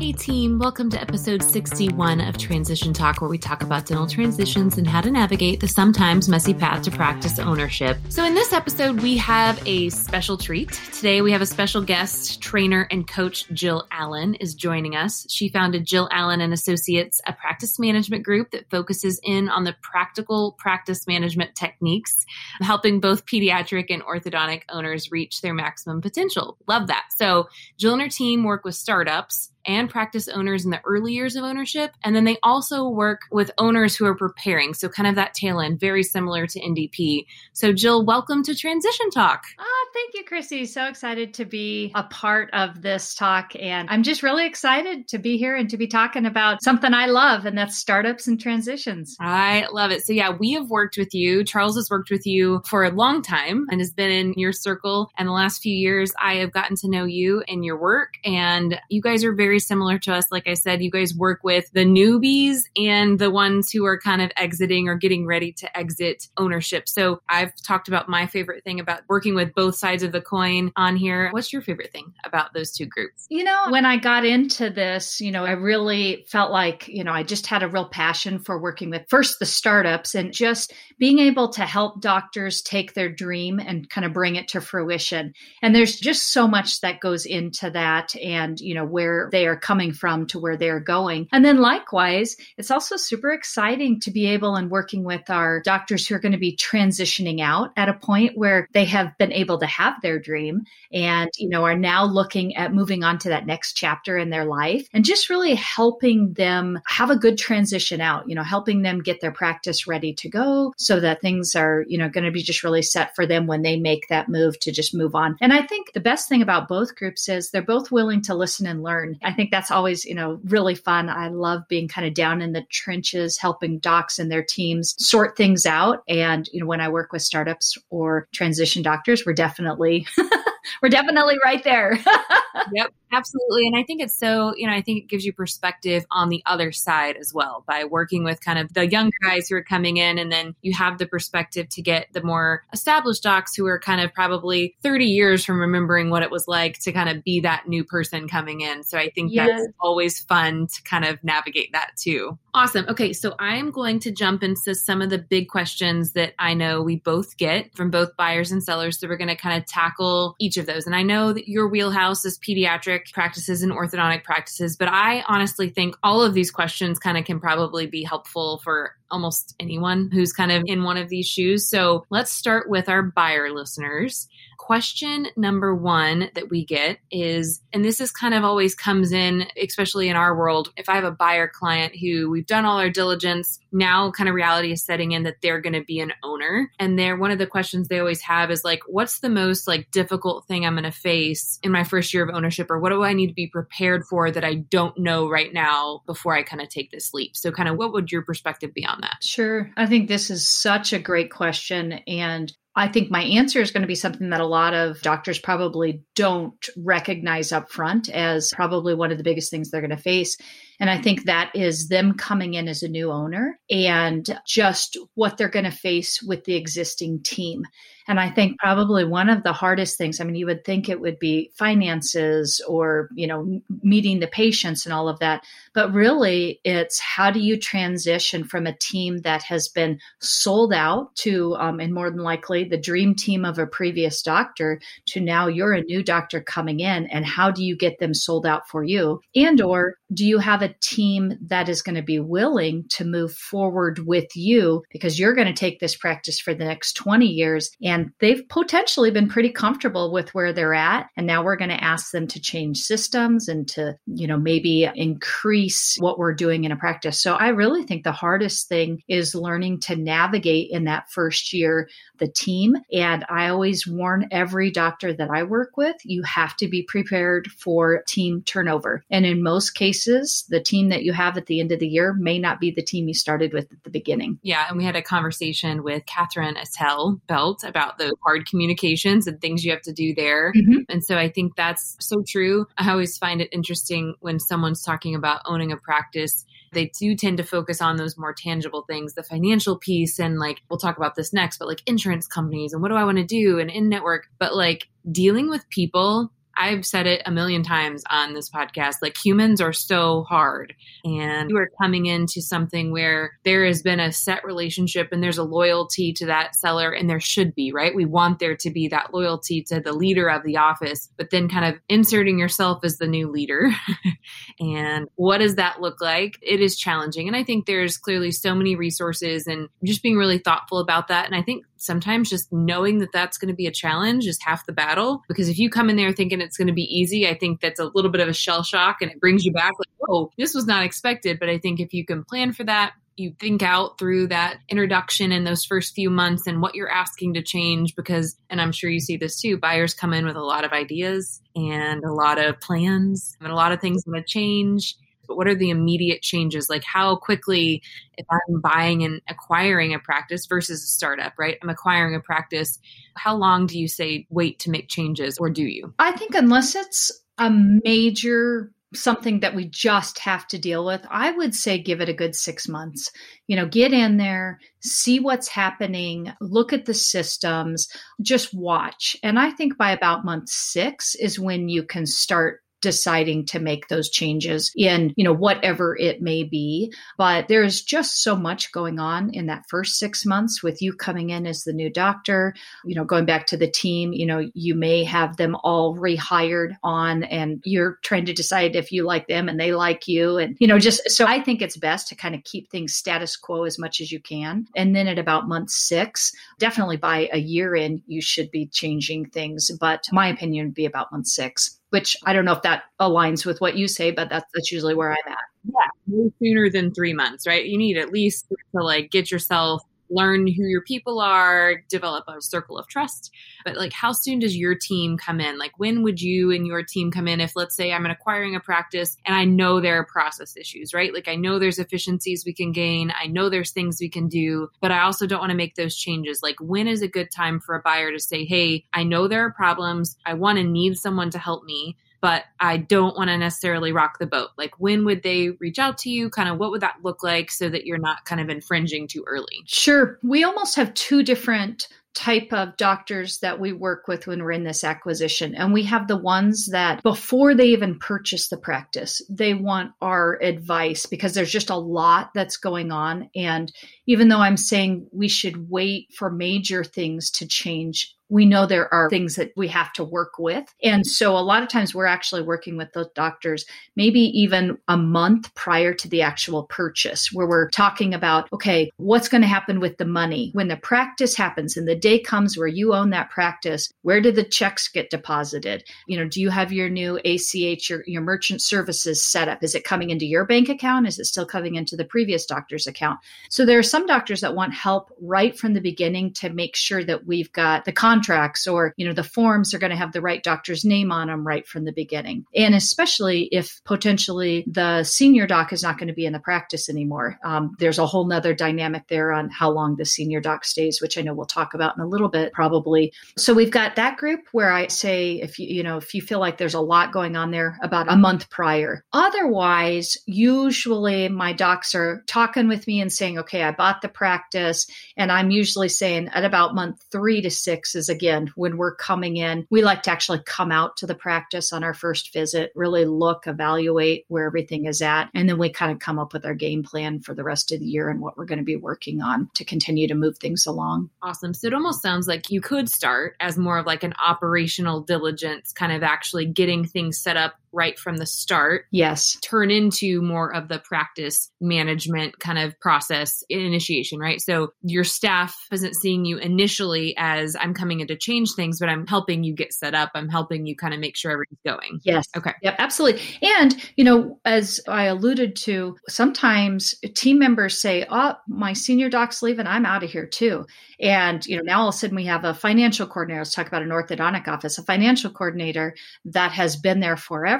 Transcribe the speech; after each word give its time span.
Hey, 0.00 0.12
team, 0.12 0.58
welcome 0.58 0.88
to 0.88 0.98
episode 0.98 1.42
61 1.42 2.22
of 2.22 2.38
Transition 2.38 2.94
Talk, 2.94 3.20
where 3.20 3.28
we 3.28 3.36
talk 3.36 3.62
about 3.62 3.84
dental 3.84 4.06
transitions 4.06 4.78
and 4.78 4.86
how 4.86 5.02
to 5.02 5.10
navigate 5.10 5.60
the 5.60 5.68
sometimes 5.68 6.26
messy 6.26 6.54
path 6.54 6.82
to 6.84 6.90
practice 6.90 7.38
ownership. 7.38 7.98
So, 8.08 8.24
in 8.24 8.32
this 8.32 8.54
episode, 8.54 9.02
we 9.02 9.18
have 9.18 9.60
a 9.66 9.90
special 9.90 10.38
treat. 10.38 10.70
Today, 10.94 11.20
we 11.20 11.32
have 11.32 11.42
a 11.42 11.46
special 11.46 11.82
guest, 11.82 12.40
trainer 12.40 12.88
and 12.90 13.06
coach 13.06 13.46
Jill 13.50 13.86
Allen 13.90 14.36
is 14.36 14.54
joining 14.54 14.96
us. 14.96 15.26
She 15.28 15.50
founded 15.50 15.84
Jill 15.84 16.08
Allen 16.10 16.40
and 16.40 16.54
Associates, 16.54 17.20
a 17.26 17.34
practice 17.34 17.78
management 17.78 18.24
group 18.24 18.52
that 18.52 18.70
focuses 18.70 19.20
in 19.22 19.50
on 19.50 19.64
the 19.64 19.76
practical 19.82 20.52
practice 20.52 21.06
management 21.06 21.54
techniques, 21.54 22.24
helping 22.62 23.00
both 23.00 23.26
pediatric 23.26 23.88
and 23.90 24.02
orthodontic 24.04 24.62
owners 24.70 25.10
reach 25.10 25.42
their 25.42 25.52
maximum 25.52 26.00
potential. 26.00 26.56
Love 26.66 26.86
that. 26.86 27.04
So, 27.18 27.50
Jill 27.76 27.92
and 27.92 28.00
her 28.00 28.08
team 28.08 28.44
work 28.44 28.64
with 28.64 28.74
startups 28.74 29.50
and 29.70 29.88
practice 29.88 30.26
owners 30.26 30.64
in 30.64 30.72
the 30.72 30.80
early 30.84 31.12
years 31.12 31.36
of 31.36 31.44
ownership. 31.44 31.92
And 32.02 32.14
then 32.16 32.24
they 32.24 32.38
also 32.42 32.88
work 32.88 33.20
with 33.30 33.52
owners 33.56 33.94
who 33.94 34.04
are 34.04 34.16
preparing. 34.16 34.74
So, 34.74 34.88
kind 34.88 35.06
of 35.06 35.14
that 35.14 35.32
tail 35.34 35.60
end, 35.60 35.78
very 35.78 36.02
similar 36.02 36.46
to 36.48 36.60
NDP. 36.60 37.26
So, 37.52 37.72
Jill, 37.72 38.04
welcome 38.04 38.42
to 38.42 38.54
Transition 38.54 39.10
Talk. 39.10 39.44
Oh, 39.58 39.86
thank 39.94 40.14
you, 40.14 40.24
Chrissy. 40.24 40.66
So 40.66 40.86
excited 40.86 41.34
to 41.34 41.44
be 41.44 41.92
a 41.94 42.02
part 42.02 42.50
of 42.52 42.82
this 42.82 43.14
talk. 43.14 43.52
And 43.58 43.88
I'm 43.90 44.02
just 44.02 44.24
really 44.24 44.44
excited 44.44 45.06
to 45.08 45.18
be 45.18 45.38
here 45.38 45.54
and 45.54 45.70
to 45.70 45.76
be 45.76 45.86
talking 45.86 46.26
about 46.26 46.62
something 46.64 46.92
I 46.92 47.06
love, 47.06 47.46
and 47.46 47.56
that's 47.56 47.78
startups 47.78 48.26
and 48.26 48.40
transitions. 48.40 49.16
I 49.20 49.66
love 49.72 49.92
it. 49.92 50.02
So, 50.02 50.12
yeah, 50.12 50.30
we 50.30 50.52
have 50.52 50.68
worked 50.68 50.96
with 50.96 51.14
you. 51.14 51.44
Charles 51.44 51.76
has 51.76 51.88
worked 51.90 52.10
with 52.10 52.26
you 52.26 52.60
for 52.66 52.82
a 52.82 52.90
long 52.90 53.22
time 53.22 53.66
and 53.70 53.80
has 53.80 53.92
been 53.92 54.10
in 54.10 54.34
your 54.36 54.52
circle. 54.52 55.10
And 55.16 55.28
the 55.28 55.32
last 55.32 55.62
few 55.62 55.74
years, 55.74 56.12
I 56.20 56.36
have 56.36 56.52
gotten 56.52 56.74
to 56.76 56.88
know 56.88 57.04
you 57.04 57.44
and 57.46 57.64
your 57.64 57.78
work. 57.78 58.14
And 58.24 58.80
you 58.88 59.00
guys 59.00 59.22
are 59.22 59.34
very 59.34 59.59
similar 59.60 59.98
to 60.00 60.12
us. 60.12 60.26
Like 60.30 60.48
I 60.48 60.54
said, 60.54 60.82
you 60.82 60.90
guys 60.90 61.14
work 61.14 61.40
with 61.44 61.70
the 61.72 61.84
newbies 61.84 62.62
and 62.76 63.18
the 63.18 63.30
ones 63.30 63.70
who 63.70 63.84
are 63.84 63.98
kind 63.98 64.22
of 64.22 64.30
exiting 64.36 64.88
or 64.88 64.96
getting 64.96 65.26
ready 65.26 65.52
to 65.52 65.78
exit 65.78 66.28
ownership. 66.36 66.88
So 66.88 67.20
I've 67.28 67.54
talked 67.62 67.88
about 67.88 68.08
my 68.08 68.26
favorite 68.26 68.64
thing 68.64 68.80
about 68.80 69.02
working 69.08 69.34
with 69.34 69.54
both 69.54 69.76
sides 69.76 70.02
of 70.02 70.12
the 70.12 70.20
coin 70.20 70.72
on 70.76 70.96
here. 70.96 71.30
What's 71.30 71.52
your 71.52 71.62
favorite 71.62 71.92
thing 71.92 72.12
about 72.24 72.52
those 72.54 72.72
two 72.72 72.86
groups? 72.86 73.26
You 73.28 73.44
know, 73.44 73.66
when 73.68 73.84
I 73.84 73.96
got 73.96 74.24
into 74.24 74.70
this, 74.70 75.20
you 75.20 75.30
know, 75.30 75.44
I 75.44 75.52
really 75.52 76.26
felt 76.28 76.50
like, 76.50 76.88
you 76.88 77.04
know, 77.04 77.12
I 77.12 77.22
just 77.22 77.46
had 77.46 77.62
a 77.62 77.68
real 77.68 77.88
passion 77.88 78.38
for 78.38 78.60
working 78.60 78.90
with 78.90 79.08
first 79.08 79.38
the 79.38 79.46
startups 79.46 80.14
and 80.14 80.32
just 80.32 80.72
being 80.98 81.18
able 81.18 81.50
to 81.50 81.62
help 81.62 82.00
doctors 82.00 82.62
take 82.62 82.94
their 82.94 83.10
dream 83.10 83.58
and 83.58 83.88
kind 83.88 84.04
of 84.04 84.12
bring 84.12 84.36
it 84.36 84.48
to 84.48 84.60
fruition. 84.60 85.34
And 85.62 85.74
there's 85.74 85.98
just 85.98 86.32
so 86.32 86.48
much 86.48 86.80
that 86.80 87.00
goes 87.00 87.26
into 87.26 87.70
that 87.70 88.14
and, 88.16 88.60
you 88.60 88.74
know, 88.74 88.84
where 88.84 89.28
they 89.32 89.39
they 89.40 89.46
are 89.46 89.56
coming 89.56 89.90
from 89.90 90.26
to 90.26 90.38
where 90.38 90.58
they're 90.58 90.80
going. 90.80 91.26
And 91.32 91.42
then 91.42 91.60
likewise, 91.60 92.36
it's 92.58 92.70
also 92.70 92.98
super 92.98 93.30
exciting 93.30 93.98
to 94.00 94.10
be 94.10 94.26
able 94.26 94.54
and 94.54 94.70
working 94.70 95.02
with 95.02 95.30
our 95.30 95.62
doctors 95.62 96.06
who 96.06 96.14
are 96.14 96.18
going 96.18 96.32
to 96.32 96.38
be 96.38 96.54
transitioning 96.56 97.40
out 97.40 97.70
at 97.74 97.88
a 97.88 97.94
point 97.94 98.36
where 98.36 98.68
they 98.72 98.84
have 98.84 99.16
been 99.16 99.32
able 99.32 99.58
to 99.60 99.66
have 99.66 99.94
their 100.02 100.18
dream 100.18 100.64
and, 100.92 101.30
you 101.38 101.48
know, 101.48 101.64
are 101.64 101.74
now 101.74 102.04
looking 102.04 102.54
at 102.54 102.74
moving 102.74 103.02
on 103.02 103.16
to 103.20 103.30
that 103.30 103.46
next 103.46 103.72
chapter 103.72 104.18
in 104.18 104.28
their 104.28 104.44
life 104.44 104.86
and 104.92 105.06
just 105.06 105.30
really 105.30 105.54
helping 105.54 106.34
them 106.34 106.78
have 106.86 107.08
a 107.08 107.16
good 107.16 107.38
transition 107.38 108.02
out, 108.02 108.28
you 108.28 108.34
know, 108.34 108.42
helping 108.42 108.82
them 108.82 109.00
get 109.00 109.22
their 109.22 109.32
practice 109.32 109.86
ready 109.86 110.12
to 110.12 110.28
go 110.28 110.74
so 110.76 111.00
that 111.00 111.22
things 111.22 111.54
are, 111.56 111.86
you 111.88 111.96
know, 111.96 112.10
going 112.10 112.24
to 112.24 112.30
be 112.30 112.42
just 112.42 112.62
really 112.62 112.82
set 112.82 113.16
for 113.16 113.24
them 113.24 113.46
when 113.46 113.62
they 113.62 113.78
make 113.78 114.06
that 114.08 114.28
move 114.28 114.58
to 114.60 114.70
just 114.70 114.94
move 114.94 115.14
on. 115.14 115.38
And 115.40 115.50
I 115.50 115.62
think 115.62 115.94
the 115.94 116.00
best 116.00 116.28
thing 116.28 116.42
about 116.42 116.68
both 116.68 116.94
groups 116.94 117.26
is 117.26 117.50
they're 117.50 117.62
both 117.62 117.90
willing 117.90 118.20
to 118.22 118.34
listen 118.34 118.66
and 118.66 118.82
learn. 118.82 119.18
Think 119.32 119.50
that's 119.50 119.70
always, 119.70 120.04
you 120.04 120.14
know, 120.14 120.40
really 120.44 120.74
fun. 120.74 121.08
I 121.08 121.28
love 121.28 121.62
being 121.68 121.88
kind 121.88 122.06
of 122.06 122.14
down 122.14 122.42
in 122.42 122.52
the 122.52 122.62
trenches, 122.70 123.38
helping 123.38 123.78
docs 123.78 124.18
and 124.18 124.30
their 124.30 124.42
teams 124.42 124.94
sort 125.04 125.36
things 125.36 125.66
out. 125.66 126.02
And, 126.08 126.48
you 126.52 126.60
know, 126.60 126.66
when 126.66 126.80
I 126.80 126.88
work 126.88 127.12
with 127.12 127.22
startups 127.22 127.76
or 127.90 128.28
transition 128.32 128.82
doctors, 128.82 129.24
we're 129.24 129.32
definitely 129.32 130.06
we're 130.82 130.88
definitely 130.88 131.36
right 131.44 131.62
there. 131.64 131.98
yep. 132.72 132.92
Absolutely. 133.12 133.66
And 133.66 133.76
I 133.76 133.82
think 133.82 134.00
it's 134.00 134.16
so, 134.16 134.54
you 134.56 134.66
know, 134.66 134.72
I 134.72 134.82
think 134.82 135.02
it 135.02 135.08
gives 135.08 135.24
you 135.24 135.32
perspective 135.32 136.06
on 136.10 136.28
the 136.28 136.42
other 136.46 136.70
side 136.70 137.16
as 137.16 137.34
well 137.34 137.64
by 137.66 137.84
working 137.84 138.22
with 138.22 138.40
kind 138.40 138.58
of 138.58 138.72
the 138.72 138.88
younger 138.88 139.16
guys 139.22 139.48
who 139.48 139.56
are 139.56 139.64
coming 139.64 139.96
in. 139.96 140.18
And 140.18 140.30
then 140.30 140.54
you 140.62 140.72
have 140.74 140.98
the 140.98 141.06
perspective 141.06 141.68
to 141.70 141.82
get 141.82 142.06
the 142.12 142.22
more 142.22 142.64
established 142.72 143.22
docs 143.22 143.56
who 143.56 143.66
are 143.66 143.80
kind 143.80 144.00
of 144.00 144.14
probably 144.14 144.76
30 144.82 145.06
years 145.06 145.44
from 145.44 145.60
remembering 145.60 146.10
what 146.10 146.22
it 146.22 146.30
was 146.30 146.46
like 146.46 146.78
to 146.80 146.92
kind 146.92 147.08
of 147.08 147.24
be 147.24 147.40
that 147.40 147.66
new 147.66 147.84
person 147.84 148.28
coming 148.28 148.60
in. 148.60 148.84
So 148.84 148.96
I 148.96 149.10
think 149.10 149.32
yes. 149.32 149.48
that's 149.48 149.72
always 149.80 150.20
fun 150.20 150.68
to 150.68 150.82
kind 150.82 151.04
of 151.04 151.22
navigate 151.24 151.72
that 151.72 151.90
too. 151.96 152.38
Awesome. 152.52 152.84
Okay. 152.88 153.12
So 153.12 153.34
I'm 153.38 153.70
going 153.70 154.00
to 154.00 154.10
jump 154.10 154.42
into 154.42 154.74
some 154.74 155.00
of 155.00 155.10
the 155.10 155.18
big 155.18 155.48
questions 155.48 156.12
that 156.12 156.34
I 156.38 156.54
know 156.54 156.82
we 156.82 156.96
both 156.96 157.36
get 157.36 157.74
from 157.76 157.90
both 157.90 158.16
buyers 158.16 158.50
and 158.50 158.62
sellers. 158.62 158.98
So 158.98 159.06
we're 159.06 159.16
going 159.16 159.28
to 159.28 159.36
kind 159.36 159.60
of 159.60 159.68
tackle 159.68 160.34
each 160.40 160.56
of 160.56 160.66
those. 160.66 160.84
And 160.84 160.96
I 160.96 161.02
know 161.02 161.32
that 161.32 161.48
your 161.48 161.68
wheelhouse 161.68 162.24
is 162.24 162.38
pediatric 162.40 163.12
practices 163.12 163.62
and 163.62 163.72
orthodontic 163.72 164.24
practices. 164.24 164.76
But 164.76 164.88
I 164.88 165.22
honestly 165.28 165.68
think 165.68 165.94
all 166.02 166.22
of 166.22 166.34
these 166.34 166.50
questions 166.50 166.98
kind 166.98 167.16
of 167.16 167.24
can 167.24 167.38
probably 167.38 167.86
be 167.86 168.02
helpful 168.02 168.60
for 168.64 168.96
almost 169.10 169.54
anyone 169.60 170.10
who's 170.12 170.32
kind 170.32 170.52
of 170.52 170.62
in 170.66 170.82
one 170.82 170.96
of 170.96 171.08
these 171.08 171.26
shoes. 171.26 171.68
So 171.68 172.04
let's 172.10 172.32
start 172.32 172.68
with 172.68 172.88
our 172.88 173.02
buyer 173.02 173.50
listeners 173.50 174.28
question 174.60 175.26
number 175.36 175.74
one 175.74 176.30
that 176.34 176.50
we 176.50 176.64
get 176.64 176.98
is, 177.10 177.62
and 177.72 177.82
this 177.82 177.98
is 177.98 178.12
kind 178.12 178.34
of 178.34 178.44
always 178.44 178.74
comes 178.74 179.10
in, 179.10 179.46
especially 179.60 180.10
in 180.10 180.16
our 180.16 180.36
world. 180.36 180.70
If 180.76 180.88
I 180.88 180.96
have 180.96 181.04
a 181.04 181.10
buyer 181.10 181.48
client 181.48 181.96
who 181.96 182.30
we've 182.30 182.46
done 182.46 182.66
all 182.66 182.78
our 182.78 182.90
diligence, 182.90 183.58
now 183.72 184.10
kind 184.10 184.28
of 184.28 184.34
reality 184.34 184.70
is 184.70 184.84
setting 184.84 185.12
in 185.12 185.22
that 185.22 185.36
they're 185.40 185.62
going 185.62 185.72
to 185.72 185.82
be 185.82 185.98
an 185.98 186.12
owner. 186.22 186.70
And 186.78 186.98
they're 186.98 187.16
one 187.16 187.30
of 187.30 187.38
the 187.38 187.46
questions 187.46 187.88
they 187.88 187.98
always 187.98 188.20
have 188.20 188.50
is 188.50 188.62
like, 188.62 188.80
what's 188.86 189.20
the 189.20 189.30
most 189.30 189.66
like 189.66 189.90
difficult 189.90 190.46
thing 190.46 190.66
I'm 190.66 190.74
going 190.74 190.84
to 190.84 190.92
face 190.92 191.58
in 191.62 191.72
my 191.72 191.82
first 191.82 192.12
year 192.12 192.22
of 192.22 192.34
ownership? 192.34 192.70
Or 192.70 192.78
what 192.78 192.90
do 192.90 193.02
I 193.02 193.14
need 193.14 193.28
to 193.28 193.34
be 193.34 193.46
prepared 193.46 194.04
for 194.04 194.30
that 194.30 194.44
I 194.44 194.54
don't 194.54 194.96
know 194.98 195.28
right 195.28 195.52
now 195.52 196.02
before 196.04 196.36
I 196.36 196.42
kind 196.42 196.60
of 196.60 196.68
take 196.68 196.90
this 196.90 197.14
leap? 197.14 197.34
So, 197.34 197.50
kind 197.50 197.68
of 197.68 197.76
what 197.76 197.94
would 197.94 198.12
your 198.12 198.22
perspective 198.22 198.74
be 198.74 198.84
on 198.84 198.99
that? 199.00 199.18
Sure. 199.22 199.70
I 199.76 199.86
think 199.86 200.08
this 200.08 200.30
is 200.30 200.48
such 200.48 200.92
a 200.92 200.98
great 200.98 201.30
question. 201.30 201.92
And 202.06 202.52
I 202.76 202.88
think 202.88 203.10
my 203.10 203.22
answer 203.22 203.60
is 203.60 203.72
going 203.72 203.82
to 203.82 203.88
be 203.88 203.94
something 203.94 204.30
that 204.30 204.40
a 204.40 204.46
lot 204.46 204.74
of 204.74 205.02
doctors 205.02 205.38
probably 205.38 206.02
don't 206.14 206.68
recognize 206.76 207.52
up 207.52 207.70
front 207.70 208.08
as 208.08 208.52
probably 208.54 208.94
one 208.94 209.10
of 209.10 209.18
the 209.18 209.24
biggest 209.24 209.50
things 209.50 209.70
they're 209.70 209.80
going 209.80 209.90
to 209.90 209.96
face. 209.96 210.36
And 210.80 210.88
I 210.88 211.00
think 211.00 211.24
that 211.24 211.50
is 211.54 211.88
them 211.88 212.14
coming 212.14 212.54
in 212.54 212.66
as 212.66 212.82
a 212.82 212.88
new 212.88 213.12
owner 213.12 213.60
and 213.70 214.26
just 214.46 214.96
what 215.14 215.36
they're 215.36 215.48
going 215.48 215.66
to 215.66 215.70
face 215.70 216.22
with 216.22 216.44
the 216.44 216.56
existing 216.56 217.22
team. 217.22 217.64
And 218.08 218.18
I 218.18 218.28
think 218.28 218.58
probably 218.58 219.04
one 219.04 219.28
of 219.28 219.44
the 219.44 219.52
hardest 219.52 219.96
things, 219.96 220.20
I 220.20 220.24
mean, 220.24 220.34
you 220.34 220.46
would 220.46 220.64
think 220.64 220.88
it 220.88 221.00
would 221.00 221.20
be 221.20 221.52
finances 221.56 222.60
or, 222.66 223.08
you 223.14 223.26
know, 223.26 223.60
meeting 223.82 224.18
the 224.18 224.26
patients 224.26 224.84
and 224.84 224.92
all 224.92 225.08
of 225.08 225.20
that. 225.20 225.44
But 225.74 225.92
really, 225.92 226.60
it's 226.64 226.98
how 226.98 227.30
do 227.30 227.38
you 227.38 227.56
transition 227.56 228.42
from 228.42 228.66
a 228.66 228.76
team 228.76 229.18
that 229.18 229.44
has 229.44 229.68
been 229.68 230.00
sold 230.18 230.72
out 230.72 231.14
to, 231.16 231.54
um, 231.56 231.78
and 231.78 231.94
more 231.94 232.10
than 232.10 232.22
likely, 232.22 232.64
the 232.64 232.76
dream 232.76 233.14
team 233.14 233.44
of 233.44 233.60
a 233.60 233.66
previous 233.66 234.22
doctor 234.22 234.80
to 235.06 235.20
now 235.20 235.46
you're 235.46 235.74
a 235.74 235.84
new 235.84 236.02
doctor 236.02 236.40
coming 236.40 236.80
in 236.80 237.06
and 237.08 237.24
how 237.24 237.50
do 237.50 237.62
you 237.62 237.76
get 237.76 238.00
them 238.00 238.14
sold 238.14 238.44
out 238.44 238.68
for 238.68 238.82
you? 238.82 239.20
And 239.36 239.60
or 239.60 239.94
do 240.12 240.26
you 240.26 240.38
have 240.38 240.62
a 240.62 240.69
team 240.80 241.38
that 241.46 241.68
is 241.68 241.82
going 241.82 241.96
to 241.96 242.02
be 242.02 242.20
willing 242.20 242.84
to 242.90 243.04
move 243.04 243.32
forward 243.32 244.00
with 244.00 244.34
you 244.34 244.82
because 244.90 245.18
you're 245.18 245.34
going 245.34 245.46
to 245.46 245.52
take 245.52 245.80
this 245.80 245.96
practice 245.96 246.40
for 246.40 246.54
the 246.54 246.64
next 246.64 246.94
20 246.94 247.26
years. 247.26 247.70
And 247.82 248.12
they've 248.20 248.42
potentially 248.48 249.10
been 249.10 249.28
pretty 249.28 249.50
comfortable 249.50 250.12
with 250.12 250.34
where 250.34 250.52
they're 250.52 250.74
at. 250.74 251.08
And 251.16 251.26
now 251.26 251.44
we're 251.44 251.56
going 251.56 251.70
to 251.70 251.84
ask 251.84 252.12
them 252.12 252.26
to 252.28 252.40
change 252.40 252.78
systems 252.78 253.48
and 253.48 253.68
to 253.68 253.96
you 254.06 254.26
know 254.26 254.36
maybe 254.36 254.88
increase 254.94 255.96
what 255.98 256.18
we're 256.18 256.34
doing 256.34 256.64
in 256.64 256.72
a 256.72 256.76
practice. 256.76 257.20
So 257.20 257.34
i 257.34 257.48
really 257.48 257.84
think 257.84 258.04
the 258.04 258.12
hardest 258.12 258.68
thing 258.68 259.02
is 259.08 259.34
learning 259.34 259.80
to 259.80 259.96
navigate 259.96 260.70
in 260.70 260.84
that 260.84 261.10
first 261.10 261.52
year 261.52 261.88
the 262.18 262.28
team. 262.28 262.76
And 262.92 263.24
i 263.28 263.48
always 263.48 263.86
warn 263.86 264.28
every 264.30 264.70
doctor 264.70 265.12
that 265.12 265.30
i 265.30 265.42
work 265.42 265.76
with 265.76 265.96
you 266.04 266.22
have 266.22 266.56
to 266.56 266.68
be 266.68 266.82
prepared 266.82 267.48
for 267.48 268.02
team 268.06 268.42
turnover. 268.42 269.04
And 269.10 269.26
in 269.26 269.42
most 269.42 269.70
cases 269.70 270.44
the 270.48 270.59
team 270.60 270.88
that 270.88 271.02
you 271.02 271.12
have 271.12 271.36
at 271.36 271.46
the 271.46 271.60
end 271.60 271.72
of 271.72 271.78
the 271.78 271.88
year 271.88 272.14
may 272.14 272.38
not 272.38 272.60
be 272.60 272.70
the 272.70 272.82
team 272.82 273.08
you 273.08 273.14
started 273.14 273.52
with 273.52 273.70
at 273.72 273.82
the 273.84 273.90
beginning. 273.90 274.38
Yeah. 274.42 274.66
And 274.68 274.76
we 274.76 274.84
had 274.84 274.96
a 274.96 275.02
conversation 275.02 275.82
with 275.82 276.06
Katherine 276.06 276.56
Eitel 276.56 277.20
Belt 277.26 277.64
about 277.64 277.98
the 277.98 278.14
hard 278.24 278.46
communications 278.48 279.26
and 279.26 279.40
things 279.40 279.64
you 279.64 279.70
have 279.72 279.82
to 279.82 279.92
do 279.92 280.14
there. 280.14 280.52
Mm-hmm. 280.52 280.80
And 280.88 281.04
so 281.04 281.16
I 281.16 281.28
think 281.28 281.56
that's 281.56 281.96
so 282.00 282.22
true. 282.26 282.66
I 282.78 282.90
always 282.90 283.18
find 283.18 283.40
it 283.40 283.48
interesting 283.52 284.14
when 284.20 284.38
someone's 284.38 284.82
talking 284.82 285.14
about 285.14 285.42
owning 285.46 285.72
a 285.72 285.76
practice 285.76 286.44
they 286.72 286.86
do 286.98 287.16
tend 287.16 287.36
to 287.38 287.44
focus 287.44 287.80
on 287.80 287.96
those 287.96 288.16
more 288.16 288.32
tangible 288.32 288.82
things, 288.82 289.14
the 289.14 289.22
financial 289.22 289.76
piece, 289.76 290.18
and 290.18 290.38
like 290.38 290.62
we'll 290.68 290.78
talk 290.78 290.96
about 290.96 291.14
this 291.14 291.32
next, 291.32 291.58
but 291.58 291.68
like 291.68 291.82
insurance 291.86 292.26
companies 292.26 292.72
and 292.72 292.82
what 292.82 292.88
do 292.88 292.94
I 292.94 293.04
want 293.04 293.18
to 293.18 293.24
do 293.24 293.58
and 293.58 293.70
in 293.70 293.88
network. 293.88 294.28
But 294.38 294.54
like 294.54 294.88
dealing 295.10 295.48
with 295.48 295.68
people 295.70 296.30
I've 296.60 296.84
said 296.84 297.06
it 297.06 297.22
a 297.24 297.30
million 297.30 297.62
times 297.62 298.02
on 298.10 298.34
this 298.34 298.50
podcast. 298.50 298.96
Like 299.00 299.16
humans 299.16 299.62
are 299.62 299.72
so 299.72 300.24
hard, 300.24 300.74
and 301.04 301.48
you 301.48 301.56
are 301.56 301.70
coming 301.80 302.04
into 302.04 302.42
something 302.42 302.92
where 302.92 303.32
there 303.44 303.64
has 303.64 303.82
been 303.82 303.98
a 303.98 304.12
set 304.12 304.44
relationship 304.44 305.08
and 305.10 305.22
there's 305.22 305.38
a 305.38 305.42
loyalty 305.42 306.12
to 306.14 306.26
that 306.26 306.54
seller, 306.54 306.92
and 306.92 307.08
there 307.08 307.20
should 307.20 307.54
be, 307.54 307.72
right? 307.72 307.94
We 307.94 308.04
want 308.04 308.40
there 308.40 308.56
to 308.56 308.70
be 308.70 308.88
that 308.88 309.14
loyalty 309.14 309.62
to 309.68 309.80
the 309.80 309.94
leader 309.94 310.28
of 310.28 310.42
the 310.42 310.58
office, 310.58 311.08
but 311.16 311.30
then 311.30 311.48
kind 311.48 311.64
of 311.64 311.80
inserting 311.88 312.38
yourself 312.38 312.84
as 312.84 312.98
the 312.98 313.06
new 313.06 313.30
leader. 313.30 313.70
and 314.60 315.08
what 315.14 315.38
does 315.38 315.54
that 315.54 315.80
look 315.80 316.02
like? 316.02 316.38
It 316.42 316.60
is 316.60 316.76
challenging. 316.76 317.26
And 317.26 317.36
I 317.36 317.42
think 317.42 317.64
there's 317.64 317.96
clearly 317.96 318.32
so 318.32 318.54
many 318.54 318.76
resources 318.76 319.46
and 319.46 319.68
just 319.82 320.02
being 320.02 320.16
really 320.18 320.38
thoughtful 320.38 320.78
about 320.78 321.08
that. 321.08 321.24
And 321.24 321.34
I 321.34 321.42
think 321.42 321.64
sometimes 321.80 322.28
just 322.28 322.52
knowing 322.52 322.98
that 322.98 323.10
that's 323.10 323.38
going 323.38 323.48
to 323.48 323.54
be 323.54 323.66
a 323.66 323.72
challenge 323.72 324.26
is 324.26 324.38
half 324.42 324.66
the 324.66 324.72
battle. 324.72 325.22
Because 325.28 325.48
if 325.48 325.58
you 325.58 325.70
come 325.70 325.88
in 325.88 325.96
there 325.96 326.12
thinking 326.12 326.40
it's 326.40 326.58
going 326.58 326.68
to 326.68 326.74
be 326.74 326.82
easy, 326.82 327.26
I 327.26 327.34
think 327.34 327.60
that's 327.60 327.80
a 327.80 327.90
little 327.94 328.10
bit 328.10 328.20
of 328.20 328.28
a 328.28 328.34
shell 328.34 328.62
shock 328.62 328.98
and 329.00 329.10
it 329.10 329.18
brings 329.18 329.44
you 329.44 329.52
back 329.52 329.72
like, 329.78 330.08
oh, 330.08 330.30
this 330.36 330.54
was 330.54 330.66
not 330.66 330.84
expected. 330.84 331.40
But 331.40 331.48
I 331.48 331.58
think 331.58 331.80
if 331.80 331.94
you 331.94 332.04
can 332.04 332.22
plan 332.22 332.52
for 332.52 332.64
that, 332.64 332.92
you 333.16 333.34
think 333.38 333.62
out 333.62 333.98
through 333.98 334.28
that 334.28 334.58
introduction 334.68 335.32
in 335.32 335.44
those 335.44 335.64
first 335.64 335.94
few 335.94 336.10
months 336.10 336.46
and 336.46 336.60
what 336.60 336.74
you're 336.74 336.90
asking 336.90 337.34
to 337.34 337.42
change 337.42 337.94
because 337.94 338.36
and 338.48 338.60
I'm 338.60 338.72
sure 338.72 338.88
you 338.88 339.00
see 339.00 339.18
this 339.18 339.38
too 339.38 339.58
buyers 339.58 339.92
come 339.92 340.14
in 340.14 340.24
with 340.24 340.36
a 340.36 340.42
lot 340.42 340.64
of 340.64 340.72
ideas 340.72 341.42
and 341.54 342.02
a 342.02 342.12
lot 342.12 342.38
of 342.38 342.60
plans 342.60 343.36
and 343.40 343.52
a 343.52 343.54
lot 343.54 343.72
of 343.72 343.80
things 343.80 344.04
going 344.04 344.22
to 344.22 344.26
change 344.26 344.96
but 345.30 345.36
what 345.36 345.46
are 345.46 345.54
the 345.54 345.70
immediate 345.70 346.22
changes? 346.22 346.68
Like 346.68 346.82
how 346.82 347.14
quickly, 347.14 347.84
if 348.18 348.26
I'm 348.28 348.60
buying 348.60 349.04
and 349.04 349.22
acquiring 349.28 349.94
a 349.94 350.00
practice 350.00 350.44
versus 350.46 350.82
a 350.82 350.88
startup, 350.88 351.34
right? 351.38 351.56
I'm 351.62 351.68
acquiring 351.68 352.16
a 352.16 352.20
practice. 352.20 352.80
How 353.14 353.36
long 353.36 353.68
do 353.68 353.78
you 353.78 353.86
say 353.86 354.26
wait 354.28 354.58
to 354.58 354.70
make 354.70 354.88
changes, 354.88 355.38
or 355.38 355.48
do 355.48 355.62
you? 355.62 355.94
I 356.00 356.10
think 356.10 356.34
unless 356.34 356.74
it's 356.74 357.12
a 357.38 357.48
major 357.48 358.72
something 358.92 359.38
that 359.38 359.54
we 359.54 359.66
just 359.66 360.18
have 360.18 360.48
to 360.48 360.58
deal 360.58 360.84
with, 360.84 361.06
I 361.08 361.30
would 361.30 361.54
say 361.54 361.78
give 361.78 362.00
it 362.00 362.08
a 362.08 362.12
good 362.12 362.34
six 362.34 362.66
months. 362.66 363.12
You 363.46 363.54
know, 363.54 363.66
get 363.66 363.92
in 363.92 364.16
there, 364.16 364.58
see 364.80 365.20
what's 365.20 365.46
happening, 365.46 366.32
look 366.40 366.72
at 366.72 366.86
the 366.86 366.94
systems, 366.94 367.86
just 368.20 368.52
watch. 368.52 369.16
And 369.22 369.38
I 369.38 369.52
think 369.52 369.78
by 369.78 369.92
about 369.92 370.24
month 370.24 370.48
six 370.48 371.14
is 371.14 371.38
when 371.38 371.68
you 371.68 371.84
can 371.84 372.04
start 372.04 372.62
deciding 372.80 373.46
to 373.46 373.60
make 373.60 373.88
those 373.88 374.08
changes 374.08 374.72
in, 374.76 375.12
you 375.16 375.24
know, 375.24 375.32
whatever 375.32 375.96
it 375.96 376.22
may 376.22 376.42
be. 376.42 376.92
But 377.16 377.48
there's 377.48 377.82
just 377.82 378.22
so 378.22 378.36
much 378.36 378.72
going 378.72 378.98
on 378.98 379.30
in 379.30 379.46
that 379.46 379.64
first 379.68 379.98
six 379.98 380.24
months 380.24 380.62
with 380.62 380.80
you 380.80 380.92
coming 380.92 381.30
in 381.30 381.46
as 381.46 381.64
the 381.64 381.72
new 381.72 381.90
doctor, 381.90 382.54
you 382.84 382.94
know, 382.94 383.04
going 383.04 383.26
back 383.26 383.46
to 383.48 383.56
the 383.56 383.70
team, 383.70 384.12
you 384.12 384.26
know, 384.26 384.48
you 384.54 384.74
may 384.74 385.04
have 385.04 385.36
them 385.36 385.56
all 385.62 385.96
rehired 385.96 386.76
on 386.82 387.24
and 387.24 387.60
you're 387.64 387.98
trying 388.02 388.24
to 388.26 388.32
decide 388.32 388.76
if 388.76 388.92
you 388.92 389.04
like 389.04 389.26
them 389.26 389.48
and 389.48 389.58
they 389.58 389.72
like 389.72 390.08
you. 390.08 390.38
And, 390.38 390.56
you 390.60 390.66
know, 390.66 390.78
just 390.78 391.10
so 391.10 391.26
I 391.26 391.40
think 391.40 391.60
it's 391.60 391.76
best 391.76 392.08
to 392.08 392.14
kind 392.14 392.34
of 392.34 392.44
keep 392.44 392.70
things 392.70 392.94
status 392.94 393.36
quo 393.36 393.64
as 393.64 393.78
much 393.78 394.00
as 394.00 394.12
you 394.12 394.20
can. 394.20 394.66
And 394.76 394.94
then 394.94 395.08
at 395.08 395.18
about 395.18 395.48
month 395.48 395.70
six, 395.70 396.32
definitely 396.58 396.96
by 396.96 397.28
a 397.32 397.38
year 397.38 397.74
in, 397.74 398.02
you 398.06 398.22
should 398.22 398.50
be 398.50 398.66
changing 398.66 399.30
things. 399.30 399.70
But 399.80 400.04
my 400.12 400.28
opinion 400.28 400.66
would 400.66 400.74
be 400.74 400.86
about 400.86 401.12
month 401.12 401.26
six 401.26 401.79
which 401.90 402.16
I 402.24 402.32
don't 402.32 402.44
know 402.44 402.52
if 402.52 402.62
that 402.62 402.84
aligns 403.00 403.44
with 403.44 403.60
what 403.60 403.76
you 403.76 403.88
say, 403.88 404.10
but 404.10 404.28
that's 404.28 404.46
that's 404.54 404.72
usually 404.72 404.94
where 404.94 405.10
I'm 405.10 405.32
at. 405.32 405.38
Yeah, 405.64 405.88
no 406.06 406.32
sooner 406.38 406.70
than 406.70 406.94
three 406.94 407.12
months, 407.12 407.46
right? 407.46 407.64
You 407.64 407.78
need 407.78 407.98
at 407.98 408.10
least 408.10 408.46
to 408.48 408.82
like 408.82 409.10
get 409.10 409.30
yourself 409.30 409.82
learn 410.10 410.46
who 410.46 410.64
your 410.64 410.82
people 410.82 411.20
are, 411.20 411.82
develop 411.88 412.24
a 412.28 412.42
circle 412.42 412.76
of 412.76 412.88
trust. 412.88 413.30
But 413.64 413.76
like, 413.76 413.92
how 413.92 414.12
soon 414.12 414.40
does 414.40 414.56
your 414.56 414.74
team 414.74 415.16
come 415.16 415.40
in? 415.40 415.58
Like, 415.58 415.72
when 415.78 416.02
would 416.02 416.20
you 416.20 416.50
and 416.50 416.66
your 416.66 416.82
team 416.82 417.10
come 417.10 417.28
in 417.28 417.40
if, 417.40 417.52
let's 417.54 417.76
say, 417.76 417.92
I'm 417.92 418.06
acquiring 418.06 418.56
a 418.56 418.60
practice 418.60 419.16
and 419.24 419.36
I 419.36 419.44
know 419.44 419.80
there 419.80 419.98
are 419.98 420.04
process 420.04 420.56
issues, 420.56 420.92
right? 420.92 421.14
Like, 421.14 421.28
I 421.28 421.36
know 421.36 421.58
there's 421.58 421.78
efficiencies 421.78 422.44
we 422.44 422.52
can 422.52 422.72
gain, 422.72 423.12
I 423.18 423.26
know 423.26 423.48
there's 423.48 423.70
things 423.70 423.98
we 424.00 424.08
can 424.08 424.28
do, 424.28 424.68
but 424.80 424.90
I 424.90 425.02
also 425.02 425.26
don't 425.26 425.40
want 425.40 425.50
to 425.50 425.56
make 425.56 425.76
those 425.76 425.96
changes. 425.96 426.40
Like, 426.42 426.56
when 426.60 426.88
is 426.88 427.02
a 427.02 427.08
good 427.08 427.30
time 427.30 427.60
for 427.60 427.74
a 427.74 427.82
buyer 427.82 428.10
to 428.12 428.18
say, 428.18 428.44
hey, 428.44 428.84
I 428.92 429.04
know 429.04 429.28
there 429.28 429.44
are 429.44 429.52
problems, 429.52 430.16
I 430.26 430.34
want 430.34 430.58
to 430.58 430.64
need 430.64 430.96
someone 430.96 431.30
to 431.30 431.38
help 431.38 431.64
me 431.64 431.96
but 432.20 432.44
I 432.58 432.76
don't 432.76 433.16
want 433.16 433.28
to 433.28 433.38
necessarily 433.38 433.92
rock 433.92 434.18
the 434.18 434.26
boat. 434.26 434.50
Like, 434.58 434.78
when 434.78 435.04
would 435.04 435.22
they 435.22 435.50
reach 435.60 435.78
out 435.78 435.98
to 435.98 436.10
you? 436.10 436.30
Kind 436.30 436.48
of 436.48 436.58
what 436.58 436.70
would 436.70 436.82
that 436.82 436.98
look 437.02 437.22
like 437.22 437.50
so 437.50 437.68
that 437.68 437.86
you're 437.86 437.98
not 437.98 438.24
kind 438.24 438.40
of 438.40 438.48
infringing 438.48 439.08
too 439.08 439.24
early? 439.26 439.62
Sure. 439.66 440.18
We 440.22 440.44
almost 440.44 440.76
have 440.76 440.94
two 440.94 441.22
different 441.22 441.88
type 442.12 442.52
of 442.52 442.76
doctors 442.76 443.38
that 443.38 443.60
we 443.60 443.72
work 443.72 444.08
with 444.08 444.26
when 444.26 444.42
we're 444.42 444.50
in 444.50 444.64
this 444.64 444.82
acquisition. 444.82 445.54
And 445.54 445.72
we 445.72 445.84
have 445.84 446.08
the 446.08 446.16
ones 446.16 446.66
that 446.66 447.02
before 447.02 447.54
they 447.54 447.66
even 447.66 447.98
purchase 447.98 448.48
the 448.48 448.56
practice, 448.56 449.22
they 449.28 449.54
want 449.54 449.92
our 450.02 450.40
advice 450.42 451.06
because 451.06 451.34
there's 451.34 451.52
just 451.52 451.70
a 451.70 451.76
lot 451.76 452.30
that's 452.34 452.56
going 452.56 452.90
on. 452.90 453.30
And 453.36 453.72
even 454.06 454.28
though 454.28 454.40
I'm 454.40 454.56
saying 454.56 455.06
we 455.12 455.28
should 455.28 455.70
wait 455.70 456.12
for 456.12 456.30
major 456.30 456.82
things 456.82 457.30
to 457.32 457.46
change, 457.46 458.16
we 458.30 458.46
know 458.46 458.64
there 458.64 458.92
are 458.94 459.10
things 459.10 459.34
that 459.34 459.52
we 459.56 459.68
have 459.68 459.92
to 459.94 460.04
work 460.04 460.38
with. 460.38 460.72
And 460.82 461.06
so 461.06 461.36
a 461.36 461.38
lot 461.38 461.62
of 461.62 461.68
times 461.68 461.94
we're 461.94 462.06
actually 462.06 462.42
working 462.42 462.76
with 462.76 462.92
those 462.92 463.08
doctors, 463.14 463.66
maybe 463.96 464.20
even 464.20 464.78
a 464.88 464.96
month 464.96 465.52
prior 465.54 465.92
to 465.94 466.08
the 466.08 466.22
actual 466.22 466.64
purchase, 466.64 467.32
where 467.32 467.46
we're 467.46 467.68
talking 467.70 468.14
about, 468.14 468.48
okay, 468.52 468.90
what's 468.96 469.28
going 469.28 469.42
to 469.42 469.48
happen 469.48 469.80
with 469.80 469.98
the 469.98 470.04
money 470.04 470.50
when 470.54 470.68
the 470.68 470.76
practice 470.76 471.34
happens 471.34 471.76
and 471.76 471.88
the 471.88 471.96
day 471.96 472.20
comes 472.20 472.56
where 472.56 472.68
you 472.68 472.94
own 472.94 473.10
that 473.10 473.30
practice? 473.30 473.92
Where 474.02 474.20
do 474.20 474.30
the 474.30 474.44
checks 474.44 474.86
get 474.88 475.10
deposited? 475.10 475.82
You 476.06 476.16
know, 476.16 476.28
do 476.28 476.40
you 476.40 476.50
have 476.50 476.72
your 476.72 476.88
new 476.88 477.18
ACH, 477.24 477.90
your, 477.90 478.04
your 478.06 478.22
merchant 478.22 478.62
services 478.62 479.24
set 479.24 479.48
up? 479.48 479.64
Is 479.64 479.74
it 479.74 479.84
coming 479.84 480.10
into 480.10 480.26
your 480.26 480.44
bank 480.44 480.68
account? 480.68 481.08
Is 481.08 481.18
it 481.18 481.26
still 481.26 481.46
coming 481.46 481.74
into 481.74 481.96
the 481.96 482.04
previous 482.04 482.46
doctor's 482.46 482.86
account? 482.86 483.18
So 483.48 483.66
there 483.66 483.78
are 483.78 483.82
some 483.82 484.06
doctors 484.06 484.40
that 484.42 484.54
want 484.54 484.72
help 484.72 485.10
right 485.20 485.58
from 485.58 485.74
the 485.74 485.80
beginning 485.80 486.32
to 486.34 486.50
make 486.50 486.76
sure 486.76 487.02
that 487.02 487.26
we've 487.26 487.52
got 487.52 487.84
the 487.84 487.92
con 487.92 488.19
contracts 488.20 488.66
or, 488.66 488.92
you 488.96 489.06
know, 489.06 489.12
the 489.12 489.24
forms 489.24 489.72
are 489.72 489.78
going 489.78 489.90
to 489.90 489.96
have 489.96 490.12
the 490.12 490.20
right 490.20 490.42
doctor's 490.42 490.84
name 490.84 491.10
on 491.10 491.28
them 491.28 491.46
right 491.46 491.66
from 491.66 491.84
the 491.84 491.92
beginning. 491.92 492.44
And 492.54 492.74
especially 492.74 493.44
if 493.52 493.80
potentially 493.84 494.64
the 494.66 495.04
senior 495.04 495.46
doc 495.46 495.72
is 495.72 495.82
not 495.82 495.98
going 495.98 496.08
to 496.08 496.14
be 496.14 496.26
in 496.26 496.32
the 496.32 496.38
practice 496.38 496.88
anymore. 496.88 497.38
Um, 497.42 497.76
there's 497.78 497.98
a 497.98 498.06
whole 498.06 498.26
nother 498.26 498.54
dynamic 498.54 499.08
there 499.08 499.32
on 499.32 499.48
how 499.48 499.70
long 499.70 499.96
the 499.96 500.04
senior 500.04 500.40
doc 500.40 500.64
stays, 500.64 501.00
which 501.00 501.16
I 501.16 501.22
know 501.22 501.34
we'll 501.34 501.46
talk 501.46 501.74
about 501.74 501.96
in 501.96 502.02
a 502.02 502.06
little 502.06 502.28
bit 502.28 502.52
probably. 502.52 503.12
So 503.36 503.54
we've 503.54 503.70
got 503.70 503.96
that 503.96 504.16
group 504.16 504.40
where 504.52 504.70
I 504.70 504.88
say, 504.88 505.40
if 505.40 505.58
you, 505.58 505.66
you 505.66 505.82
know, 505.82 505.96
if 505.96 506.14
you 506.14 506.20
feel 506.20 506.40
like 506.40 506.58
there's 506.58 506.74
a 506.74 506.80
lot 506.80 507.12
going 507.12 507.36
on 507.36 507.50
there 507.50 507.78
about 507.82 508.12
a 508.12 508.16
month 508.16 508.50
prior. 508.50 509.04
Otherwise, 509.12 510.18
usually 510.26 511.28
my 511.28 511.52
docs 511.52 511.94
are 511.94 512.22
talking 512.26 512.68
with 512.68 512.86
me 512.86 513.00
and 513.00 513.12
saying, 513.12 513.38
okay, 513.38 513.62
I 513.62 513.72
bought 513.72 514.02
the 514.02 514.08
practice. 514.08 514.86
And 515.16 515.32
I'm 515.32 515.50
usually 515.50 515.88
saying 515.88 516.28
at 516.28 516.44
about 516.44 516.74
month 516.74 517.02
three 517.10 517.40
to 517.40 517.50
six 517.50 517.94
is 517.94 518.09
again, 518.10 518.52
when 518.56 518.76
we're 518.76 518.94
coming 518.94 519.36
in, 519.36 519.66
we 519.70 519.82
like 519.82 520.02
to 520.02 520.10
actually 520.10 520.42
come 520.44 520.70
out 520.70 520.96
to 520.98 521.06
the 521.06 521.14
practice 521.14 521.72
on 521.72 521.82
our 521.82 521.94
first 521.94 522.32
visit, 522.32 522.72
really 522.74 523.04
look, 523.04 523.46
evaluate 523.46 524.24
where 524.28 524.46
everything 524.46 524.86
is 524.86 525.00
at. 525.00 525.30
And 525.34 525.48
then 525.48 525.58
we 525.58 525.70
kind 525.70 525.92
of 525.92 525.98
come 525.98 526.18
up 526.18 526.32
with 526.32 526.44
our 526.44 526.54
game 526.54 526.82
plan 526.82 527.20
for 527.20 527.34
the 527.34 527.44
rest 527.44 527.72
of 527.72 527.80
the 527.80 527.86
year 527.86 528.10
and 528.10 528.20
what 528.20 528.36
we're 528.36 528.44
going 528.44 528.58
to 528.58 528.64
be 528.64 528.76
working 528.76 529.22
on 529.22 529.48
to 529.54 529.64
continue 529.64 530.08
to 530.08 530.14
move 530.14 530.38
things 530.38 530.66
along. 530.66 531.10
Awesome. 531.22 531.54
So 531.54 531.68
it 531.68 531.74
almost 531.74 532.02
sounds 532.02 532.28
like 532.28 532.50
you 532.50 532.60
could 532.60 532.90
start 532.90 533.36
as 533.40 533.56
more 533.56 533.78
of 533.78 533.86
like 533.86 534.02
an 534.02 534.14
operational 534.24 535.00
diligence, 535.00 535.72
kind 535.72 535.92
of 535.92 536.02
actually 536.02 536.46
getting 536.46 536.84
things 536.84 537.18
set 537.18 537.36
up 537.36 537.54
right 537.72 537.98
from 537.98 538.16
the 538.16 538.26
start. 538.26 538.86
Yes. 538.90 539.36
Turn 539.42 539.70
into 539.70 540.22
more 540.22 540.54
of 540.54 540.68
the 540.68 540.78
practice 540.78 541.50
management 541.60 542.38
kind 542.38 542.58
of 542.58 542.78
process 542.80 543.42
initiation, 543.48 544.18
right? 544.18 544.40
So 544.40 544.72
your 544.82 545.04
staff 545.04 545.56
isn't 545.72 545.94
seeing 545.94 546.24
you 546.24 546.38
initially 546.38 547.14
as 547.16 547.56
I'm 547.58 547.74
coming 547.74 548.00
in 548.00 548.08
to 548.08 548.16
change 548.16 548.52
things, 548.54 548.78
but 548.80 548.88
I'm 548.88 549.06
helping 549.06 549.44
you 549.44 549.54
get 549.54 549.72
set 549.72 549.94
up. 549.94 550.10
I'm 550.14 550.28
helping 550.28 550.66
you 550.66 550.76
kind 550.76 550.94
of 550.94 551.00
make 551.00 551.16
sure 551.16 551.30
everything's 551.32 551.60
going. 551.64 552.00
Yes. 552.02 552.26
Okay. 552.36 552.54
Yep, 552.62 552.76
absolutely. 552.78 553.22
And, 553.42 553.76
you 553.96 554.04
know, 554.04 554.38
as 554.44 554.80
I 554.88 555.04
alluded 555.04 555.56
to, 555.56 555.96
sometimes 556.08 556.94
team 557.14 557.38
members 557.38 557.80
say, 557.80 558.06
Oh, 558.10 558.34
my 558.48 558.72
senior 558.72 559.08
doc's 559.08 559.42
leaving, 559.42 559.66
I'm 559.66 559.86
out 559.86 560.04
of 560.04 560.10
here 560.10 560.26
too. 560.26 560.66
And, 561.00 561.44
you 561.46 561.56
know, 561.56 561.62
now 561.62 561.82
all 561.82 561.88
of 561.88 561.94
a 561.94 561.98
sudden 561.98 562.16
we 562.16 562.26
have 562.26 562.44
a 562.44 562.54
financial 562.54 563.06
coordinator. 563.06 563.40
Let's 563.40 563.54
talk 563.54 563.66
about 563.66 563.82
an 563.82 563.88
orthodontic 563.88 564.48
office, 564.48 564.78
a 564.78 564.82
financial 564.82 565.30
coordinator 565.30 565.94
that 566.26 566.52
has 566.52 566.76
been 566.76 567.00
there 567.00 567.16
forever. 567.16 567.59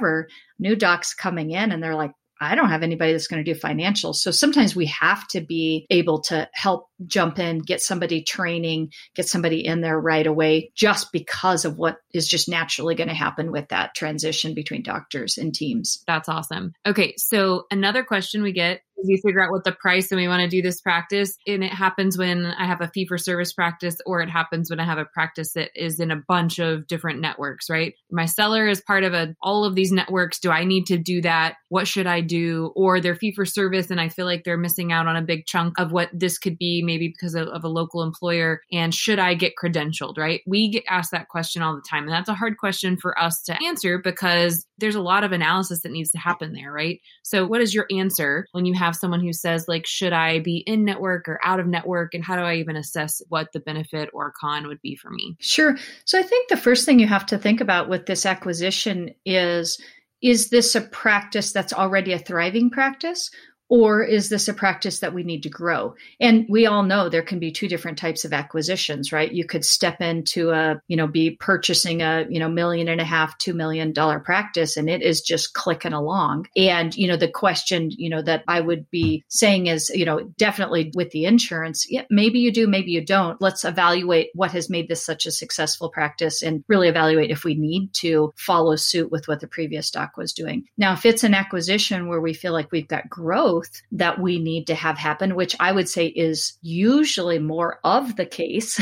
New 0.58 0.76
docs 0.76 1.14
coming 1.14 1.50
in 1.50 1.72
and 1.72 1.82
they're 1.82 1.94
like, 1.94 2.12
I 2.42 2.54
don't 2.54 2.70
have 2.70 2.82
anybody 2.82 3.12
that's 3.12 3.26
going 3.26 3.44
to 3.44 3.54
do 3.54 3.58
financials. 3.58 4.16
So 4.16 4.30
sometimes 4.30 4.74
we 4.74 4.86
have 4.86 5.28
to 5.28 5.42
be 5.42 5.86
able 5.90 6.22
to 6.22 6.48
help 6.54 6.88
jump 7.06 7.38
in, 7.38 7.58
get 7.58 7.82
somebody 7.82 8.22
training, 8.22 8.92
get 9.14 9.28
somebody 9.28 9.64
in 9.66 9.82
there 9.82 10.00
right 10.00 10.26
away, 10.26 10.72
just 10.74 11.12
because 11.12 11.66
of 11.66 11.76
what 11.76 11.98
is 12.14 12.26
just 12.26 12.48
naturally 12.48 12.94
going 12.94 13.08
to 13.08 13.14
happen 13.14 13.52
with 13.52 13.68
that 13.68 13.94
transition 13.94 14.54
between 14.54 14.82
doctors 14.82 15.36
and 15.36 15.54
teams. 15.54 16.02
That's 16.06 16.30
awesome. 16.30 16.72
Okay. 16.86 17.12
So 17.18 17.64
another 17.70 18.04
question 18.04 18.42
we 18.42 18.52
get 18.52 18.80
you 19.04 19.18
figure 19.24 19.42
out 19.42 19.50
what 19.50 19.64
the 19.64 19.72
price 19.72 20.10
and 20.10 20.20
we 20.20 20.28
want 20.28 20.42
to 20.42 20.48
do 20.48 20.62
this 20.62 20.80
practice. 20.80 21.36
And 21.46 21.64
it 21.64 21.72
happens 21.72 22.18
when 22.18 22.46
I 22.46 22.66
have 22.66 22.80
a 22.80 22.88
fee 22.88 23.06
for 23.06 23.18
service 23.18 23.52
practice 23.52 23.96
or 24.06 24.20
it 24.20 24.28
happens 24.28 24.70
when 24.70 24.80
I 24.80 24.84
have 24.84 24.98
a 24.98 25.04
practice 25.04 25.52
that 25.54 25.70
is 25.74 26.00
in 26.00 26.10
a 26.10 26.22
bunch 26.28 26.58
of 26.58 26.86
different 26.86 27.20
networks, 27.20 27.70
right? 27.70 27.94
My 28.10 28.26
seller 28.26 28.68
is 28.68 28.80
part 28.80 29.04
of 29.04 29.14
a, 29.14 29.34
all 29.42 29.64
of 29.64 29.74
these 29.74 29.92
networks. 29.92 30.40
Do 30.40 30.50
I 30.50 30.64
need 30.64 30.86
to 30.86 30.98
do 30.98 31.22
that? 31.22 31.54
What 31.68 31.86
should 31.86 32.06
I 32.06 32.20
do? 32.20 32.72
Or 32.76 33.00
they're 33.00 33.14
fee 33.14 33.32
for 33.32 33.44
service 33.44 33.90
and 33.90 34.00
I 34.00 34.08
feel 34.08 34.26
like 34.26 34.44
they're 34.44 34.56
missing 34.56 34.92
out 34.92 35.06
on 35.06 35.16
a 35.16 35.22
big 35.22 35.46
chunk 35.46 35.78
of 35.78 35.92
what 35.92 36.10
this 36.12 36.38
could 36.38 36.58
be 36.58 36.82
maybe 36.84 37.08
because 37.08 37.34
of, 37.34 37.48
of 37.48 37.64
a 37.64 37.68
local 37.68 38.02
employer. 38.02 38.60
And 38.72 38.94
should 38.94 39.18
I 39.18 39.34
get 39.34 39.54
credentialed, 39.62 40.18
right? 40.18 40.40
We 40.46 40.70
get 40.70 40.84
asked 40.88 41.12
that 41.12 41.28
question 41.28 41.62
all 41.62 41.74
the 41.74 41.82
time. 41.88 42.04
And 42.04 42.12
that's 42.12 42.28
a 42.28 42.34
hard 42.34 42.58
question 42.58 42.96
for 42.96 43.18
us 43.20 43.42
to 43.42 43.56
answer 43.64 43.98
because 43.98 44.66
there's 44.80 44.94
a 44.94 45.02
lot 45.02 45.24
of 45.24 45.32
analysis 45.32 45.82
that 45.82 45.92
needs 45.92 46.10
to 46.10 46.18
happen 46.18 46.52
there, 46.52 46.72
right? 46.72 47.00
So, 47.22 47.46
what 47.46 47.60
is 47.60 47.74
your 47.74 47.86
answer 47.90 48.46
when 48.52 48.66
you 48.66 48.74
have 48.74 48.96
someone 48.96 49.20
who 49.20 49.32
says, 49.32 49.68
like, 49.68 49.86
should 49.86 50.12
I 50.12 50.40
be 50.40 50.58
in 50.58 50.84
network 50.84 51.28
or 51.28 51.38
out 51.44 51.60
of 51.60 51.66
network? 51.66 52.14
And 52.14 52.24
how 52.24 52.36
do 52.36 52.42
I 52.42 52.56
even 52.56 52.76
assess 52.76 53.22
what 53.28 53.52
the 53.52 53.60
benefit 53.60 54.10
or 54.12 54.32
con 54.38 54.66
would 54.66 54.80
be 54.82 54.96
for 54.96 55.10
me? 55.10 55.36
Sure. 55.40 55.76
So, 56.04 56.18
I 56.18 56.22
think 56.22 56.48
the 56.48 56.56
first 56.56 56.84
thing 56.84 56.98
you 56.98 57.06
have 57.06 57.26
to 57.26 57.38
think 57.38 57.60
about 57.60 57.88
with 57.88 58.06
this 58.06 58.26
acquisition 58.26 59.14
is 59.24 59.80
is 60.22 60.50
this 60.50 60.74
a 60.74 60.82
practice 60.82 61.52
that's 61.52 61.72
already 61.72 62.12
a 62.12 62.18
thriving 62.18 62.70
practice 62.70 63.30
or 63.70 64.02
is 64.02 64.28
this 64.28 64.48
a 64.48 64.54
practice 64.54 65.00
that 65.00 65.14
we 65.14 65.22
need 65.22 65.44
to 65.44 65.48
grow? 65.48 65.94
And 66.20 66.44
we 66.50 66.66
all 66.66 66.82
know 66.82 67.08
there 67.08 67.22
can 67.22 67.38
be 67.38 67.52
two 67.52 67.68
different 67.68 67.96
types 67.96 68.24
of 68.26 68.34
acquisitions 68.34 69.12
right? 69.12 69.32
You 69.32 69.44
could 69.44 69.64
step 69.64 70.00
into 70.00 70.50
a 70.50 70.80
you 70.88 70.96
know 70.96 71.06
be 71.06 71.30
purchasing 71.30 72.02
a 72.02 72.26
you 72.28 72.38
know 72.38 72.48
million 72.48 72.88
and 72.88 73.00
a 73.00 73.04
half 73.04 73.38
two 73.38 73.54
million 73.54 73.92
dollar 73.92 74.20
practice 74.20 74.76
and 74.76 74.90
it 74.90 75.00
is 75.00 75.22
just 75.22 75.54
clicking 75.54 75.92
along. 75.92 76.48
And 76.56 76.94
you 76.94 77.08
know 77.08 77.16
the 77.16 77.28
question 77.28 77.90
you 77.90 78.10
know 78.10 78.22
that 78.22 78.44
i 78.48 78.60
would 78.60 78.90
be 78.90 79.24
saying 79.28 79.66
is 79.66 79.90
you 79.90 80.04
know 80.04 80.20
definitely 80.36 80.92
with 80.94 81.10
the 81.10 81.24
insurance 81.24 81.86
yeah 81.88 82.04
maybe 82.10 82.40
you 82.40 82.52
do 82.52 82.66
maybe 82.66 82.90
you 82.90 83.04
don't. 83.04 83.40
Let's 83.40 83.64
evaluate 83.64 84.30
what 84.34 84.52
has 84.52 84.68
made 84.68 84.88
this 84.88 85.04
such 85.04 85.26
a 85.26 85.30
successful 85.30 85.88
practice 85.88 86.42
and 86.42 86.64
really 86.68 86.88
evaluate 86.88 87.30
if 87.30 87.44
we 87.44 87.54
need 87.54 87.92
to 87.94 88.32
follow 88.36 88.76
suit 88.76 89.10
with 89.10 89.28
what 89.28 89.40
the 89.40 89.46
previous 89.46 89.90
doc 89.90 90.16
was 90.16 90.32
doing. 90.32 90.64
Now 90.76 90.92
if 90.92 91.06
it's 91.06 91.24
an 91.24 91.34
acquisition 91.34 92.08
where 92.08 92.20
we 92.20 92.34
feel 92.34 92.52
like 92.52 92.72
we've 92.72 92.88
got 92.88 93.08
growth 93.08 93.59
growth 93.60 93.82
that 93.92 94.20
we 94.20 94.38
need 94.38 94.66
to 94.66 94.74
have 94.74 94.98
happen, 94.98 95.34
which 95.34 95.56
I 95.60 95.72
would 95.72 95.88
say 95.88 96.06
is 96.06 96.58
usually 96.62 97.38
more 97.38 97.80
of 97.84 98.16
the 98.16 98.26
case, 98.26 98.80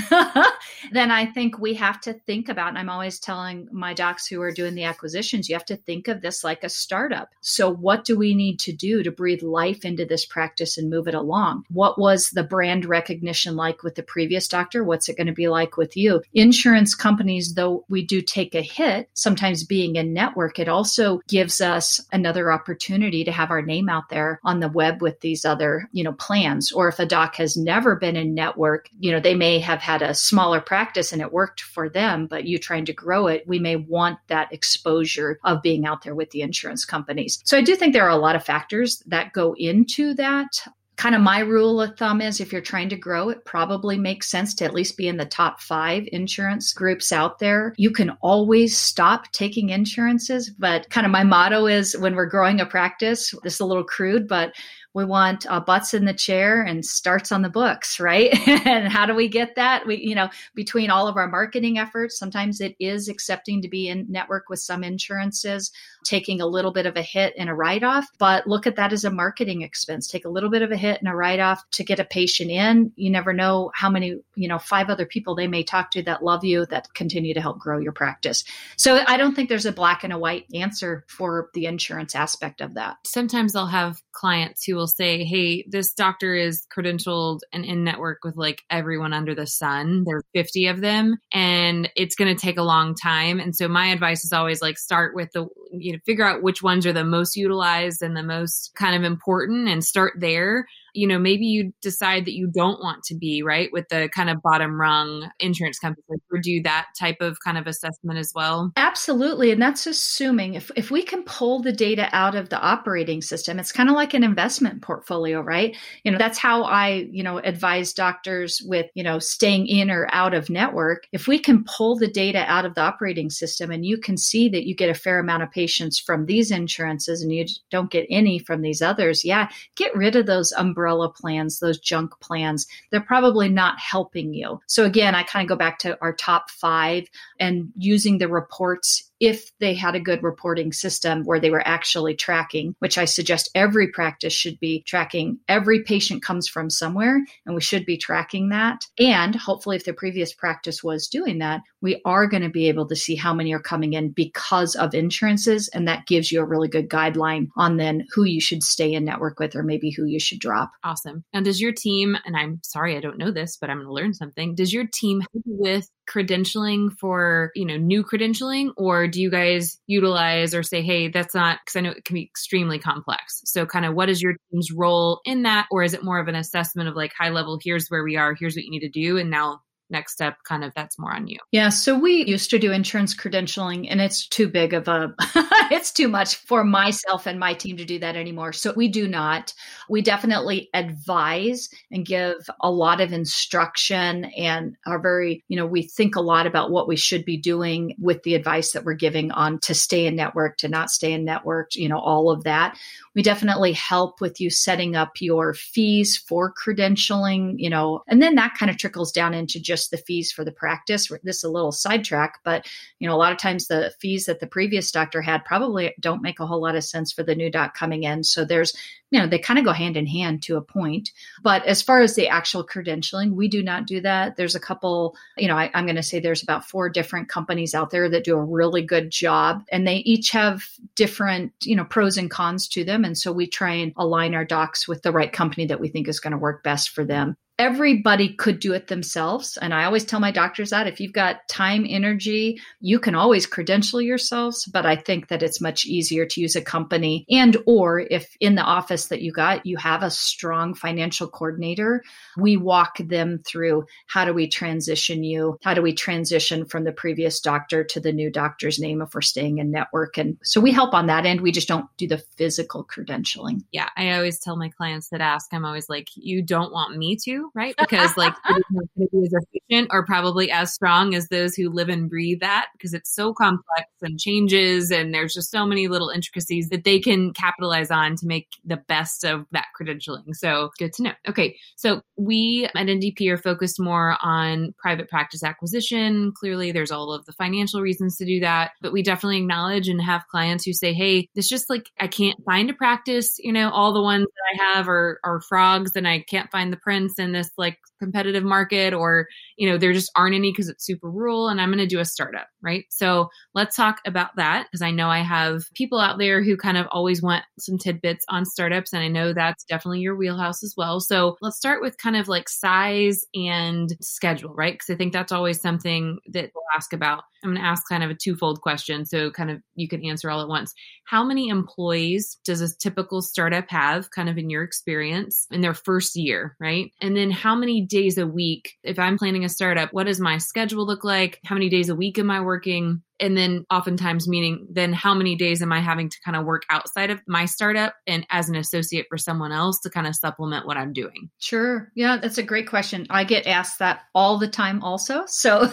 then 0.93 1.11
I 1.11 1.27
think 1.27 1.59
we 1.59 1.75
have 1.75 2.01
to 2.03 2.13
think 2.13 2.49
about. 2.49 2.69
And 2.69 2.79
I'm 2.79 2.89
always 2.89 3.19
telling 3.19 3.69
my 3.73 3.95
docs 3.95 4.27
who 4.27 4.41
are 4.43 4.53
doing 4.53 4.75
the 4.75 4.85
acquisitions, 4.85 5.49
you 5.49 5.55
have 5.55 5.65
to 5.67 5.77
think 5.77 6.09
of 6.09 6.21
this 6.21 6.45
like 6.45 6.65
a 6.65 6.69
startup. 6.69 7.31
So, 7.41 7.71
what 7.73 8.05
do 8.05 8.17
we 8.17 8.35
need 8.35 8.59
to 8.61 8.73
do 8.73 9.03
to 9.03 9.11
breathe 9.11 9.43
life 9.43 9.85
into 9.85 10.05
this 10.05 10.25
practice 10.25 10.79
and 10.79 10.91
move 10.91 11.09
it 11.09 11.15
along? 11.15 11.65
What 11.71 11.99
was 11.99 12.31
the 12.31 12.45
brand 12.45 12.85
recognition 12.85 13.57
like 13.57 13.83
with 13.83 13.95
the 13.95 14.03
previous 14.03 14.49
doctor? 14.49 14.85
What's 14.85 15.09
it 15.09 15.17
going 15.17 15.27
to 15.27 15.33
be 15.33 15.49
like 15.49 15.77
with 15.77 15.97
you? 15.97 16.23
Insurance 16.35 16.95
companies, 16.95 17.55
though 17.55 17.85
we 17.89 18.05
do 18.05 18.21
take 18.23 18.55
a 18.55 18.63
hit, 18.63 19.09
sometimes 19.15 19.65
being 19.65 19.97
in 19.97 20.13
network, 20.13 20.59
it 20.59 20.69
also 20.69 21.21
gives 21.29 21.61
us 21.61 22.01
another 22.13 22.53
opportunity 22.53 23.25
to 23.25 23.33
have 23.33 23.51
our 23.51 23.63
name 23.63 23.89
out 23.89 24.09
there 24.09 24.41
on 24.45 24.61
the 24.61 24.68
the 24.69 24.77
web 24.77 25.03
with 25.03 25.21
these 25.21 25.45
other, 25.45 25.89
you 25.93 26.05
know, 26.05 26.13
plans. 26.13 26.73
Or 26.73 26.89
if 26.89 26.99
a 26.99 27.07
doc 27.07 27.37
has 27.37 27.57
never 27.57 27.97
been 27.97 28.17
in 28.17 28.35
network, 28.35 28.89
you 28.99 29.11
know, 29.11 29.21
they 29.21 29.35
may 29.35 29.59
have 29.59 29.81
had 29.81 30.03
a 30.03 30.15
smaller 30.15 30.61
practice 30.61 31.13
and 31.13 31.23
it 31.23 31.33
worked 31.33 31.61
for 31.61 31.89
them, 31.89 32.27
but 32.27 32.45
you 32.45 32.59
trying 32.59 32.85
to 32.87 32.93
grow 32.93 33.27
it, 33.27 33.47
we 33.47 33.59
may 33.59 33.77
want 33.77 34.19
that 34.29 34.53
exposure 34.53 35.39
of 35.45 35.63
being 35.63 35.87
out 35.87 36.03
there 36.03 36.15
with 36.15 36.31
the 36.31 36.43
insurance 36.43 36.85
companies. 36.85 37.41
So 37.45 37.57
I 37.57 37.63
do 37.63 37.77
think 37.77 37.93
there 37.93 38.07
are 38.07 38.11
a 38.11 38.17
lot 38.17 38.37
of 38.37 38.45
factors 38.45 39.03
that 39.07 39.33
go 39.33 39.55
into 39.57 40.15
that 40.15 40.67
kind 40.99 41.15
of 41.15 41.21
my 41.21 41.39
rule 41.39 41.81
of 41.81 41.97
thumb 41.97 42.21
is 42.21 42.41
if 42.41 42.53
you're 42.53 42.61
trying 42.61 42.89
to 42.89 42.97
grow, 42.97 43.29
it 43.29 43.45
probably 43.45 43.97
makes 43.97 44.29
sense 44.29 44.53
to 44.53 44.65
at 44.65 44.75
least 44.75 44.97
be 44.97 45.07
in 45.07 45.17
the 45.17 45.25
top 45.25 45.61
five 45.61 46.09
insurance 46.11 46.73
groups 46.73 47.13
out 47.13 47.39
there. 47.39 47.73
You 47.79 47.93
can 47.93 48.11
always 48.21 48.77
stop 48.77 49.31
taking 49.31 49.71
insurances, 49.71 50.51
but 50.51 50.91
kind 50.91 51.07
of 51.07 51.13
my 51.13 51.23
motto 51.23 51.67
is 51.67 51.97
when 51.97 52.17
we're 52.17 52.27
growing 52.27 52.61
a 52.61 52.67
practice, 52.67 53.33
this 53.45 53.55
is 53.55 53.61
a 53.61 53.65
little 53.65 53.85
crude, 53.85 54.27
but 54.27 54.53
we 54.95 55.05
want 55.05 55.47
uh, 55.49 55.61
butts 55.61 55.95
in 55.95 56.07
the 56.07 56.15
chair 56.15 56.63
and 56.63 56.85
starts 56.85 57.31
on 57.31 57.43
the 57.43 57.49
books 57.49 58.01
right? 58.01 58.37
And 58.69 58.93
how 58.93 59.07
do 59.07 59.15
we 59.15 59.29
get 59.29 59.55
that? 59.55 59.87
We 59.87 59.97
you 59.97 60.15
know 60.15 60.29
between 60.55 60.91
all 60.91 61.07
of 61.07 61.17
our 61.17 61.29
marketing 61.29 61.79
efforts 61.79 62.19
sometimes 62.19 62.61
it 62.61 62.75
is 62.81 63.09
accepting 63.09 63.63
to 63.63 63.69
be 63.69 63.89
in 63.89 64.07
network 64.09 64.49
with 64.49 64.59
some 64.59 64.83
insurances 64.83 65.71
taking 66.09 66.41
a 66.41 66.47
little 66.47 66.73
bit 66.73 66.87
of 66.87 66.97
a 66.97 67.03
hit 67.03 67.35
and 67.37 67.51
a 67.51 67.55
write 67.55 67.85
off 67.85 68.07
but 68.19 68.47
look 68.47 68.67
at 68.67 68.77
that 68.77 68.93
as 68.95 69.05
a 69.05 69.11
marketing 69.11 69.61
expense 69.61 70.09
take 70.09 70.25
a 70.25 70.29
little 70.31 70.49
bit 70.49 70.63
of 70.63 70.73
a 70.73 70.77
hit 70.77 70.99
and 71.01 71.09
a 71.09 71.15
write 71.15 71.39
off 71.39 71.63
to 71.71 71.85
get 71.85 72.01
a 72.01 72.05
patient 72.05 72.51
in 72.51 72.91
you 72.97 73.11
never 73.11 73.35
know 73.35 73.71
how 73.75 73.91
many 73.91 74.17
you 74.35 74.49
know 74.49 74.59
five 74.59 74.89
other 74.89 75.05
people 75.05 75.35
they 75.35 75.47
may 75.47 75.63
talk 75.63 75.91
to 75.91 76.03
that 76.03 76.25
love 76.25 76.45
you 76.45 76.65
that 76.67 76.93
continue 76.95 77.35
to 77.35 77.43
help 77.43 77.59
grow 77.59 77.79
your 77.79 77.93
practice 77.93 78.43
so 78.77 79.05
i 79.07 79.19
don't 79.19 79.35
think 79.35 79.51
there's 79.51 79.67
a 79.67 79.73
black 79.73 80.03
and 80.03 80.13
a 80.13 80.19
white 80.19 80.47
answer 80.55 81.05
for 81.09 81.51
the 81.53 81.67
insurance 81.67 82.15
aspect 82.15 82.63
of 82.63 82.75
that 82.75 82.97
sometimes 83.05 83.55
i'll 83.55 83.67
have 83.67 84.01
clients 84.19 84.65
who 84.65 84.75
will 84.75 84.89
say, 84.89 85.25
hey, 85.25 85.65
this 85.69 85.93
doctor 85.93 86.35
is 86.35 86.67
credentialed 86.77 87.39
and 87.53 87.65
in 87.65 87.85
network 87.85 88.25
with 88.25 88.37
like 88.37 88.63
everyone 88.69 89.13
under 89.13 89.33
the 89.33 89.47
sun. 89.47 90.03
There's 90.05 90.25
50 90.35 90.67
of 90.67 90.81
them 90.81 91.19
and 91.33 91.89
it's 91.95 92.17
going 92.17 92.35
to 92.35 92.41
take 92.41 92.59
a 92.59 92.65
long 92.65 92.97
time. 92.97 93.39
And 93.39 93.55
so 93.55 93.69
my 93.69 93.87
advice 93.89 94.25
is 94.25 94.33
always 94.33 94.61
like 94.61 94.77
start 94.77 95.15
with 95.15 95.31
the, 95.33 95.47
you 95.71 95.93
know, 95.93 95.99
figure 96.05 96.25
out 96.25 96.43
which 96.43 96.63
ones 96.63 96.87
are 96.87 96.93
the 96.93 97.05
most 97.05 97.37
utilized 97.37 98.03
and 98.03 98.17
the 98.17 98.23
most 98.23 98.75
kind 98.75 98.97
of 98.97 99.05
important 99.05 99.69
and 99.69 99.85
start 99.85 100.15
there 100.19 100.67
you 100.95 101.07
know, 101.07 101.19
maybe 101.19 101.47
you 101.47 101.73
decide 101.83 102.25
that 102.25 102.35
you 102.35 102.51
don't 102.55 102.81
want 102.81 103.03
to 103.05 103.15
be 103.15 103.43
right 103.43 103.69
with 103.73 103.89
the 103.89 104.09
kind 104.15 104.31
of 104.31 104.43
bottom 104.43 104.81
rung 104.81 105.31
insurance 105.41 105.79
company 105.79 106.05
or 106.31 106.39
do 106.39 106.63
that 106.63 106.87
type 106.99 107.19
of 107.21 107.39
kind 107.45 107.59
of 107.59 107.67
assessment 107.67 108.19
as 108.19 108.33
well. 108.35 108.73
Absolutely. 108.77 109.51
And 109.51 109.61
that's 109.61 109.87
assuming 109.87 110.55
if, 110.55 110.71
if 110.77 110.91
we 110.91 111.03
can 111.03 111.23
pull 111.25 111.61
the 111.61 111.73
data 111.73 112.09
out 112.13 112.35
of 112.35 112.49
the 112.49 112.61
operating 112.61 113.23
system, 113.23 113.59
it's 113.59 113.73
kind 113.73 113.89
of 113.89 113.95
like 113.95 114.15
an 114.15 114.25
investment 114.25 114.83
portfolio, 114.83 115.41
right? 115.41 115.77
You 116.05 116.13
know, 116.13 116.19
that's 116.19 116.39
how 116.39 116.65
I, 116.65 117.09
you 117.11 117.23
know, 117.23 117.39
advise 117.39 117.93
doctors 117.93 118.61
with, 118.65 118.87
you 118.95 119.03
know, 119.03 119.19
staying 119.19 119.67
in 119.67 119.91
or 119.91 120.09
out 120.13 120.35
of 120.35 120.51
network. 120.51 121.07
If 121.13 121.29
we 121.29 121.39
can 121.39 121.65
pull 121.65 121.97
the 121.97 122.09
data 122.09 122.45
out 122.47 122.65
of 122.65 122.75
the 122.75 122.83
operating 122.83 123.31
system 123.31 123.71
and 123.71 123.85
you 123.85 123.99
can 123.99 124.17
see 124.17 124.49
that 124.51 124.67
you 124.67 124.75
get 124.75 124.91
a 124.91 124.95
fair 124.95 125.19
amount 125.19 125.43
of 125.43 125.51
patients 125.51 125.99
from 125.99 126.27
these 126.27 126.51
insurances 126.51 127.23
and 127.23 127.33
you 127.33 127.45
don't 127.71 127.91
get 127.91 128.07
any 128.11 128.39
from 128.39 128.63
these 128.63 128.83
others, 128.83 129.25
yeah, 129.25 129.49
get 129.77 129.95
rid 129.95 130.17
of 130.17 130.27
those 130.27 130.53
umbrella 130.53 130.88
umbrella 130.89 131.13
plans, 131.13 131.59
those 131.59 131.79
junk 131.79 132.13
plans, 132.21 132.67
they're 132.91 133.01
probably 133.01 133.49
not 133.49 133.79
helping 133.79 134.33
you. 134.33 134.61
So 134.67 134.85
again, 134.85 135.15
I 135.15 135.23
kind 135.23 135.45
of 135.45 135.49
go 135.49 135.57
back 135.57 135.79
to 135.81 135.99
our 136.01 136.15
top 136.15 136.51
five 136.51 137.05
and 137.39 137.71
using 137.77 138.19
the 138.19 138.29
reports 138.29 139.08
if 139.21 139.51
they 139.59 139.75
had 139.75 139.95
a 139.95 140.01
good 140.01 140.23
reporting 140.23 140.73
system 140.73 141.25
where 141.25 141.41
they 141.41 141.51
were 141.51 141.67
actually 141.67 142.15
tracking, 142.15 142.75
which 142.79 142.99
I 142.99 143.05
suggest 143.05 143.51
every 143.55 143.89
practice 143.89 144.33
should 144.33 144.59
be 144.61 144.83
tracking. 144.87 145.39
Every 145.49 145.83
patient 145.83 146.23
comes 146.23 146.49
from 146.49 146.71
somewhere, 146.71 147.21
and 147.47 147.55
we 147.55 147.61
should 147.61 147.85
be 147.85 147.97
tracking 147.97 148.51
that. 148.51 148.81
And 148.99 149.35
hopefully, 149.35 149.77
if 149.77 149.85
the 149.85 149.93
previous 149.93 150.33
practice 150.33 150.83
was 150.83 151.09
doing 151.09 151.39
that, 151.39 151.63
we 151.81 152.01
are 152.05 152.27
going 152.27 152.43
to 152.43 152.49
be 152.49 152.69
able 152.69 152.87
to 152.89 152.97
see 152.97 153.15
how 153.15 153.35
many 153.35 153.53
are 153.53 153.61
coming 153.61 153.93
in 153.93 154.11
because 154.11 154.75
of 154.75 154.95
insurances. 154.95 155.69
And 155.69 155.89
that 155.89 156.07
gives 156.07 156.31
you 156.31 156.41
a 156.41 156.47
really 156.47 156.69
good 156.69 156.89
guideline 156.89 157.49
on 157.57 157.77
then 157.77 158.05
who 158.15 158.25
you 158.25 158.41
should 158.41 158.63
stay 158.63 158.93
in 158.93 159.05
network 159.05 159.39
with 159.39 159.55
or 159.55 159.63
maybe 159.63 159.91
who 159.91 160.05
you 160.05 160.21
should 160.21 160.41
drop. 160.41 160.73
Awesome. 160.85 161.25
And 161.33 161.45
does 161.45 161.61
your 161.61 161.73
team, 161.73 162.17
and 162.25 162.37
I'm 162.37 162.61
sorry 162.63 162.97
I 162.97 163.01
don't 163.01 163.19
know 163.19 163.31
this, 163.31 163.57
but 163.57 163.71
I'm 163.71 163.79
going 163.79 163.89
to 163.89 163.93
learn 163.93 164.15
something, 164.15 164.55
does 164.55 164.73
your 164.73 164.87
team 164.93 165.21
help 165.21 165.45
with 165.47 165.89
credentialing 166.09 166.93
for, 166.99 167.51
you 167.55 167.65
know, 167.67 167.77
new 167.77 168.03
credentialing 168.03 168.73
or 168.77 169.07
do 169.07 169.21
you 169.21 169.31
guys 169.31 169.79
utilize 169.87 170.55
or 170.55 170.63
say, 170.63 170.83
hey, 170.83 171.09
that's 171.09 171.35
not 171.35 171.59
because 171.65 171.77
I 171.77 171.81
know 171.83 171.91
it 171.91 172.05
can 172.05 172.15
be 172.15 172.23
extremely 172.23 172.79
complex. 172.79 173.43
So 173.45 173.67
kind 173.67 173.85
of 173.85 173.95
what 173.95 174.09
is 174.09 174.23
your 174.23 174.35
team's 174.51 174.73
role 174.73 175.21
in 175.25 175.43
that? 175.43 175.67
Or 175.71 175.83
is 175.83 175.95
it 175.95 176.05
more 176.05 176.19
of 176.19 176.29
an 176.29 176.35
assessment 176.35 176.89
of 176.89 176.97
like 176.97 177.13
high 177.19 177.31
level, 177.31 177.59
here's 177.63 177.89
where 177.89 178.05
we 178.05 178.17
are, 178.17 178.35
here's 178.35 178.57
what 178.57 178.65
you 178.65 178.71
need 178.71 178.81
to 178.81 178.89
do, 178.89 179.19
and 179.19 179.31
now 179.31 179.61
next 179.91 180.13
step 180.13 180.39
kind 180.45 180.65
of 180.65 180.73
that's 180.75 180.99
more 180.99 181.15
on 181.15 181.27
you. 181.27 181.39
Yeah 181.53 181.69
so 181.69 181.99
we 181.99 182.27
used 182.27 182.51
to 182.51 182.59
do 182.59 182.73
insurance 182.73 183.15
credentialing 183.15 183.87
and 183.91 184.01
it's 184.01 184.27
too 184.27 184.49
big 184.49 184.75
of 184.75 184.89
a 184.89 185.15
it's 185.71 185.93
too 185.93 186.09
much 186.09 186.37
for 186.37 186.65
myself 186.65 187.27
and 187.27 187.39
my 187.39 187.55
team 187.55 187.77
to 187.77 187.85
do 187.85 187.99
that 187.99 188.17
anymore 188.17 188.53
so 188.53 188.73
we 188.77 188.89
do 188.89 189.09
not. 189.09 189.55
We 189.89 190.03
definitely 190.03 190.69
advise 190.75 191.69
and 191.91 192.05
give 192.05 192.49
a 192.61 192.71
lot 192.71 193.01
of 193.01 193.13
instruction 193.13 194.27
and 194.27 194.77
are 194.87 194.99
very 194.99 195.45
you 195.49 195.57
know 195.57 195.67
we 195.67 195.83
think 195.83 196.17
a 196.17 196.21
lot 196.21 196.47
about 196.47 196.71
what 196.71 196.89
we 196.89 196.97
should 196.97 197.25
be 197.25 197.37
doing 197.37 197.95
with 197.99 198.23
the 198.23 198.35
advice 198.35 198.73
that 198.73 198.85
we're 198.85 198.95
giving 198.95 199.31
on 199.31 199.59
to 199.61 199.75
stay 199.75 200.07
in 200.07 200.17
network 200.17 200.57
to 200.59 200.69
not 200.69 200.91
stay 200.91 201.13
in 201.13 201.25
network 201.25 201.75
you 201.75 201.89
know 201.89 201.99
all 201.99 202.31
of 202.31 202.45
that. 202.45 202.77
We 203.15 203.23
definitely 203.23 203.73
help 203.73 204.21
with 204.21 204.41
you 204.41 204.51
setting 204.51 204.95
up 204.95 205.21
your 205.21 205.55
fees 205.55 206.17
for 206.17 206.53
credentialing 206.53 207.55
you 207.59 207.71
know 207.71 208.03
and 208.09 208.21
then 208.23 208.35
that 208.35 208.55
kind 208.59 208.71
of 208.71 208.77
trickles 208.77 209.13
down 209.13 209.35
into 209.35 209.61
just 209.61 209.78
just 209.79 209.91
the 209.91 209.97
fees 209.97 210.33
for 210.33 210.45
the 210.45 210.53
practice. 210.53 211.09
This 211.23 211.37
is 211.37 211.45
a 211.45 211.51
little 211.51 211.73
sidetrack, 211.73 212.41
but 212.45 212.67
you 212.99 213.09
know, 213.09 213.15
a 213.15 213.17
lot 213.17 213.33
of 213.33 213.39
times 213.39 213.67
the 213.67 213.93
fees 214.01 214.27
that 214.27 214.41
the 214.41 214.47
previous 214.47 214.91
doctor 214.91 215.23
had 215.23 215.45
probably 215.45 215.95
don't 216.01 216.23
make 216.23 216.41
a 216.41 216.47
whole 216.47 216.61
lot 216.61 216.75
of 216.75 216.85
sense 216.85 217.13
for 217.13 217.23
the 217.23 217.35
new 217.35 217.51
doc 217.51 217.75
coming 217.75 218.03
in. 218.03 218.25
So 218.25 218.45
there's, 218.45 218.75
you 219.11 219.21
know, 219.21 219.27
they 219.27 219.39
kind 219.39 219.59
of 219.59 219.65
go 219.65 219.73
hand 219.73 219.97
in 219.97 220.07
hand 220.07 220.43
to 220.43 220.57
a 220.57 220.63
point. 220.63 221.13
But 221.43 221.65
as 221.65 221.81
far 221.81 222.01
as 222.01 222.15
the 222.15 222.29
actual 222.29 222.67
credentialing, 222.67 223.33
we 223.33 223.49
do 223.49 223.63
not 223.63 223.87
do 223.87 224.01
that. 224.01 224.37
There's 224.37 224.57
a 224.57 224.61
couple, 224.61 225.17
you 225.37 225.49
know, 225.49 225.57
I, 225.57 225.71
I'm 225.75 225.87
going 225.87 225.97
to 225.97 226.03
say 226.03 226.19
there's 226.19 226.43
about 226.43 226.69
four 226.69 226.89
different 226.89 227.29
companies 227.29 227.75
out 227.75 227.91
there 227.91 228.09
that 228.11 228.25
do 228.25 228.37
a 228.37 228.45
really 228.45 228.83
good 228.83 229.11
job 229.11 229.65
and 229.71 229.87
they 229.87 229.99
each 229.99 230.31
have 230.31 230.63
different, 230.97 231.53
you 231.63 231.77
know, 231.77 231.85
pros 231.85 232.19
and 232.19 232.31
cons 232.31 232.69
to 232.69 232.85
them. 232.85 233.05
And 233.05 233.17
so 233.17 233.33
we 233.33 233.47
try 233.47 233.75
and 233.75 233.93
align 233.97 234.35
our 234.35 234.45
docs 234.45 234.89
with 234.89 235.03
the 235.03 235.13
right 235.13 235.33
company 235.33 235.67
that 235.67 235.81
we 235.81 235.89
think 235.89 236.09
is 236.09 236.21
going 236.21 236.33
to 236.33 236.39
work 236.39 236.63
best 236.63 236.91
for 236.91 237.05
them 237.05 237.37
everybody 237.59 238.35
could 238.35 238.61
do 238.61 238.73
it 238.73 238.87
themselves. 238.87 239.57
And 239.61 239.75
i 239.75 239.85
always 239.85 240.05
tell 240.05 240.21
my 240.21 240.31
doctors 240.31 240.71
that 240.71 240.87
if 240.87 241.01
you've 241.01 241.13
got 241.13 241.47
time 241.49 241.87
energy 241.89 242.61
you 242.81 242.99
can 242.99 243.15
always 243.15 243.47
credential 243.47 244.01
yourselves 244.01 244.65
but 244.67 244.87
i 244.87 244.97
think 244.97 245.29
that 245.29 245.43
it's 245.43 245.61
much 245.61 245.85
easier 245.85 246.27
to 246.27 246.41
use 246.41 246.57
a 246.57 246.63
company 246.63 247.25
and 247.31 247.57
or 247.67 248.01
if 248.01 248.37
in 248.41 248.55
the 248.55 248.63
office 248.63 249.07
that 249.07 249.23
you 249.23 249.33
got 249.33 249.65
you 249.67 249.77
have 249.77 250.03
a 250.03 250.11
strong 250.11 250.75
financial 250.75 251.29
coordinator 251.29 252.03
we 252.37 252.57
walk 252.57 252.99
them 252.99 253.41
through 253.47 253.85
how 254.07 254.25
do 254.25 254.33
we 254.33 254.49
transition 254.49 255.23
you 255.23 255.59
how 255.63 255.75
do 255.75 255.83
we 255.83 255.93
transition 255.93 256.65
from 256.65 256.85
the 256.85 256.93
previous 256.93 257.41
doctor 257.41 257.85
to 257.85 258.01
the 258.01 258.13
new 258.13 258.31
doctor's 258.31 258.79
name 258.79 259.03
if 259.03 259.15
we're 259.15 259.21
staying 259.21 259.59
in 259.59 259.71
network. 259.71 260.17
And 260.19 260.37
so 260.43 260.61
we 260.61 260.73
help 260.73 260.95
on 260.95 261.07
that 261.07 261.27
end. 261.27 261.41
We 261.41 261.53
just 261.53 261.69
don't 261.69 261.87
do 261.97 262.07
the 262.07 262.23
physical 262.37 262.85
credentialing. 262.85 263.63
Yeah 263.73 263.89
i 263.97 264.13
always 264.13 264.39
tell 264.39 264.57
my 264.57 264.69
clients 264.69 265.09
that 265.11 265.21
ask. 265.21 265.53
I'm 265.53 265.65
always 265.65 265.89
like 265.89 266.09
you 266.15 266.43
don't 266.43 266.73
want 266.73 266.97
me 266.97 267.17
to 267.25 267.48
right? 267.55 267.75
Because 267.89 268.17
like 268.19 268.35
as 268.49 269.33
efficient 269.33 269.89
or 269.91 270.05
probably 270.05 270.51
as 270.51 270.75
strong 270.75 271.15
as 271.15 271.29
those 271.29 271.55
who 271.55 271.71
live 271.71 271.89
and 271.89 272.11
breathe 272.11 272.41
that 272.41 272.67
because 272.73 272.93
it's 272.93 273.15
so 273.15 273.33
complex 273.33 273.89
and 274.03 274.19
changes 274.19 274.91
and 274.91 275.15
there's 275.15 275.33
just 275.33 275.51
so 275.51 275.65
many 275.65 275.89
little 275.89 276.11
intricacies 276.11 276.69
that 276.69 276.85
they 276.85 276.99
can 276.99 277.33
capitalize 277.33 277.91
on 277.91 278.15
to 278.17 278.27
make 278.27 278.49
the 278.65 278.77
best 278.77 279.25
of 279.25 279.47
that 279.53 279.67
credentialing. 279.81 280.35
So 280.35 280.71
good 280.79 280.93
to 280.95 281.03
know. 281.03 281.13
Okay. 281.29 281.57
So 281.77 282.03
we 282.17 282.69
at 282.75 282.75
NDP 282.75 283.31
are 283.31 283.39
focused 283.39 283.81
more 283.81 284.19
on 284.23 284.75
private 284.79 285.09
practice 285.09 285.43
acquisition. 285.43 286.33
Clearly 286.33 286.73
there's 286.73 286.91
all 286.91 287.13
of 287.13 287.25
the 287.25 287.33
financial 287.33 287.81
reasons 287.81 288.17
to 288.19 288.27
do 288.27 288.41
that, 288.41 288.73
but 288.83 288.93
we 288.93 289.03
definitely 289.03 289.39
acknowledge 289.39 289.89
and 289.89 290.03
have 290.03 290.27
clients 290.31 290.65
who 290.65 290.73
say, 290.73 290.93
Hey, 290.93 291.29
this 291.35 291.49
just 291.49 291.71
like 291.71 291.91
I 291.99 292.07
can't 292.07 292.43
find 292.45 292.69
a 292.69 292.75
practice, 292.75 293.39
you 293.39 293.53
know, 293.53 293.71
all 293.71 293.93
the 293.93 294.03
ones 294.03 294.27
that 294.27 294.63
I 294.63 294.75
have 294.75 294.89
are 294.89 295.21
are 295.25 295.41
frogs 295.41 295.93
and 295.97 296.07
I 296.07 296.21
can't 296.21 296.51
find 296.51 296.73
the 296.73 296.77
prince 296.77 297.19
and 297.19 297.35
this 297.39 297.51
like 297.57 297.79
competitive 297.99 298.45
market 298.45 298.93
or 298.93 299.27
you 299.57 299.69
know 299.69 299.79
there 299.79 299.93
just 299.93 300.11
aren't 300.15 300.35
any 300.35 300.53
because 300.53 300.69
it's 300.69 300.85
super 300.85 301.11
rural 301.11 301.49
and 301.49 301.61
i'm 301.61 301.69
going 301.69 301.79
to 301.79 301.87
do 301.87 302.01
a 302.01 302.05
startup 302.05 302.49
right? 302.61 302.87
So 302.91 303.29
let's 303.55 303.77
talk 303.77 304.01
about 304.07 304.31
that 304.37 304.67
because 304.67 304.83
i 304.83 304.91
know 304.91 305.09
i 305.09 305.21
have 305.21 305.63
people 305.75 306.01
out 306.01 306.19
there 306.19 306.43
who 306.43 306.57
kind 306.57 306.77
of 306.77 306.87
always 306.91 307.23
want 307.23 307.45
some 307.59 307.79
tidbits 307.79 308.25
on 308.29 308.45
startups 308.45 308.93
and 308.93 309.03
i 309.03 309.09
know 309.09 309.33
that's 309.33 309.65
definitely 309.65 310.01
your 310.01 310.17
wheelhouse 310.17 310.63
as 310.63 310.75
well. 310.77 311.01
So 311.01 311.37
let's 311.41 311.57
start 311.57 311.83
with 311.83 311.99
kind 311.99 312.17
of 312.17 312.29
like 312.29 312.49
size 312.49 313.25
and 313.35 313.89
schedule 314.01 314.55
right? 314.55 314.75
Because 314.75 314.91
i 314.91 314.97
think 314.97 315.13
that's 315.13 315.33
always 315.33 315.61
something 315.61 316.19
that 316.33 316.51
we'll 316.55 316.65
ask 316.75 316.93
about. 316.93 317.25
I'm 317.45 317.51
going 317.51 317.63
to 317.63 317.69
ask 317.69 317.85
kind 317.89 318.03
of 318.03 318.11
a 318.11 318.17
twofold 318.17 318.61
question 318.61 319.05
so 319.07 319.31
kind 319.31 319.51
of 319.51 319.63
you 319.77 319.89
can 319.89 320.05
answer 320.05 320.29
all 320.31 320.43
at 320.43 320.49
once. 320.49 320.75
How 321.07 321.25
many 321.25 321.49
employees 321.49 322.39
does 322.45 322.61
a 322.61 322.77
typical 322.77 323.23
startup 323.23 323.71
have 323.71 324.11
kind 324.11 324.29
of 324.29 324.39
in 324.39 324.51
your 324.51 324.65
experience 324.65 325.47
in 325.51 325.61
their 325.61 325.75
first 325.75 326.17
year 326.17 326.57
right? 326.61 326.93
And 327.01 327.17
how 327.31 327.55
many 327.55 327.81
days 327.81 328.19
a 328.19 328.27
week, 328.27 328.75
if 328.83 328.99
I'm 328.99 329.19
planning 329.19 329.45
a 329.45 329.49
startup, 329.49 329.93
what 329.93 330.07
does 330.07 330.21
my 330.21 330.39
schedule 330.39 330.87
look 330.87 331.05
like? 331.05 331.41
How 331.45 331.55
many 331.55 331.69
days 331.69 331.89
a 331.89 331.95
week 331.95 332.19
am 332.19 332.31
I 332.31 332.41
working? 332.41 333.03
And 333.21 333.37
then 333.37 333.65
oftentimes 333.71 334.29
meaning 334.29 334.67
then 334.71 334.93
how 334.93 335.13
many 335.13 335.35
days 335.35 335.61
am 335.61 335.73
I 335.73 335.81
having 335.81 336.09
to 336.09 336.17
kind 336.25 336.37
of 336.37 336.45
work 336.45 336.63
outside 336.71 337.11
of 337.11 337.21
my 337.27 337.47
startup 337.47 337.95
and 338.07 338.25
as 338.31 338.49
an 338.49 338.55
associate 338.55 339.07
for 339.09 339.19
someone 339.19 339.51
else 339.51 339.81
to 339.81 339.91
kind 339.91 340.07
of 340.07 340.15
supplement 340.15 340.67
what 340.67 340.77
I'm 340.77 340.93
doing? 340.93 341.29
Sure. 341.39 341.91
Yeah, 341.95 342.19
that's 342.19 342.39
a 342.39 342.45
great 342.45 342.69
question. 342.69 343.07
I 343.11 343.25
get 343.25 343.47
asked 343.47 343.81
that 343.81 344.03
all 344.15 344.39
the 344.39 344.49
time 344.49 344.83
also. 344.85 345.25
So 345.27 345.69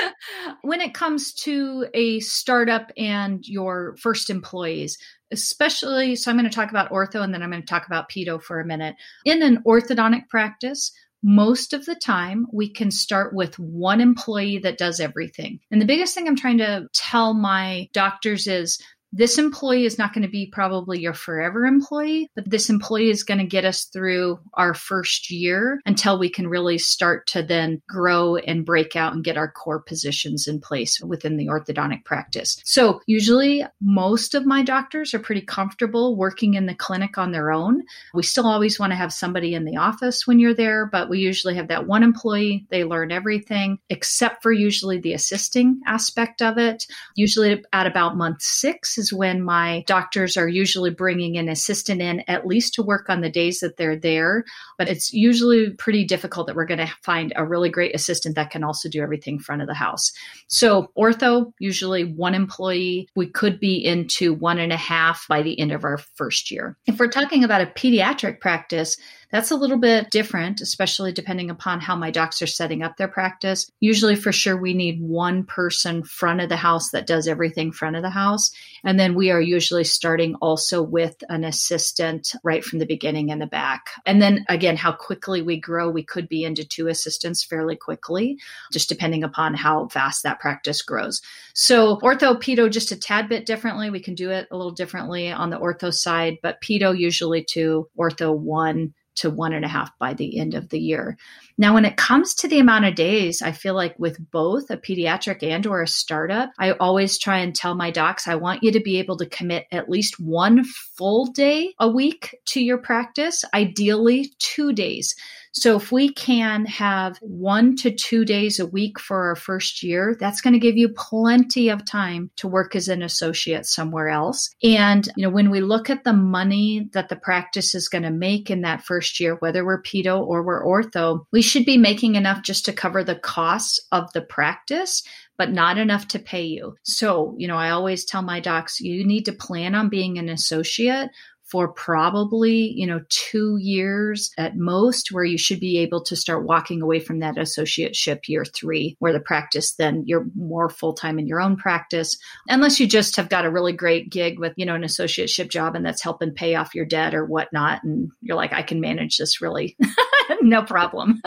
when 0.62 0.80
it 0.80 0.94
comes 0.94 1.32
to 1.44 1.86
a 1.94 2.18
startup 2.20 2.90
and 2.96 3.46
your 3.46 3.96
first 3.98 4.28
employees, 4.28 4.98
especially 5.32 6.14
so 6.16 6.30
I'm 6.30 6.36
going 6.36 6.48
to 6.48 6.54
talk 6.54 6.70
about 6.70 6.90
ortho 6.90 7.22
and 7.22 7.32
then 7.34 7.42
I'm 7.42 7.50
going 7.50 7.62
to 7.62 7.66
talk 7.66 7.86
about 7.86 8.10
pedo 8.10 8.40
for 8.40 8.60
a 8.60 8.66
minute. 8.66 8.94
In 9.24 9.42
an 9.42 9.62
orthodontic 9.66 10.28
practice, 10.28 10.92
most 11.22 11.72
of 11.72 11.86
the 11.86 11.94
time 11.94 12.46
we 12.52 12.68
can 12.68 12.90
start 12.90 13.34
with 13.34 13.58
one 13.58 14.00
employee 14.00 14.58
that 14.58 14.78
does 14.78 15.00
everything. 15.00 15.60
And 15.70 15.80
the 15.80 15.86
biggest 15.86 16.14
thing 16.14 16.26
I'm 16.26 16.36
trying 16.36 16.58
to 16.58 16.88
tell 16.92 17.32
my 17.34 17.88
doctors 17.92 18.46
is 18.46 18.80
this 19.12 19.36
employee 19.36 19.84
is 19.84 19.98
not 19.98 20.14
going 20.14 20.22
to 20.22 20.30
be 20.30 20.46
probably 20.46 21.00
your 21.00 21.12
forever 21.12 21.66
employee, 21.66 22.30
but 22.34 22.48
this 22.48 22.70
employee 22.70 23.10
is 23.10 23.22
going 23.22 23.38
to 23.38 23.46
get 23.46 23.64
us 23.64 23.84
through 23.84 24.40
our 24.54 24.72
first 24.72 25.30
year 25.30 25.80
until 25.84 26.18
we 26.18 26.30
can 26.30 26.48
really 26.48 26.78
start 26.78 27.26
to 27.28 27.42
then 27.42 27.82
grow 27.86 28.36
and 28.36 28.64
break 28.64 28.96
out 28.96 29.12
and 29.12 29.22
get 29.22 29.36
our 29.36 29.50
core 29.50 29.80
positions 29.80 30.48
in 30.48 30.60
place 30.60 30.98
within 31.00 31.36
the 31.36 31.48
orthodontic 31.48 32.04
practice. 32.04 32.56
So, 32.64 33.00
usually, 33.06 33.64
most 33.82 34.34
of 34.34 34.46
my 34.46 34.62
doctors 34.62 35.12
are 35.12 35.18
pretty 35.18 35.42
comfortable 35.42 36.16
working 36.16 36.54
in 36.54 36.66
the 36.66 36.74
clinic 36.74 37.18
on 37.18 37.32
their 37.32 37.52
own. 37.52 37.82
We 38.14 38.22
still 38.22 38.46
always 38.46 38.78
want 38.78 38.92
to 38.92 38.96
have 38.96 39.12
somebody 39.12 39.54
in 39.54 39.66
the 39.66 39.76
office 39.76 40.26
when 40.26 40.38
you're 40.38 40.54
there, 40.54 40.86
but 40.86 41.10
we 41.10 41.18
usually 41.18 41.56
have 41.56 41.68
that 41.68 41.86
one 41.86 42.02
employee. 42.02 42.66
They 42.70 42.84
learn 42.84 43.12
everything 43.12 43.78
except 43.90 44.42
for 44.42 44.52
usually 44.52 44.98
the 44.98 45.12
assisting 45.12 45.80
aspect 45.86 46.40
of 46.40 46.56
it. 46.56 46.86
Usually, 47.14 47.62
at 47.72 47.86
about 47.86 48.16
month 48.16 48.40
six, 48.40 48.96
is 49.02 49.12
when 49.12 49.42
my 49.42 49.84
doctors 49.86 50.36
are 50.36 50.48
usually 50.48 50.90
bringing 50.90 51.36
an 51.36 51.48
assistant 51.48 52.00
in 52.00 52.20
at 52.28 52.46
least 52.46 52.74
to 52.74 52.82
work 52.82 53.10
on 53.10 53.20
the 53.20 53.30
days 53.30 53.58
that 53.60 53.76
they're 53.76 53.98
there. 53.98 54.44
But 54.78 54.88
it's 54.88 55.12
usually 55.12 55.70
pretty 55.70 56.04
difficult 56.04 56.46
that 56.46 56.56
we're 56.56 56.66
going 56.66 56.86
to 56.86 56.94
find 57.02 57.32
a 57.36 57.44
really 57.44 57.68
great 57.68 57.94
assistant 57.94 58.36
that 58.36 58.50
can 58.50 58.64
also 58.64 58.88
do 58.88 59.02
everything 59.02 59.38
front 59.38 59.60
of 59.60 59.68
the 59.68 59.74
house. 59.74 60.10
So, 60.46 60.90
ortho, 60.96 61.52
usually 61.58 62.04
one 62.04 62.34
employee. 62.34 63.08
We 63.16 63.26
could 63.26 63.58
be 63.60 63.84
into 63.84 64.32
one 64.32 64.58
and 64.58 64.72
a 64.72 64.76
half 64.76 65.26
by 65.28 65.42
the 65.42 65.58
end 65.58 65.72
of 65.72 65.84
our 65.84 65.98
first 66.14 66.50
year. 66.50 66.76
If 66.86 66.98
we're 66.98 67.08
talking 67.08 67.44
about 67.44 67.60
a 67.60 67.66
pediatric 67.66 68.40
practice, 68.40 68.96
that's 69.32 69.50
a 69.50 69.56
little 69.56 69.78
bit 69.78 70.10
different, 70.10 70.60
especially 70.60 71.10
depending 71.10 71.50
upon 71.50 71.80
how 71.80 71.96
my 71.96 72.10
docs 72.10 72.42
are 72.42 72.46
setting 72.46 72.82
up 72.82 72.98
their 72.98 73.08
practice. 73.08 73.70
Usually, 73.80 74.14
for 74.14 74.30
sure, 74.30 74.56
we 74.56 74.74
need 74.74 75.00
one 75.00 75.44
person 75.44 76.04
front 76.04 76.42
of 76.42 76.50
the 76.50 76.56
house 76.56 76.90
that 76.90 77.06
does 77.06 77.26
everything 77.26 77.72
front 77.72 77.96
of 77.96 78.02
the 78.02 78.10
house. 78.10 78.50
And 78.84 79.00
then 79.00 79.14
we 79.14 79.30
are 79.30 79.40
usually 79.40 79.84
starting 79.84 80.34
also 80.36 80.82
with 80.82 81.16
an 81.30 81.44
assistant 81.44 82.34
right 82.44 82.62
from 82.62 82.78
the 82.78 82.86
beginning 82.86 83.30
in 83.30 83.38
the 83.38 83.46
back. 83.46 83.86
And 84.04 84.20
then 84.20 84.44
again, 84.50 84.76
how 84.76 84.92
quickly 84.92 85.40
we 85.40 85.58
grow, 85.58 85.88
we 85.88 86.04
could 86.04 86.28
be 86.28 86.44
into 86.44 86.68
two 86.68 86.88
assistants 86.88 87.42
fairly 87.42 87.74
quickly, 87.74 88.38
just 88.70 88.90
depending 88.90 89.24
upon 89.24 89.54
how 89.54 89.88
fast 89.88 90.24
that 90.24 90.40
practice 90.40 90.82
grows. 90.82 91.22
So, 91.54 91.96
ortho, 92.00 92.36
pedo, 92.36 92.70
just 92.70 92.92
a 92.92 92.96
tad 92.96 93.30
bit 93.30 93.46
differently. 93.46 93.88
We 93.88 94.00
can 94.00 94.14
do 94.14 94.30
it 94.30 94.48
a 94.50 94.56
little 94.56 94.72
differently 94.72 95.32
on 95.32 95.48
the 95.48 95.58
ortho 95.58 95.92
side, 95.92 96.36
but 96.42 96.60
pedo 96.60 96.96
usually 96.96 97.42
two, 97.42 97.88
ortho 97.98 98.36
one 98.36 98.92
to 99.16 99.30
one 99.30 99.52
and 99.52 99.64
a 99.64 99.68
half 99.68 99.96
by 99.98 100.14
the 100.14 100.38
end 100.38 100.54
of 100.54 100.68
the 100.68 100.78
year. 100.78 101.16
Now, 101.58 101.74
when 101.74 101.84
it 101.84 101.96
comes 101.96 102.34
to 102.34 102.48
the 102.48 102.58
amount 102.58 102.86
of 102.86 102.94
days, 102.94 103.42
I 103.42 103.52
feel 103.52 103.74
like 103.74 103.98
with 103.98 104.18
both 104.30 104.70
a 104.70 104.76
pediatric 104.76 105.42
and 105.42 105.66
or 105.66 105.82
a 105.82 105.86
startup, 105.86 106.50
I 106.58 106.72
always 106.72 107.18
try 107.18 107.38
and 107.38 107.54
tell 107.54 107.74
my 107.74 107.90
docs, 107.90 108.26
I 108.26 108.36
want 108.36 108.62
you 108.62 108.72
to 108.72 108.80
be 108.80 108.98
able 108.98 109.16
to 109.18 109.26
commit 109.26 109.66
at 109.70 109.90
least 109.90 110.18
one 110.18 110.64
full 110.64 111.26
day 111.26 111.74
a 111.78 111.88
week 111.88 112.36
to 112.46 112.62
your 112.62 112.78
practice, 112.78 113.44
ideally 113.54 114.32
two 114.38 114.72
days. 114.72 115.14
So 115.52 115.76
if 115.76 115.92
we 115.92 116.08
can 116.08 116.64
have 116.66 117.18
one 117.20 117.76
to 117.76 117.90
two 117.90 118.24
days 118.24 118.58
a 118.58 118.66
week 118.66 118.98
for 118.98 119.24
our 119.28 119.36
first 119.36 119.82
year, 119.82 120.16
that's 120.18 120.40
going 120.40 120.54
to 120.54 120.58
give 120.58 120.76
you 120.76 120.88
plenty 120.88 121.68
of 121.68 121.84
time 121.84 122.30
to 122.36 122.48
work 122.48 122.74
as 122.74 122.88
an 122.88 123.02
associate 123.02 123.66
somewhere 123.66 124.08
else. 124.08 124.54
And, 124.62 125.06
you 125.16 125.22
know, 125.22 125.30
when 125.30 125.50
we 125.50 125.60
look 125.60 125.90
at 125.90 126.04
the 126.04 126.12
money 126.12 126.88
that 126.92 127.08
the 127.08 127.16
practice 127.16 127.74
is 127.74 127.88
going 127.88 128.04
to 128.04 128.10
make 128.10 128.50
in 128.50 128.62
that 128.62 128.82
first 128.82 129.20
year, 129.20 129.36
whether 129.36 129.64
we're 129.64 129.82
pedo 129.82 130.20
or 130.20 130.42
we're 130.42 130.64
ortho, 130.64 131.26
we 131.32 131.42
should 131.42 131.66
be 131.66 131.76
making 131.76 132.14
enough 132.14 132.42
just 132.42 132.64
to 132.64 132.72
cover 132.72 133.04
the 133.04 133.16
costs 133.16 133.78
of 133.92 134.12
the 134.12 134.22
practice 134.22 135.02
but 135.38 135.50
not 135.50 135.78
enough 135.78 136.06
to 136.06 136.18
pay 136.18 136.44
you. 136.44 136.76
So, 136.84 137.34
you 137.36 137.48
know, 137.48 137.56
I 137.56 137.70
always 137.70 138.04
tell 138.04 138.22
my 138.22 138.38
docs, 138.38 138.80
you 138.80 139.04
need 139.04 139.24
to 139.24 139.32
plan 139.32 139.74
on 139.74 139.88
being 139.88 140.18
an 140.18 140.28
associate 140.28 141.10
for 141.52 141.68
probably, 141.68 142.72
you 142.72 142.86
know, 142.86 143.02
two 143.10 143.58
years 143.58 144.32
at 144.38 144.56
most, 144.56 145.12
where 145.12 145.22
you 145.22 145.36
should 145.36 145.60
be 145.60 145.76
able 145.76 146.02
to 146.02 146.16
start 146.16 146.46
walking 146.46 146.80
away 146.80 146.98
from 146.98 147.18
that 147.18 147.36
associateship 147.36 148.26
year 148.26 148.42
three, 148.42 148.96
where 149.00 149.12
the 149.12 149.20
practice 149.20 149.74
then 149.74 150.02
you're 150.06 150.24
more 150.34 150.70
full 150.70 150.94
time 150.94 151.18
in 151.18 151.26
your 151.26 151.42
own 151.42 151.54
practice, 151.54 152.16
unless 152.48 152.80
you 152.80 152.86
just 152.86 153.16
have 153.16 153.28
got 153.28 153.44
a 153.44 153.50
really 153.50 153.74
great 153.74 154.08
gig 154.08 154.38
with, 154.38 154.54
you 154.56 154.64
know, 154.64 154.74
an 154.74 154.80
associateship 154.80 155.50
job 155.50 155.76
and 155.76 155.84
that's 155.84 156.02
helping 156.02 156.32
pay 156.32 156.54
off 156.54 156.74
your 156.74 156.86
debt 156.86 157.14
or 157.14 157.26
whatnot. 157.26 157.84
And 157.84 158.10
you're 158.22 158.34
like, 158.34 158.54
I 158.54 158.62
can 158.62 158.80
manage 158.80 159.18
this 159.18 159.42
really 159.42 159.76
no 160.40 160.62
problem. 160.62 161.20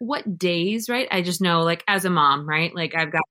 what 0.00 0.36
days, 0.36 0.88
right? 0.88 1.06
I 1.12 1.22
just 1.22 1.40
know, 1.40 1.62
like, 1.62 1.84
as 1.86 2.04
a 2.04 2.10
mom, 2.10 2.48
right? 2.48 2.74
Like, 2.74 2.96
I've 2.96 3.12
got 3.12 3.22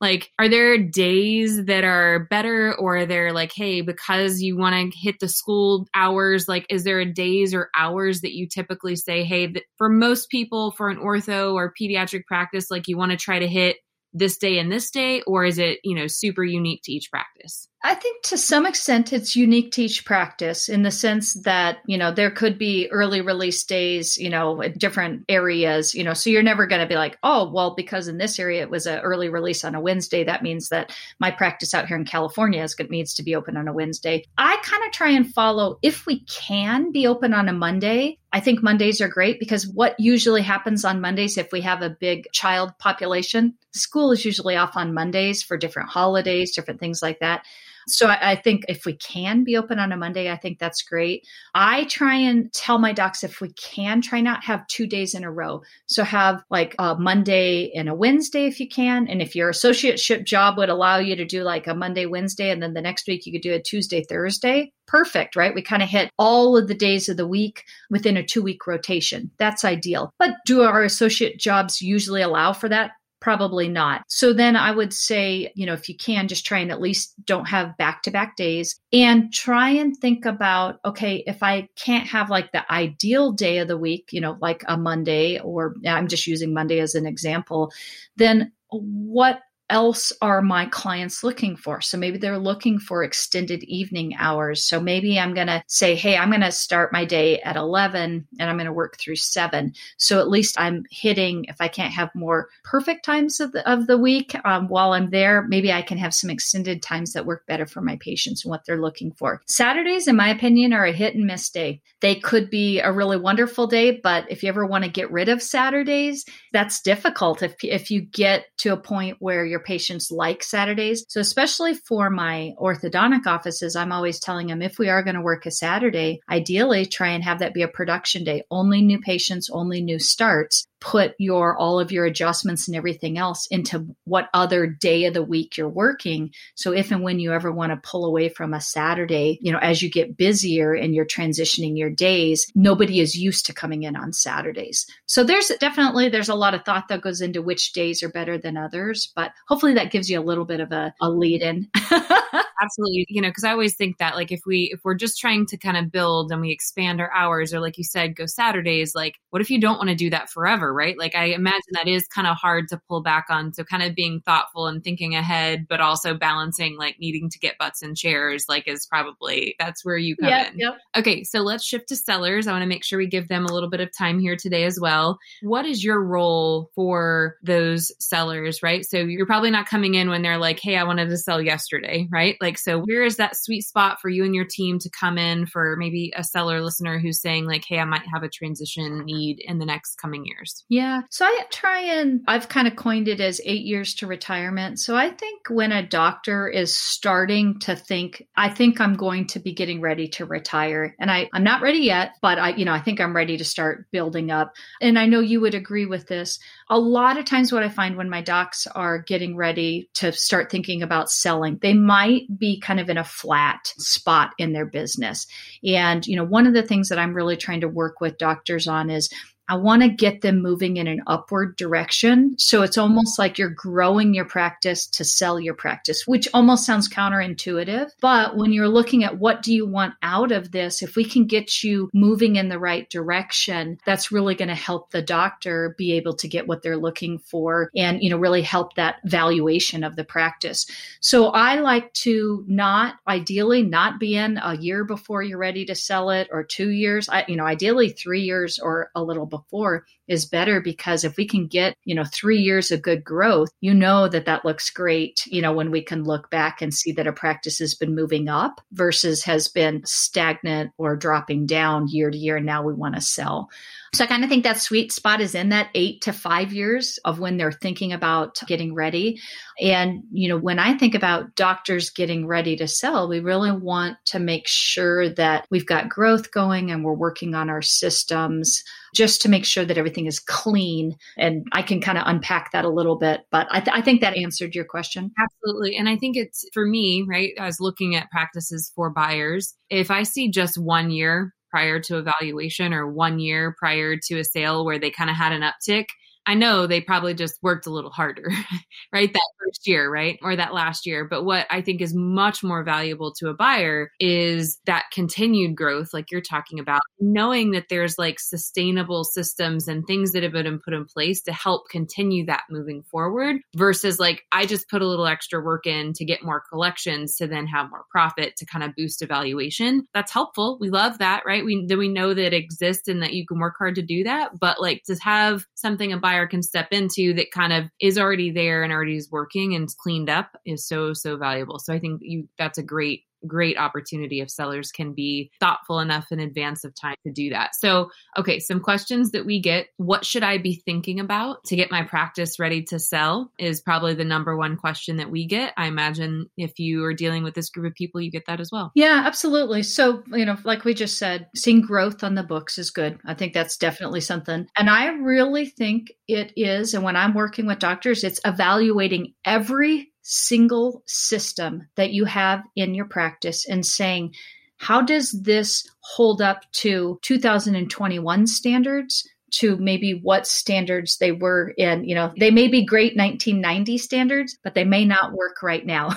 like 0.00 0.30
are 0.38 0.48
there 0.48 0.76
days 0.78 1.64
that 1.66 1.84
are 1.84 2.26
better 2.30 2.74
or 2.78 2.98
are 2.98 3.06
there 3.06 3.32
like 3.32 3.52
hey 3.54 3.80
because 3.80 4.40
you 4.40 4.56
want 4.56 4.92
to 4.92 4.98
hit 4.98 5.16
the 5.20 5.28
school 5.28 5.86
hours 5.94 6.48
like 6.48 6.66
is 6.68 6.84
there 6.84 7.00
a 7.00 7.06
days 7.06 7.54
or 7.54 7.70
hours 7.76 8.20
that 8.20 8.34
you 8.34 8.48
typically 8.48 8.96
say 8.96 9.24
hey 9.24 9.52
for 9.78 9.88
most 9.88 10.30
people 10.30 10.72
for 10.72 10.88
an 10.90 10.98
ortho 10.98 11.54
or 11.54 11.72
pediatric 11.80 12.24
practice 12.26 12.70
like 12.70 12.88
you 12.88 12.96
want 12.96 13.10
to 13.12 13.16
try 13.16 13.38
to 13.38 13.48
hit 13.48 13.76
this 14.12 14.36
day 14.36 14.58
and 14.58 14.72
this 14.72 14.90
day 14.90 15.22
or 15.22 15.44
is 15.44 15.58
it 15.58 15.78
you 15.84 15.94
know 15.94 16.06
super 16.06 16.44
unique 16.44 16.80
to 16.82 16.92
each 16.92 17.10
practice 17.10 17.69
I 17.82 17.94
think 17.94 18.22
to 18.24 18.36
some 18.36 18.66
extent 18.66 19.14
it's 19.14 19.34
unique 19.34 19.72
to 19.72 19.82
each 19.82 20.04
practice 20.04 20.68
in 20.68 20.82
the 20.82 20.90
sense 20.90 21.32
that, 21.44 21.78
you 21.86 21.96
know, 21.96 22.12
there 22.12 22.30
could 22.30 22.58
be 22.58 22.90
early 22.90 23.22
release 23.22 23.64
days, 23.64 24.18
you 24.18 24.28
know, 24.28 24.62
different 24.76 25.24
areas, 25.30 25.94
you 25.94 26.04
know, 26.04 26.12
so 26.12 26.28
you're 26.28 26.42
never 26.42 26.66
going 26.66 26.82
to 26.82 26.86
be 26.86 26.96
like, 26.96 27.16
oh, 27.22 27.50
well, 27.50 27.74
because 27.74 28.06
in 28.06 28.18
this 28.18 28.38
area 28.38 28.60
it 28.60 28.70
was 28.70 28.84
an 28.84 28.98
early 28.98 29.30
release 29.30 29.64
on 29.64 29.74
a 29.74 29.80
Wednesday, 29.80 30.24
that 30.24 30.42
means 30.42 30.68
that 30.68 30.94
my 31.18 31.30
practice 31.30 31.72
out 31.72 31.86
here 31.86 31.96
in 31.96 32.04
California 32.04 32.62
is 32.62 32.76
needs 32.90 33.14
to 33.14 33.22
be 33.22 33.34
open 33.34 33.56
on 33.56 33.66
a 33.66 33.72
Wednesday. 33.72 34.24
I 34.36 34.58
kind 34.62 34.84
of 34.84 34.92
try 34.92 35.10
and 35.10 35.32
follow 35.32 35.78
if 35.80 36.04
we 36.04 36.20
can 36.24 36.92
be 36.92 37.06
open 37.06 37.32
on 37.32 37.48
a 37.48 37.52
Monday. 37.52 38.18
I 38.32 38.40
think 38.40 38.62
Mondays 38.62 39.00
are 39.00 39.08
great 39.08 39.40
because 39.40 39.66
what 39.66 39.98
usually 39.98 40.42
happens 40.42 40.84
on 40.84 41.00
Mondays 41.00 41.38
if 41.38 41.50
we 41.50 41.62
have 41.62 41.80
a 41.80 41.90
big 41.90 42.28
child 42.32 42.72
population, 42.78 43.54
school 43.72 44.12
is 44.12 44.24
usually 44.24 44.56
off 44.56 44.76
on 44.76 44.92
Mondays 44.92 45.42
for 45.42 45.56
different 45.56 45.88
holidays, 45.88 46.54
different 46.54 46.78
things 46.78 47.02
like 47.02 47.20
that. 47.20 47.44
So 47.88 48.06
I, 48.06 48.32
I, 48.32 48.36
think 48.36 48.64
if 48.68 48.84
we 48.84 48.94
can 48.94 49.44
be 49.44 49.56
open 49.56 49.78
on 49.78 49.92
a 49.92 49.96
Monday, 49.96 50.30
I 50.30 50.36
think 50.36 50.58
that's 50.58 50.82
great. 50.82 51.26
I 51.54 51.84
try 51.84 52.14
and 52.16 52.52
tell 52.52 52.78
my 52.78 52.92
docs 52.92 53.24
if 53.24 53.40
we 53.40 53.52
can 53.52 54.00
try 54.00 54.20
not 54.20 54.44
have 54.44 54.66
two 54.66 54.86
days 54.86 55.14
in 55.14 55.24
a 55.24 55.30
row. 55.30 55.62
So 55.86 56.04
have 56.04 56.42
like 56.50 56.74
a 56.78 56.96
Monday 56.96 57.72
and 57.74 57.88
a 57.88 57.94
Wednesday 57.94 58.46
if 58.46 58.60
you 58.60 58.68
can. 58.68 59.08
And 59.08 59.20
if 59.22 59.34
your 59.34 59.50
associateship 59.50 60.24
job 60.24 60.58
would 60.58 60.68
allow 60.68 60.98
you 60.98 61.16
to 61.16 61.24
do 61.24 61.42
like 61.42 61.66
a 61.66 61.74
Monday, 61.74 62.06
Wednesday, 62.06 62.50
and 62.50 62.62
then 62.62 62.74
the 62.74 62.82
next 62.82 63.06
week 63.06 63.26
you 63.26 63.32
could 63.32 63.42
do 63.42 63.54
a 63.54 63.62
Tuesday, 63.62 64.04
Thursday, 64.04 64.72
perfect, 64.86 65.36
right? 65.36 65.54
We 65.54 65.62
kind 65.62 65.82
of 65.82 65.88
hit 65.88 66.10
all 66.18 66.56
of 66.56 66.68
the 66.68 66.74
days 66.74 67.08
of 67.08 67.16
the 67.16 67.26
week 67.26 67.64
within 67.90 68.16
a 68.16 68.24
two 68.24 68.42
week 68.42 68.66
rotation. 68.66 69.30
That's 69.38 69.64
ideal. 69.64 70.12
But 70.18 70.36
do 70.46 70.62
our 70.62 70.82
associate 70.82 71.38
jobs 71.38 71.80
usually 71.80 72.22
allow 72.22 72.52
for 72.52 72.68
that? 72.68 72.92
Probably 73.20 73.68
not. 73.68 74.02
So 74.08 74.32
then 74.32 74.56
I 74.56 74.70
would 74.70 74.94
say, 74.94 75.52
you 75.54 75.66
know, 75.66 75.74
if 75.74 75.90
you 75.90 75.96
can, 75.96 76.26
just 76.26 76.46
try 76.46 76.58
and 76.58 76.70
at 76.70 76.80
least 76.80 77.14
don't 77.26 77.48
have 77.48 77.76
back 77.76 78.02
to 78.04 78.10
back 78.10 78.34
days 78.34 78.80
and 78.94 79.30
try 79.30 79.68
and 79.68 79.94
think 79.94 80.24
about, 80.24 80.80
okay, 80.86 81.22
if 81.26 81.42
I 81.42 81.68
can't 81.76 82.08
have 82.08 82.30
like 82.30 82.50
the 82.52 82.70
ideal 82.72 83.32
day 83.32 83.58
of 83.58 83.68
the 83.68 83.76
week, 83.76 84.08
you 84.10 84.22
know, 84.22 84.38
like 84.40 84.64
a 84.68 84.78
Monday, 84.78 85.38
or 85.38 85.74
I'm 85.86 86.08
just 86.08 86.26
using 86.26 86.54
Monday 86.54 86.80
as 86.80 86.94
an 86.94 87.06
example, 87.06 87.70
then 88.16 88.52
what 88.70 89.40
else 89.70 90.12
are 90.20 90.42
my 90.42 90.66
clients 90.66 91.24
looking 91.24 91.56
for? 91.56 91.80
So 91.80 91.96
maybe 91.96 92.18
they're 92.18 92.38
looking 92.38 92.78
for 92.78 93.02
extended 93.02 93.62
evening 93.64 94.14
hours. 94.18 94.62
So 94.64 94.80
maybe 94.80 95.18
I'm 95.18 95.34
going 95.34 95.46
to 95.46 95.62
say, 95.66 95.94
hey, 95.94 96.16
I'm 96.16 96.30
going 96.30 96.40
to 96.42 96.52
start 96.52 96.92
my 96.92 97.04
day 97.04 97.40
at 97.40 97.56
11 97.56 98.26
and 98.38 98.50
I'm 98.50 98.56
going 98.56 98.66
to 98.66 98.72
work 98.72 98.98
through 98.98 99.16
7. 99.16 99.72
So 99.96 100.18
at 100.18 100.28
least 100.28 100.60
I'm 100.60 100.84
hitting, 100.90 101.44
if 101.44 101.56
I 101.60 101.68
can't 101.68 101.92
have 101.92 102.10
more 102.14 102.48
perfect 102.64 103.04
times 103.04 103.40
of 103.40 103.52
the, 103.52 103.68
of 103.70 103.86
the 103.86 103.98
week 103.98 104.34
um, 104.44 104.68
while 104.68 104.92
I'm 104.92 105.10
there, 105.10 105.42
maybe 105.42 105.72
I 105.72 105.82
can 105.82 105.98
have 105.98 106.14
some 106.14 106.30
extended 106.30 106.82
times 106.82 107.12
that 107.12 107.26
work 107.26 107.46
better 107.46 107.66
for 107.66 107.80
my 107.80 107.96
patients 107.96 108.44
and 108.44 108.50
what 108.50 108.64
they're 108.66 108.80
looking 108.80 109.12
for. 109.12 109.42
Saturdays, 109.46 110.08
in 110.08 110.16
my 110.16 110.28
opinion, 110.28 110.72
are 110.72 110.84
a 110.84 110.92
hit 110.92 111.14
and 111.14 111.26
miss 111.26 111.48
day. 111.48 111.80
They 112.00 112.16
could 112.16 112.50
be 112.50 112.80
a 112.80 112.92
really 112.92 113.16
wonderful 113.16 113.66
day, 113.66 114.00
but 114.02 114.24
if 114.30 114.42
you 114.42 114.48
ever 114.48 114.66
want 114.66 114.84
to 114.84 114.90
get 114.90 115.10
rid 115.10 115.28
of 115.28 115.42
Saturdays, 115.42 116.24
that's 116.52 116.80
difficult. 116.80 117.42
If, 117.42 117.62
if 117.62 117.90
you 117.90 118.00
get 118.00 118.46
to 118.58 118.72
a 118.72 118.76
point 118.76 119.16
where 119.20 119.44
you're 119.44 119.59
your 119.60 119.64
patients 119.66 120.10
like 120.10 120.42
Saturdays. 120.42 121.04
So, 121.08 121.20
especially 121.20 121.74
for 121.74 122.10
my 122.10 122.54
orthodontic 122.58 123.26
offices, 123.26 123.76
I'm 123.76 123.92
always 123.92 124.18
telling 124.18 124.46
them 124.48 124.62
if 124.62 124.78
we 124.78 124.88
are 124.88 125.02
going 125.02 125.16
to 125.16 125.20
work 125.20 125.46
a 125.46 125.50
Saturday, 125.50 126.20
ideally 126.28 126.86
try 126.86 127.08
and 127.08 127.22
have 127.24 127.40
that 127.40 127.54
be 127.54 127.62
a 127.62 127.68
production 127.68 128.24
day. 128.24 128.42
Only 128.50 128.80
new 128.80 129.00
patients, 129.00 129.50
only 129.50 129.82
new 129.82 129.98
starts 129.98 130.66
put 130.80 131.14
your 131.18 131.56
all 131.56 131.78
of 131.78 131.92
your 131.92 132.04
adjustments 132.04 132.66
and 132.66 132.76
everything 132.76 133.18
else 133.18 133.46
into 133.48 133.86
what 134.04 134.28
other 134.34 134.66
day 134.66 135.04
of 135.04 135.14
the 135.14 135.22
week 135.22 135.56
you're 135.56 135.68
working. 135.68 136.30
So 136.54 136.72
if 136.72 136.90
and 136.90 137.02
when 137.02 137.20
you 137.20 137.32
ever 137.32 137.52
want 137.52 137.72
to 137.72 137.88
pull 137.88 138.04
away 138.04 138.28
from 138.28 138.54
a 138.54 138.60
saturday 138.60 139.38
you 139.42 139.52
know 139.52 139.58
as 139.58 139.82
you 139.82 139.90
get 139.90 140.16
busier 140.16 140.74
and 140.74 140.94
you're 140.94 141.06
transitioning 141.06 141.76
your 141.76 141.90
days 141.90 142.50
nobody 142.54 143.00
is 143.00 143.14
used 143.14 143.46
to 143.46 143.54
coming 143.54 143.82
in 143.82 143.96
on 143.96 144.12
saturdays. 144.12 144.86
So 145.06 145.24
there's 145.24 145.50
definitely 145.60 146.08
there's 146.08 146.28
a 146.28 146.34
lot 146.34 146.54
of 146.54 146.64
thought 146.64 146.88
that 146.88 147.02
goes 147.02 147.20
into 147.20 147.42
which 147.42 147.72
days 147.72 148.02
are 148.02 148.08
better 148.08 148.38
than 148.38 148.56
others 148.56 149.12
but 149.14 149.32
hopefully 149.48 149.74
that 149.74 149.90
gives 149.90 150.08
you 150.10 150.18
a 150.18 150.22
little 150.22 150.44
bit 150.44 150.60
of 150.60 150.72
a, 150.72 150.94
a 151.00 151.10
lead 151.10 151.42
in 151.42 151.68
absolutely 152.60 153.06
you 153.08 153.20
know 153.20 153.28
because 153.28 153.44
i 153.44 153.50
always 153.50 153.76
think 153.76 153.98
that 153.98 154.14
like 154.14 154.32
if 154.32 154.40
we 154.46 154.70
if 154.72 154.80
we're 154.84 154.94
just 154.94 155.18
trying 155.18 155.46
to 155.46 155.56
kind 155.56 155.76
of 155.76 155.92
build 155.92 156.32
and 156.32 156.40
we 156.40 156.50
expand 156.50 157.00
our 157.00 157.12
hours 157.12 157.52
or 157.54 157.60
like 157.60 157.78
you 157.78 157.84
said 157.84 158.16
go 158.16 158.26
saturdays 158.26 158.94
like 158.94 159.16
what 159.30 159.42
if 159.42 159.50
you 159.50 159.60
don't 159.60 159.78
want 159.78 159.88
to 159.88 159.94
do 159.94 160.10
that 160.10 160.30
forever 160.30 160.70
right? 160.72 160.98
Like 160.98 161.14
I 161.14 161.26
imagine 161.26 161.60
that 161.72 161.88
is 161.88 162.06
kind 162.06 162.26
of 162.26 162.36
hard 162.36 162.68
to 162.68 162.80
pull 162.88 163.02
back 163.02 163.26
on. 163.28 163.52
So 163.52 163.64
kind 163.64 163.82
of 163.82 163.94
being 163.94 164.20
thoughtful 164.20 164.66
and 164.66 164.82
thinking 164.82 165.14
ahead, 165.14 165.66
but 165.68 165.80
also 165.80 166.14
balancing 166.14 166.76
like 166.76 166.96
needing 166.98 167.28
to 167.30 167.38
get 167.38 167.58
butts 167.58 167.82
in 167.82 167.94
chairs, 167.94 168.46
like 168.48 168.66
is 168.66 168.86
probably 168.86 169.56
that's 169.58 169.84
where 169.84 169.96
you 169.96 170.16
come 170.16 170.30
yep, 170.30 170.52
in. 170.52 170.58
Yep. 170.58 170.78
Okay, 170.96 171.24
so 171.24 171.40
let's 171.40 171.64
shift 171.64 171.88
to 171.88 171.96
sellers. 171.96 172.46
I 172.46 172.52
want 172.52 172.62
to 172.62 172.68
make 172.68 172.84
sure 172.84 172.98
we 172.98 173.06
give 173.06 173.28
them 173.28 173.46
a 173.46 173.52
little 173.52 173.70
bit 173.70 173.80
of 173.80 173.90
time 173.96 174.18
here 174.18 174.36
today 174.36 174.64
as 174.64 174.78
well. 174.80 175.18
What 175.42 175.66
is 175.66 175.84
your 175.84 176.02
role 176.02 176.70
for 176.74 177.36
those 177.42 177.92
sellers, 177.98 178.62
right? 178.62 178.84
So 178.84 178.98
you're 178.98 179.26
probably 179.26 179.50
not 179.50 179.66
coming 179.66 179.94
in 179.94 180.08
when 180.10 180.22
they're 180.22 180.38
like, 180.38 180.60
hey, 180.60 180.76
I 180.76 180.84
wanted 180.84 181.08
to 181.08 181.16
sell 181.16 181.42
yesterday, 181.42 182.08
right? 182.10 182.36
Like, 182.40 182.49
so 182.58 182.80
where 182.80 183.04
is 183.04 183.16
that 183.16 183.36
sweet 183.36 183.62
spot 183.62 184.00
for 184.00 184.08
you 184.08 184.24
and 184.24 184.34
your 184.34 184.44
team 184.44 184.78
to 184.80 184.90
come 184.90 185.18
in 185.18 185.46
for 185.46 185.76
maybe 185.76 186.12
a 186.16 186.24
seller 186.24 186.62
listener 186.62 186.98
who's 186.98 187.20
saying, 187.20 187.46
like, 187.46 187.64
hey, 187.66 187.78
I 187.78 187.84
might 187.84 188.06
have 188.12 188.22
a 188.22 188.28
transition 188.28 189.04
need 189.04 189.40
in 189.40 189.58
the 189.58 189.66
next 189.66 189.96
coming 189.96 190.24
years? 190.24 190.64
Yeah. 190.68 191.02
So 191.10 191.24
I 191.24 191.44
try 191.50 191.80
and 191.80 192.22
I've 192.26 192.48
kind 192.48 192.66
of 192.66 192.76
coined 192.76 193.08
it 193.08 193.20
as 193.20 193.40
eight 193.44 193.62
years 193.62 193.94
to 193.96 194.06
retirement. 194.06 194.78
So 194.78 194.96
I 194.96 195.10
think 195.10 195.48
when 195.48 195.72
a 195.72 195.86
doctor 195.86 196.48
is 196.48 196.74
starting 196.74 197.58
to 197.60 197.76
think, 197.76 198.26
I 198.36 198.48
think 198.48 198.80
I'm 198.80 198.94
going 198.94 199.26
to 199.28 199.40
be 199.40 199.52
getting 199.52 199.80
ready 199.80 200.08
to 200.08 200.24
retire. 200.24 200.94
And 200.98 201.10
I, 201.10 201.28
I'm 201.32 201.44
not 201.44 201.62
ready 201.62 201.80
yet, 201.80 202.12
but 202.22 202.38
I, 202.38 202.50
you 202.50 202.64
know, 202.64 202.72
I 202.72 202.80
think 202.80 203.00
I'm 203.00 203.16
ready 203.16 203.36
to 203.36 203.44
start 203.44 203.86
building 203.90 204.30
up. 204.30 204.54
And 204.80 204.98
I 204.98 205.06
know 205.06 205.20
you 205.20 205.40
would 205.40 205.54
agree 205.54 205.86
with 205.86 206.06
this. 206.06 206.38
A 206.68 206.78
lot 206.78 207.18
of 207.18 207.24
times 207.24 207.52
what 207.52 207.62
I 207.62 207.68
find 207.68 207.96
when 207.96 208.08
my 208.08 208.22
docs 208.22 208.66
are 208.66 208.98
getting 208.98 209.36
ready 209.36 209.88
to 209.94 210.12
start 210.12 210.50
thinking 210.50 210.82
about 210.82 211.10
selling, 211.10 211.58
they 211.60 211.74
might 211.74 212.22
be 212.40 212.58
kind 212.58 212.80
of 212.80 212.88
in 212.88 212.98
a 212.98 213.04
flat 213.04 213.72
spot 213.78 214.32
in 214.38 214.52
their 214.52 214.66
business. 214.66 215.26
And, 215.64 216.04
you 216.06 216.16
know, 216.16 216.24
one 216.24 216.46
of 216.46 216.54
the 216.54 216.62
things 216.62 216.88
that 216.88 216.98
I'm 216.98 217.14
really 217.14 217.36
trying 217.36 217.60
to 217.60 217.68
work 217.68 218.00
with 218.00 218.18
doctors 218.18 218.66
on 218.66 218.90
is 218.90 219.08
I 219.50 219.56
want 219.56 219.82
to 219.82 219.88
get 219.88 220.20
them 220.20 220.40
moving 220.40 220.76
in 220.76 220.86
an 220.86 221.02
upward 221.08 221.56
direction. 221.56 222.38
So 222.38 222.62
it's 222.62 222.78
almost 222.78 223.18
like 223.18 223.36
you're 223.36 223.50
growing 223.50 224.14
your 224.14 224.24
practice 224.24 224.86
to 224.86 225.04
sell 225.04 225.40
your 225.40 225.54
practice, 225.54 226.06
which 226.06 226.28
almost 226.32 226.64
sounds 226.64 226.88
counterintuitive. 226.88 227.90
But 228.00 228.36
when 228.36 228.52
you're 228.52 228.68
looking 228.68 229.02
at 229.02 229.18
what 229.18 229.42
do 229.42 229.52
you 229.52 229.66
want 229.66 229.94
out 230.02 230.30
of 230.30 230.52
this, 230.52 230.82
if 230.82 230.94
we 230.94 231.04
can 231.04 231.26
get 231.26 231.64
you 231.64 231.90
moving 231.92 232.36
in 232.36 232.48
the 232.48 232.60
right 232.60 232.88
direction, 232.88 233.80
that's 233.84 234.12
really 234.12 234.36
going 234.36 234.50
to 234.50 234.54
help 234.54 234.92
the 234.92 235.02
doctor 235.02 235.74
be 235.76 235.94
able 235.94 236.14
to 236.14 236.28
get 236.28 236.46
what 236.46 236.62
they're 236.62 236.76
looking 236.76 237.18
for 237.18 237.72
and, 237.74 238.00
you 238.04 238.08
know, 238.08 238.18
really 238.18 238.42
help 238.42 238.76
that 238.76 238.98
valuation 239.04 239.82
of 239.82 239.96
the 239.96 240.04
practice. 240.04 240.64
So 241.00 241.26
I 241.26 241.56
like 241.56 241.92
to 241.94 242.44
not 242.46 242.94
ideally 243.08 243.64
not 243.64 243.98
be 243.98 244.14
in 244.14 244.38
a 244.40 244.56
year 244.56 244.84
before 244.84 245.24
you're 245.24 245.38
ready 245.38 245.64
to 245.64 245.74
sell 245.74 246.10
it 246.10 246.28
or 246.30 246.44
two 246.44 246.68
years. 246.68 247.08
I, 247.08 247.24
you 247.26 247.34
know, 247.34 247.46
ideally 247.46 247.88
three 247.88 248.22
years 248.22 248.60
or 248.60 248.92
a 248.94 249.02
little 249.02 249.26
before 249.26 249.39
before 249.42 249.84
is 250.08 250.26
better 250.26 250.60
because 250.60 251.04
if 251.04 251.16
we 251.16 251.26
can 251.26 251.46
get, 251.46 251.76
you 251.84 251.94
know, 251.94 252.04
three 252.04 252.38
years 252.38 252.70
of 252.70 252.82
good 252.82 253.04
growth, 253.04 253.48
you 253.60 253.72
know 253.72 254.08
that 254.08 254.26
that 254.26 254.44
looks 254.44 254.70
great, 254.70 255.24
you 255.26 255.40
know, 255.40 255.52
when 255.52 255.70
we 255.70 255.82
can 255.82 256.04
look 256.04 256.30
back 256.30 256.60
and 256.60 256.74
see 256.74 256.92
that 256.92 257.06
a 257.06 257.12
practice 257.12 257.58
has 257.58 257.74
been 257.74 257.94
moving 257.94 258.28
up 258.28 258.60
versus 258.72 259.24
has 259.24 259.48
been 259.48 259.82
stagnant 259.84 260.72
or 260.78 260.96
dropping 260.96 261.46
down 261.46 261.88
year 261.88 262.10
to 262.10 262.18
year. 262.18 262.36
And 262.36 262.46
now 262.46 262.62
we 262.62 262.74
want 262.74 262.94
to 262.94 263.00
sell. 263.00 263.48
So 263.92 264.04
I 264.04 264.06
kind 264.06 264.22
of 264.22 264.30
think 264.30 264.44
that 264.44 264.60
sweet 264.60 264.92
spot 264.92 265.20
is 265.20 265.34
in 265.34 265.48
that 265.48 265.68
eight 265.74 266.02
to 266.02 266.12
five 266.12 266.52
years 266.52 266.98
of 267.04 267.18
when 267.18 267.36
they're 267.36 267.50
thinking 267.50 267.92
about 267.92 268.38
getting 268.46 268.72
ready. 268.72 269.18
And, 269.60 270.04
you 270.12 270.28
know, 270.28 270.38
when 270.38 270.60
I 270.60 270.78
think 270.78 270.94
about 270.94 271.34
doctors 271.34 271.90
getting 271.90 272.24
ready 272.24 272.54
to 272.56 272.68
sell, 272.68 273.08
we 273.08 273.18
really 273.18 273.50
want 273.50 273.96
to 274.06 274.20
make 274.20 274.46
sure 274.46 275.12
that 275.14 275.44
we've 275.50 275.66
got 275.66 275.88
growth 275.88 276.30
going 276.30 276.70
and 276.70 276.84
we're 276.84 276.94
working 276.94 277.34
on 277.34 277.50
our 277.50 277.62
systems 277.62 278.62
just 278.94 279.22
to 279.22 279.28
make 279.28 279.44
sure 279.44 279.64
that 279.64 279.78
everything 279.78 280.06
is 280.06 280.20
clean. 280.20 280.96
And 281.16 281.46
I 281.50 281.62
can 281.62 281.80
kind 281.80 281.98
of 281.98 282.04
unpack 282.06 282.52
that 282.52 282.64
a 282.64 282.70
little 282.70 282.96
bit, 282.96 283.22
but 283.32 283.48
I, 283.50 283.58
th- 283.58 283.76
I 283.76 283.82
think 283.82 284.02
that 284.02 284.16
answered 284.16 284.54
your 284.54 284.64
question. 284.64 285.10
Absolutely. 285.18 285.76
And 285.76 285.88
I 285.88 285.96
think 285.96 286.16
it's 286.16 286.44
for 286.54 286.64
me, 286.64 287.04
right? 287.08 287.32
I 287.40 287.46
was 287.46 287.58
looking 287.58 287.96
at 287.96 288.10
practices 288.10 288.70
for 288.76 288.88
buyers. 288.88 289.54
If 289.68 289.90
I 289.90 290.04
see 290.04 290.30
just 290.30 290.56
one 290.56 290.90
year 290.92 291.34
prior 291.50 291.80
to 291.80 291.98
evaluation 291.98 292.72
or 292.72 292.90
one 292.90 293.18
year 293.18 293.54
prior 293.58 293.96
to 293.96 294.18
a 294.18 294.24
sale 294.24 294.64
where 294.64 294.78
they 294.78 294.90
kind 294.90 295.10
of 295.10 295.16
had 295.16 295.32
an 295.32 295.42
uptick, 295.42 295.86
I 296.26 296.34
know 296.34 296.66
they 296.66 296.80
probably 296.80 297.14
just 297.14 297.42
worked 297.42 297.66
a 297.66 297.70
little 297.70 297.90
harder, 297.90 298.30
right? 298.92 299.12
That 299.12 299.28
first 299.38 299.66
year, 299.66 299.90
right? 299.90 300.18
Or 300.22 300.36
that 300.36 300.54
last 300.54 300.86
year. 300.86 301.04
But 301.04 301.24
what 301.24 301.46
I 301.50 301.62
think 301.62 301.80
is 301.80 301.94
much 301.94 302.42
more 302.42 302.62
valuable 302.62 303.12
to 303.14 303.28
a 303.28 303.34
buyer 303.34 303.90
is 303.98 304.58
that 304.66 304.84
continued 304.92 305.56
growth, 305.56 305.92
like 305.92 306.10
you're 306.10 306.20
talking 306.20 306.60
about, 306.60 306.82
knowing 307.00 307.52
that 307.52 307.66
there's 307.68 307.98
like 307.98 308.20
sustainable 308.20 309.04
systems 309.04 309.66
and 309.66 309.86
things 309.86 310.12
that 310.12 310.22
have 310.22 310.32
been 310.32 310.60
put 310.64 310.74
in 310.74 310.84
place 310.84 311.22
to 311.22 311.32
help 311.32 311.68
continue 311.70 312.26
that 312.26 312.44
moving 312.50 312.82
forward 312.82 313.36
versus 313.56 313.98
like, 313.98 314.22
I 314.30 314.46
just 314.46 314.68
put 314.68 314.82
a 314.82 314.86
little 314.86 315.06
extra 315.06 315.42
work 315.42 315.66
in 315.66 315.94
to 315.94 316.04
get 316.04 316.22
more 316.22 316.42
collections 316.50 317.16
to 317.16 317.26
then 317.26 317.46
have 317.46 317.70
more 317.70 317.84
profit 317.90 318.36
to 318.36 318.46
kind 318.46 318.62
of 318.62 318.76
boost 318.76 319.02
evaluation. 319.02 319.86
That's 319.94 320.12
helpful. 320.12 320.58
We 320.60 320.70
love 320.70 320.98
that, 320.98 321.22
right? 321.26 321.44
We, 321.44 321.66
we 321.76 321.88
know 321.88 322.14
that 322.14 322.26
it 322.26 322.34
exists 322.34 322.88
and 322.88 323.02
that 323.02 323.14
you 323.14 323.26
can 323.26 323.38
work 323.38 323.54
hard 323.58 323.76
to 323.76 323.82
do 323.82 324.04
that. 324.04 324.38
But 324.38 324.60
like 324.60 324.82
to 324.84 324.96
have 325.02 325.44
something 325.54 325.92
a 325.92 325.98
buyer 325.98 326.09
buyer 326.10 326.26
can 326.26 326.42
step 326.42 326.68
into 326.72 327.14
that 327.14 327.30
kind 327.30 327.52
of 327.52 327.66
is 327.80 327.96
already 327.96 328.30
there 328.30 328.62
and 328.64 328.72
already 328.72 328.96
is 328.96 329.10
working 329.10 329.54
and 329.54 329.68
cleaned 329.78 330.10
up 330.10 330.36
is 330.44 330.66
so 330.66 330.92
so 330.92 331.16
valuable. 331.16 331.58
So 331.58 331.72
I 331.72 331.78
think 331.78 332.00
you 332.02 332.28
that's 332.36 332.58
a 332.58 332.62
great 332.62 333.04
great 333.26 333.58
opportunity 333.58 334.20
if 334.20 334.30
sellers 334.30 334.70
can 334.72 334.92
be 334.92 335.30
thoughtful 335.40 335.80
enough 335.80 336.10
in 336.10 336.20
advance 336.20 336.64
of 336.64 336.74
time 336.74 336.96
to 337.06 337.12
do 337.12 337.30
that. 337.30 337.54
So, 337.54 337.90
okay, 338.18 338.38
some 338.38 338.60
questions 338.60 339.10
that 339.12 339.26
we 339.26 339.40
get. 339.40 339.68
What 339.76 340.04
should 340.04 340.22
I 340.22 340.38
be 340.38 340.62
thinking 340.64 341.00
about 341.00 341.44
to 341.44 341.56
get 341.56 341.70
my 341.70 341.82
practice 341.82 342.38
ready 342.38 342.62
to 342.64 342.78
sell 342.78 343.30
is 343.38 343.60
probably 343.60 343.94
the 343.94 344.04
number 344.04 344.36
one 344.36 344.56
question 344.56 344.96
that 344.96 345.10
we 345.10 345.26
get. 345.26 345.52
I 345.56 345.66
imagine 345.66 346.26
if 346.36 346.58
you 346.58 346.84
are 346.84 346.94
dealing 346.94 347.22
with 347.22 347.34
this 347.34 347.50
group 347.50 347.72
of 347.72 347.74
people, 347.74 348.00
you 348.00 348.10
get 348.10 348.26
that 348.26 348.40
as 348.40 348.50
well. 348.52 348.72
Yeah, 348.74 349.02
absolutely. 349.04 349.62
So, 349.62 350.02
you 350.08 350.24
know, 350.24 350.36
like 350.44 350.64
we 350.64 350.74
just 350.74 350.98
said, 350.98 351.28
seeing 351.34 351.60
growth 351.60 352.02
on 352.02 352.14
the 352.14 352.22
books 352.22 352.58
is 352.58 352.70
good. 352.70 352.98
I 353.06 353.14
think 353.14 353.32
that's 353.32 353.56
definitely 353.56 354.00
something. 354.00 354.46
And 354.56 354.70
I 354.70 354.88
really 354.88 355.46
think 355.46 355.92
it 356.08 356.32
is. 356.36 356.74
And 356.74 356.84
when 356.84 356.96
I'm 356.96 357.14
working 357.14 357.46
with 357.46 357.58
doctors, 357.58 358.04
it's 358.04 358.20
evaluating 358.24 359.14
every 359.24 359.89
single 360.02 360.82
system 360.86 361.68
that 361.76 361.92
you 361.92 362.04
have 362.04 362.42
in 362.56 362.74
your 362.74 362.86
practice 362.86 363.46
and 363.48 363.64
saying, 363.64 364.14
how 364.56 364.82
does 364.82 365.12
this 365.12 365.66
hold 365.80 366.20
up 366.20 366.44
to 366.52 366.98
2021 367.02 368.26
standards? 368.26 369.08
to 369.32 369.56
maybe 369.56 369.92
what 370.02 370.26
standards 370.26 370.98
they 370.98 371.12
were 371.12 371.54
in. 371.56 371.84
You 371.84 371.94
know, 371.94 372.12
they 372.18 372.30
may 372.30 372.48
be 372.48 372.64
great 372.64 372.96
1990 372.96 373.78
standards, 373.78 374.36
but 374.42 374.54
they 374.54 374.64
may 374.64 374.84
not 374.84 375.12
work 375.12 375.42
right 375.42 375.64
now. 375.64 375.90